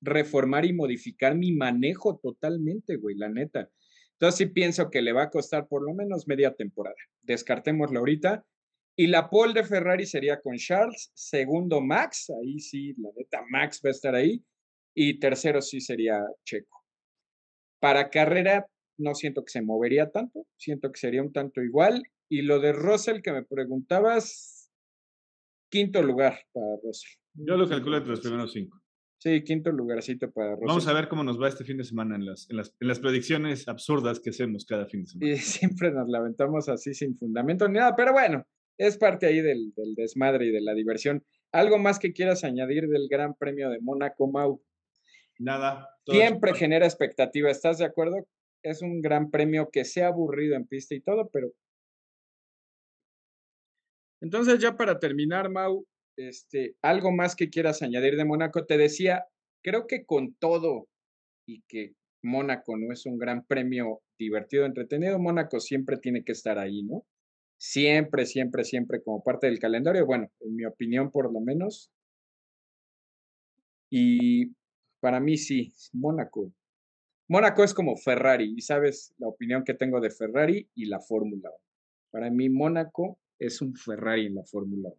reformar 0.00 0.64
y 0.64 0.72
modificar 0.72 1.36
mi 1.36 1.52
manejo 1.52 2.18
totalmente, 2.18 2.96
güey, 2.96 3.16
la 3.16 3.28
neta. 3.28 3.70
Entonces 4.12 4.38
sí 4.38 4.46
pienso 4.46 4.90
que 4.90 5.02
le 5.02 5.12
va 5.12 5.24
a 5.24 5.30
costar 5.30 5.68
por 5.68 5.84
lo 5.84 5.94
menos 5.94 6.26
media 6.26 6.54
temporada. 6.54 6.96
Descartémoslo 7.22 7.98
ahorita. 7.98 8.44
Y 8.96 9.08
la 9.08 9.28
pole 9.28 9.52
de 9.52 9.64
Ferrari 9.66 10.06
sería 10.06 10.40
con 10.40 10.56
Charles, 10.56 11.12
segundo 11.14 11.82
Max, 11.82 12.30
ahí 12.30 12.58
sí, 12.58 12.94
la 12.94 13.10
neta, 13.14 13.44
Max 13.50 13.80
va 13.84 13.90
a 13.90 13.92
estar 13.92 14.14
ahí, 14.14 14.42
y 14.94 15.18
tercero 15.20 15.60
sí 15.60 15.80
sería 15.82 16.24
Checo. 16.44 16.82
Para 17.78 18.08
carrera 18.08 18.66
no 18.98 19.14
siento 19.14 19.44
que 19.44 19.50
se 19.50 19.60
movería 19.60 20.10
tanto, 20.10 20.46
siento 20.56 20.90
que 20.90 20.98
sería 20.98 21.22
un 21.22 21.32
tanto 21.32 21.62
igual. 21.62 22.02
Y 22.28 22.42
lo 22.42 22.58
de 22.58 22.72
Russell 22.72 23.20
que 23.20 23.32
me 23.32 23.44
preguntabas, 23.44 24.55
quinto 25.68 26.02
lugar 26.02 26.38
para 26.52 26.66
Russell. 26.82 27.10
Yo 27.34 27.56
lo 27.56 27.68
calculo 27.68 27.96
entre 27.96 28.10
los 28.10 28.20
primeros 28.20 28.52
cinco. 28.52 28.80
Sí, 29.18 29.42
quinto 29.44 29.72
lugarcito 29.72 30.30
para 30.30 30.52
Russell. 30.52 30.68
Vamos 30.68 30.88
a 30.88 30.92
ver 30.92 31.08
cómo 31.08 31.24
nos 31.24 31.40
va 31.40 31.48
este 31.48 31.64
fin 31.64 31.78
de 31.78 31.84
semana 31.84 32.16
en 32.16 32.26
las, 32.26 32.48
en 32.50 32.56
las, 32.58 32.74
en 32.80 32.88
las 32.88 33.00
predicciones 33.00 33.66
absurdas 33.66 34.20
que 34.20 34.30
hacemos 34.30 34.66
cada 34.66 34.86
fin 34.86 35.02
de 35.02 35.06
semana. 35.08 35.32
Y 35.32 35.36
siempre 35.38 35.90
nos 35.90 36.08
lamentamos 36.08 36.68
así 36.68 36.94
sin 36.94 37.16
fundamento 37.16 37.66
ni 37.68 37.78
nada, 37.78 37.96
pero 37.96 38.12
bueno, 38.12 38.46
es 38.78 38.98
parte 38.98 39.26
ahí 39.26 39.40
del, 39.40 39.72
del, 39.74 39.94
desmadre 39.94 40.46
y 40.46 40.50
de 40.50 40.60
la 40.60 40.74
diversión. 40.74 41.24
¿Algo 41.52 41.78
más 41.78 41.98
que 41.98 42.12
quieras 42.12 42.44
añadir 42.44 42.88
del 42.88 43.08
Gran 43.08 43.34
Premio 43.34 43.70
de 43.70 43.80
Mónaco, 43.80 44.30
Mau? 44.30 44.62
Nada. 45.38 45.88
Siempre 46.06 46.54
genera 46.54 46.86
expectativa, 46.86 47.50
¿estás 47.50 47.78
de 47.78 47.84
acuerdo? 47.84 48.26
Es 48.62 48.82
un 48.82 49.00
gran 49.00 49.30
premio 49.30 49.70
que 49.70 49.84
se 49.84 50.02
ha 50.02 50.08
aburrido 50.08 50.56
en 50.56 50.66
pista 50.66 50.94
y 50.94 51.00
todo, 51.00 51.30
pero... 51.32 51.48
Entonces 54.26 54.58
ya 54.58 54.76
para 54.76 54.98
terminar, 54.98 55.50
Mau, 55.50 55.86
este, 56.18 56.74
algo 56.82 57.12
más 57.12 57.36
que 57.36 57.48
quieras 57.48 57.80
añadir 57.80 58.16
de 58.16 58.24
Mónaco. 58.24 58.66
Te 58.66 58.76
decía, 58.76 59.24
creo 59.62 59.86
que 59.86 60.04
con 60.04 60.34
todo 60.34 60.88
y 61.46 61.62
que 61.68 61.92
Mónaco 62.24 62.76
no 62.76 62.92
es 62.92 63.06
un 63.06 63.18
gran 63.18 63.46
premio 63.46 64.00
divertido, 64.18 64.66
entretenido, 64.66 65.20
Mónaco 65.20 65.60
siempre 65.60 65.98
tiene 65.98 66.24
que 66.24 66.32
estar 66.32 66.58
ahí, 66.58 66.82
¿no? 66.82 67.06
Siempre, 67.56 68.26
siempre, 68.26 68.64
siempre 68.64 69.00
como 69.00 69.22
parte 69.22 69.46
del 69.46 69.60
calendario, 69.60 70.04
bueno, 70.04 70.28
en 70.40 70.56
mi 70.56 70.64
opinión 70.64 71.12
por 71.12 71.32
lo 71.32 71.40
menos. 71.40 71.92
Y 73.92 74.56
para 74.98 75.20
mí 75.20 75.36
sí, 75.36 75.72
Mónaco. 75.92 76.52
Mónaco 77.28 77.62
es 77.62 77.74
como 77.74 77.96
Ferrari, 77.96 78.54
y 78.56 78.60
sabes 78.60 79.14
la 79.18 79.28
opinión 79.28 79.62
que 79.62 79.74
tengo 79.74 80.00
de 80.00 80.10
Ferrari 80.10 80.68
y 80.74 80.86
la 80.86 80.98
Fórmula 80.98 81.48
1. 81.48 81.58
Para 82.10 82.28
mí 82.28 82.48
Mónaco 82.48 83.20
es 83.38 83.60
un 83.60 83.74
Ferrari 83.74 84.26
en 84.26 84.36
la 84.36 84.44
Fórmula 84.44 84.88
1. 84.88 84.96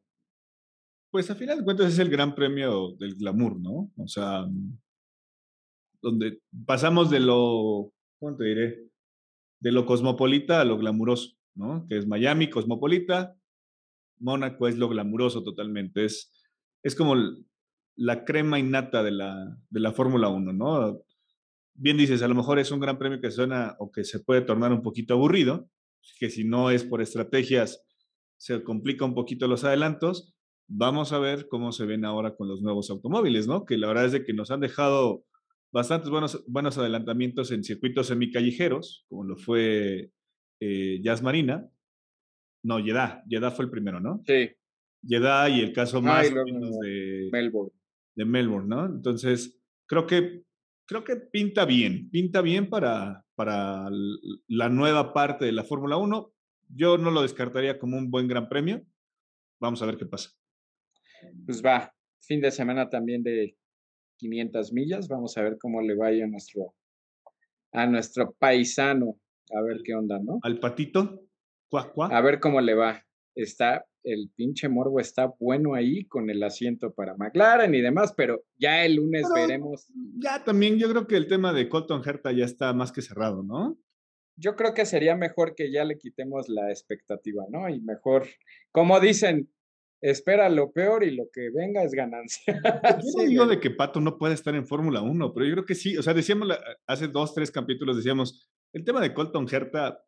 Pues 1.09 1.29
a 1.31 1.35
final 1.35 1.59
de 1.59 1.63
cuentas 1.63 1.93
es 1.93 1.99
el 1.99 2.09
gran 2.09 2.35
premio 2.35 2.95
del 2.99 3.15
glamour, 3.15 3.59
¿no? 3.59 3.91
O 3.97 4.07
sea, 4.07 4.45
donde 6.01 6.41
pasamos 6.65 7.09
de 7.09 7.19
lo, 7.19 7.93
¿cómo 8.19 8.35
te 8.35 8.45
diré? 8.45 8.83
De 9.59 9.71
lo 9.71 9.85
cosmopolita 9.85 10.61
a 10.61 10.65
lo 10.65 10.77
glamuroso, 10.77 11.35
¿no? 11.55 11.85
Que 11.87 11.97
es 11.97 12.07
Miami, 12.07 12.49
cosmopolita, 12.49 13.35
Mónaco 14.19 14.67
es 14.67 14.77
lo 14.77 14.89
glamuroso 14.89 15.43
totalmente, 15.43 16.05
es, 16.05 16.31
es 16.83 16.95
como 16.95 17.15
la 17.95 18.25
crema 18.25 18.59
innata 18.59 19.01
de 19.01 19.11
la, 19.11 19.57
de 19.69 19.79
la 19.79 19.91
Fórmula 19.93 20.29
1, 20.29 20.53
¿no? 20.53 21.01
Bien 21.73 21.97
dices, 21.97 22.21
a 22.21 22.27
lo 22.27 22.35
mejor 22.35 22.59
es 22.59 22.71
un 22.71 22.79
gran 22.79 22.97
premio 22.97 23.21
que 23.21 23.31
suena 23.31 23.75
o 23.79 23.91
que 23.91 24.03
se 24.03 24.19
puede 24.19 24.41
tornar 24.41 24.71
un 24.71 24.81
poquito 24.81 25.13
aburrido, 25.13 25.69
que 26.19 26.29
si 26.29 26.43
no 26.43 26.69
es 26.69 26.83
por 26.83 27.01
estrategias 27.01 27.86
se 28.37 28.63
complica 28.63 29.05
un 29.05 29.13
poquito 29.13 29.47
los 29.47 29.63
adelantos, 29.63 30.37
Vamos 30.69 31.13
a 31.13 31.19
ver 31.19 31.47
cómo 31.47 31.71
se 31.71 31.85
ven 31.85 32.03
ahora 32.03 32.35
con 32.35 32.49
los 32.49 32.61
nuevos 32.61 32.89
automóviles, 32.89 33.47
¿no? 33.47 33.65
Que 33.65 33.77
la 33.77 33.87
verdad 33.87 34.05
es 34.05 34.11
de 34.11 34.25
que 34.25 34.33
nos 34.33 34.51
han 34.51 34.59
dejado 34.59 35.23
bastantes 35.71 36.09
buenos, 36.09 36.43
buenos 36.45 36.77
adelantamientos 36.77 37.51
en 37.51 37.63
circuitos 37.63 38.07
semicallejeros, 38.07 39.05
como 39.07 39.23
lo 39.23 39.37
fue 39.37 40.11
eh, 40.59 40.99
Jazz 41.01 41.21
Marina. 41.21 41.69
No, 42.63 42.83
Jeddah. 42.83 43.23
Jeddah 43.29 43.51
fue 43.51 43.65
el 43.65 43.71
primero, 43.71 44.01
¿no? 44.01 44.21
Sí. 44.27 44.49
Jeddah 45.07 45.49
y 45.49 45.61
el 45.61 45.71
caso 45.71 46.01
más 46.01 46.33
de 46.33 47.29
Melbourne. 47.31 47.71
De 48.13 48.25
Melbourne, 48.25 48.67
¿no? 48.67 48.85
Entonces, 48.87 49.57
creo 49.85 50.05
que, 50.05 50.43
creo 50.85 51.05
que 51.05 51.15
pinta 51.15 51.63
bien, 51.63 52.09
pinta 52.09 52.41
bien 52.41 52.67
para, 52.67 53.23
para 53.35 53.89
la 54.49 54.67
nueva 54.67 55.13
parte 55.13 55.45
de 55.45 55.53
la 55.53 55.63
Fórmula 55.63 55.95
1. 55.95 56.33
Yo 56.69 56.97
no 56.97 57.11
lo 57.11 57.21
descartaría 57.21 57.79
como 57.79 57.97
un 57.97 58.09
buen 58.11 58.27
gran 58.27 58.49
premio. 58.49 58.83
Vamos 59.59 59.81
a 59.81 59.85
ver 59.85 59.97
qué 59.97 60.05
pasa. 60.05 60.31
Pues 61.45 61.63
va, 61.63 61.93
fin 62.19 62.41
de 62.41 62.51
semana 62.51 62.89
también 62.89 63.23
de 63.23 63.57
500 64.17 64.73
millas. 64.73 65.07
Vamos 65.07 65.37
a 65.37 65.43
ver 65.43 65.57
cómo 65.59 65.81
le 65.81 65.95
vaya 65.95 66.25
a 66.25 66.27
nuestro, 66.27 66.75
a 67.71 67.85
nuestro 67.87 68.33
paisano. 68.37 69.19
A 69.55 69.61
ver 69.61 69.81
qué 69.83 69.95
onda, 69.95 70.19
¿no? 70.19 70.39
Al 70.43 70.59
patito. 70.59 71.27
A 71.71 72.21
ver 72.21 72.39
cómo 72.39 72.61
le 72.61 72.73
va. 72.75 73.03
Está, 73.35 73.85
el 74.03 74.31
pinche 74.35 74.69
morbo 74.69 74.99
está 74.99 75.33
bueno 75.39 75.75
ahí 75.75 76.05
con 76.05 76.29
el 76.29 76.41
asiento 76.41 76.93
para 76.93 77.15
McLaren 77.15 77.73
y 77.75 77.81
demás, 77.81 78.13
pero 78.15 78.43
ya 78.57 78.85
el 78.85 78.95
lunes 78.95 79.27
veremos. 79.33 79.87
Ya 80.17 80.43
también 80.43 80.77
yo 80.77 80.89
creo 80.89 81.07
que 81.07 81.17
el 81.17 81.27
tema 81.27 81.53
de 81.53 81.69
Colton 81.69 82.01
Herta 82.05 82.31
ya 82.31 82.45
está 82.45 82.73
más 82.73 82.91
que 82.91 83.01
cerrado, 83.01 83.43
¿no? 83.43 83.77
Yo 84.37 84.55
creo 84.55 84.73
que 84.73 84.85
sería 84.85 85.15
mejor 85.15 85.55
que 85.55 85.71
ya 85.71 85.83
le 85.83 85.97
quitemos 85.97 86.47
la 86.47 86.69
expectativa, 86.69 87.45
¿no? 87.49 87.67
Y 87.69 87.81
mejor, 87.81 88.27
como 88.71 88.99
dicen, 88.99 89.49
espera 90.01 90.49
lo 90.49 90.71
peor 90.71 91.03
y 91.03 91.15
lo 91.15 91.29
que 91.33 91.49
venga 91.49 91.83
es 91.83 91.91
ganancia. 91.91 92.43
Yo 93.03 93.11
no 93.17 93.23
digo 93.23 93.45
de 93.47 93.59
que 93.59 93.71
Pato 93.71 93.99
no 93.99 94.17
puede 94.17 94.35
estar 94.35 94.55
en 94.55 94.67
Fórmula 94.67 95.01
1, 95.01 95.33
pero 95.33 95.45
yo 95.45 95.53
creo 95.53 95.65
que 95.65 95.75
sí. 95.75 95.97
O 95.97 96.03
sea, 96.03 96.13
decíamos 96.13 96.49
hace 96.85 97.07
dos, 97.07 97.33
tres 97.33 97.51
capítulos, 97.51 97.97
decíamos, 97.97 98.49
el 98.73 98.83
tema 98.83 99.01
de 99.01 99.13
Colton 99.13 99.47
Herta, 99.51 100.03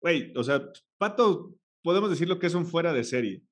güey, 0.00 0.32
o 0.36 0.44
sea, 0.44 0.62
Pato, 0.98 1.54
podemos 1.82 2.10
decir 2.10 2.28
lo 2.28 2.38
que 2.38 2.46
es 2.46 2.54
un 2.54 2.66
fuera 2.66 2.92
de 2.92 3.04
serie. 3.04 3.42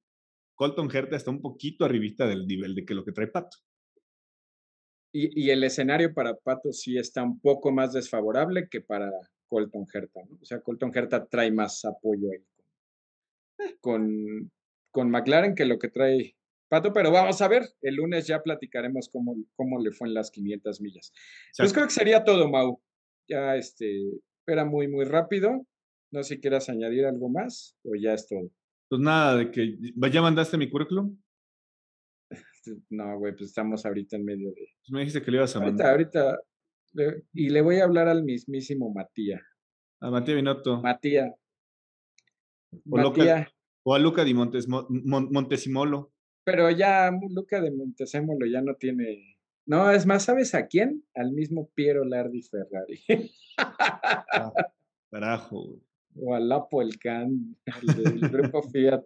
Colton 0.54 0.88
Herta 0.94 1.16
está 1.16 1.30
un 1.30 1.40
poquito 1.40 1.85
arribita 1.85 2.26
del 2.26 2.46
nivel 2.46 2.74
de 2.74 2.85
que 2.85 2.94
lo 2.94 3.04
que 3.04 3.12
trae 3.12 3.26
Pato. 3.26 3.56
Y, 5.14 5.44
y, 5.44 5.50
el 5.50 5.62
escenario 5.62 6.14
para 6.14 6.35
Pato 6.37 6.72
sí 6.72 6.96
está 6.96 7.22
un 7.22 7.38
poco 7.38 7.70
más 7.70 7.92
desfavorable 7.92 8.68
que 8.70 8.80
para 8.80 9.11
Colton 9.52 9.86
Herta, 9.92 10.20
¿no? 10.24 10.38
O 10.40 10.44
sea, 10.46 10.62
Colton 10.62 10.90
Herta 10.94 11.26
trae 11.26 11.50
más 11.50 11.84
apoyo 11.84 12.30
ahí 12.32 12.42
con, 13.82 14.50
con 14.90 15.10
McLaren 15.10 15.54
que 15.54 15.66
lo 15.66 15.78
que 15.78 15.88
trae 15.88 16.34
Pato, 16.70 16.90
pero 16.94 17.10
vamos 17.10 17.42
a 17.42 17.48
ver, 17.48 17.64
el 17.82 17.96
lunes 17.96 18.26
ya 18.26 18.42
platicaremos 18.42 19.10
cómo, 19.10 19.36
cómo 19.56 19.78
le 19.78 19.92
fue 19.92 20.08
en 20.08 20.14
las 20.14 20.30
500 20.30 20.80
millas. 20.80 21.12
Pues 21.58 21.70
creo 21.70 21.84
que 21.84 21.92
sería 21.92 22.24
todo, 22.24 22.48
Mau. 22.48 22.80
Ya 23.28 23.56
este, 23.56 24.00
era 24.46 24.64
muy, 24.64 24.88
muy 24.88 25.04
rápido. 25.04 25.66
No 26.10 26.22
sé 26.22 26.36
si 26.36 26.40
quieras 26.40 26.70
añadir 26.70 27.04
algo 27.04 27.28
más 27.28 27.76
o 27.84 27.94
ya 27.94 28.14
es 28.14 28.26
todo. 28.26 28.50
Pues 28.88 29.02
nada, 29.02 29.36
de 29.36 29.50
que 29.50 29.76
ya 30.10 30.22
mandaste 30.22 30.56
mi 30.56 30.70
currículum. 30.70 31.20
No, 32.88 33.18
güey, 33.18 33.32
pues 33.32 33.48
estamos 33.48 33.84
ahorita 33.84 34.16
en 34.16 34.24
medio 34.24 34.50
de. 34.50 34.68
Pues 34.80 34.90
me 34.92 35.00
dijiste 35.00 35.20
que 35.20 35.32
le 35.32 35.38
ibas 35.38 35.54
a 35.56 35.60
mandar. 35.60 35.90
Ahorita, 35.90 36.38
y 37.33 37.50
le 37.50 37.61
voy 37.62 37.76
a 37.76 37.85
hablar 37.85 38.09
al 38.09 38.24
mismísimo 38.24 38.92
Matías. 38.92 39.42
A 40.00 40.11
Matías 40.11 40.37
Binotto. 40.37 40.83
Matías. 40.83 41.33
Matías. 42.85 43.48
O 43.85 43.94
a 43.94 43.98
Luca 43.98 44.24
di 44.24 44.35
Montes, 44.35 44.68
Montesimolo. 44.68 46.12
Pero 46.44 46.70
ya 46.70 47.11
Luca 47.31 47.61
de 47.61 47.70
Montesimolo 47.70 48.46
ya 48.46 48.61
no 48.62 48.74
tiene. 48.74 49.38
No, 49.66 49.90
es 49.90 50.07
más, 50.07 50.24
¿sabes 50.24 50.55
a 50.55 50.66
quién? 50.66 51.05
Al 51.14 51.33
mismo 51.33 51.70
Piero 51.74 52.05
Lardi 52.05 52.42
Ferrari. 52.42 53.00
Ah, 53.59 54.52
carajo, 55.11 55.78
O 56.16 56.35
al 56.35 56.48
Lapo 56.48 56.83
el 56.83 56.98
Can, 56.98 57.57
el 57.66 58.02
del 58.02 58.31
grupo 58.31 58.62
Fiat. 58.62 59.05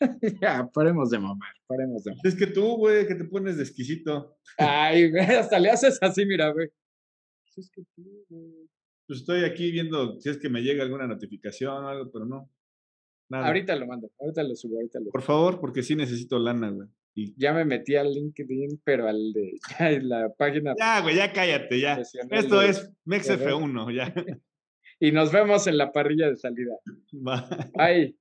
ya, 0.42 0.68
paremos 0.72 1.10
de 1.10 1.18
mamar, 1.18 1.54
paremos 1.66 2.04
de 2.04 2.12
mamar. 2.12 2.26
Es 2.26 2.34
que 2.34 2.46
tú, 2.46 2.76
güey, 2.76 3.06
que 3.06 3.14
te 3.14 3.24
pones 3.24 3.56
de 3.56 3.64
exquisito. 3.64 4.36
Ay, 4.56 5.10
güey, 5.10 5.24
hasta 5.24 5.58
le 5.58 5.70
haces 5.70 5.98
así, 6.00 6.24
mira, 6.24 6.52
güey. 6.52 6.68
Es 7.56 7.70
que 7.70 7.82
tú, 7.94 8.24
güey. 8.28 8.68
Pues 9.06 9.20
estoy 9.20 9.44
aquí 9.44 9.70
viendo 9.70 10.18
si 10.20 10.30
es 10.30 10.38
que 10.38 10.48
me 10.48 10.62
llega 10.62 10.82
alguna 10.84 11.06
notificación 11.06 11.84
o 11.84 11.88
algo, 11.88 12.10
pero 12.10 12.24
no. 12.24 12.50
Ahorita 13.30 13.74
lo 13.76 13.86
mando, 13.86 14.10
ahorita 14.20 14.42
lo 14.42 14.54
subo, 14.54 14.76
ahorita 14.76 15.00
lo 15.00 15.10
Por 15.10 15.22
favor, 15.22 15.58
porque 15.60 15.82
sí 15.82 15.96
necesito 15.96 16.38
lana, 16.38 16.70
güey. 16.70 16.88
Y... 17.14 17.34
Ya 17.36 17.52
me 17.52 17.64
metí 17.64 17.94
al 17.94 18.12
LinkedIn, 18.12 18.80
pero 18.84 19.08
al 19.08 19.32
de 19.32 19.58
ya 19.78 19.90
la 20.00 20.32
página. 20.36 20.74
Ya, 20.78 21.00
güey, 21.00 21.16
ya 21.16 21.32
cállate, 21.32 21.80
ya. 21.80 22.00
Esto 22.30 22.62
es 22.62 22.90
MexF1, 23.04 23.94
ya. 23.94 24.14
y 25.00 25.12
nos 25.12 25.32
vemos 25.32 25.66
en 25.66 25.78
la 25.78 25.92
parrilla 25.92 26.28
de 26.28 26.36
salida. 26.36 26.74
Bye. 27.12 28.16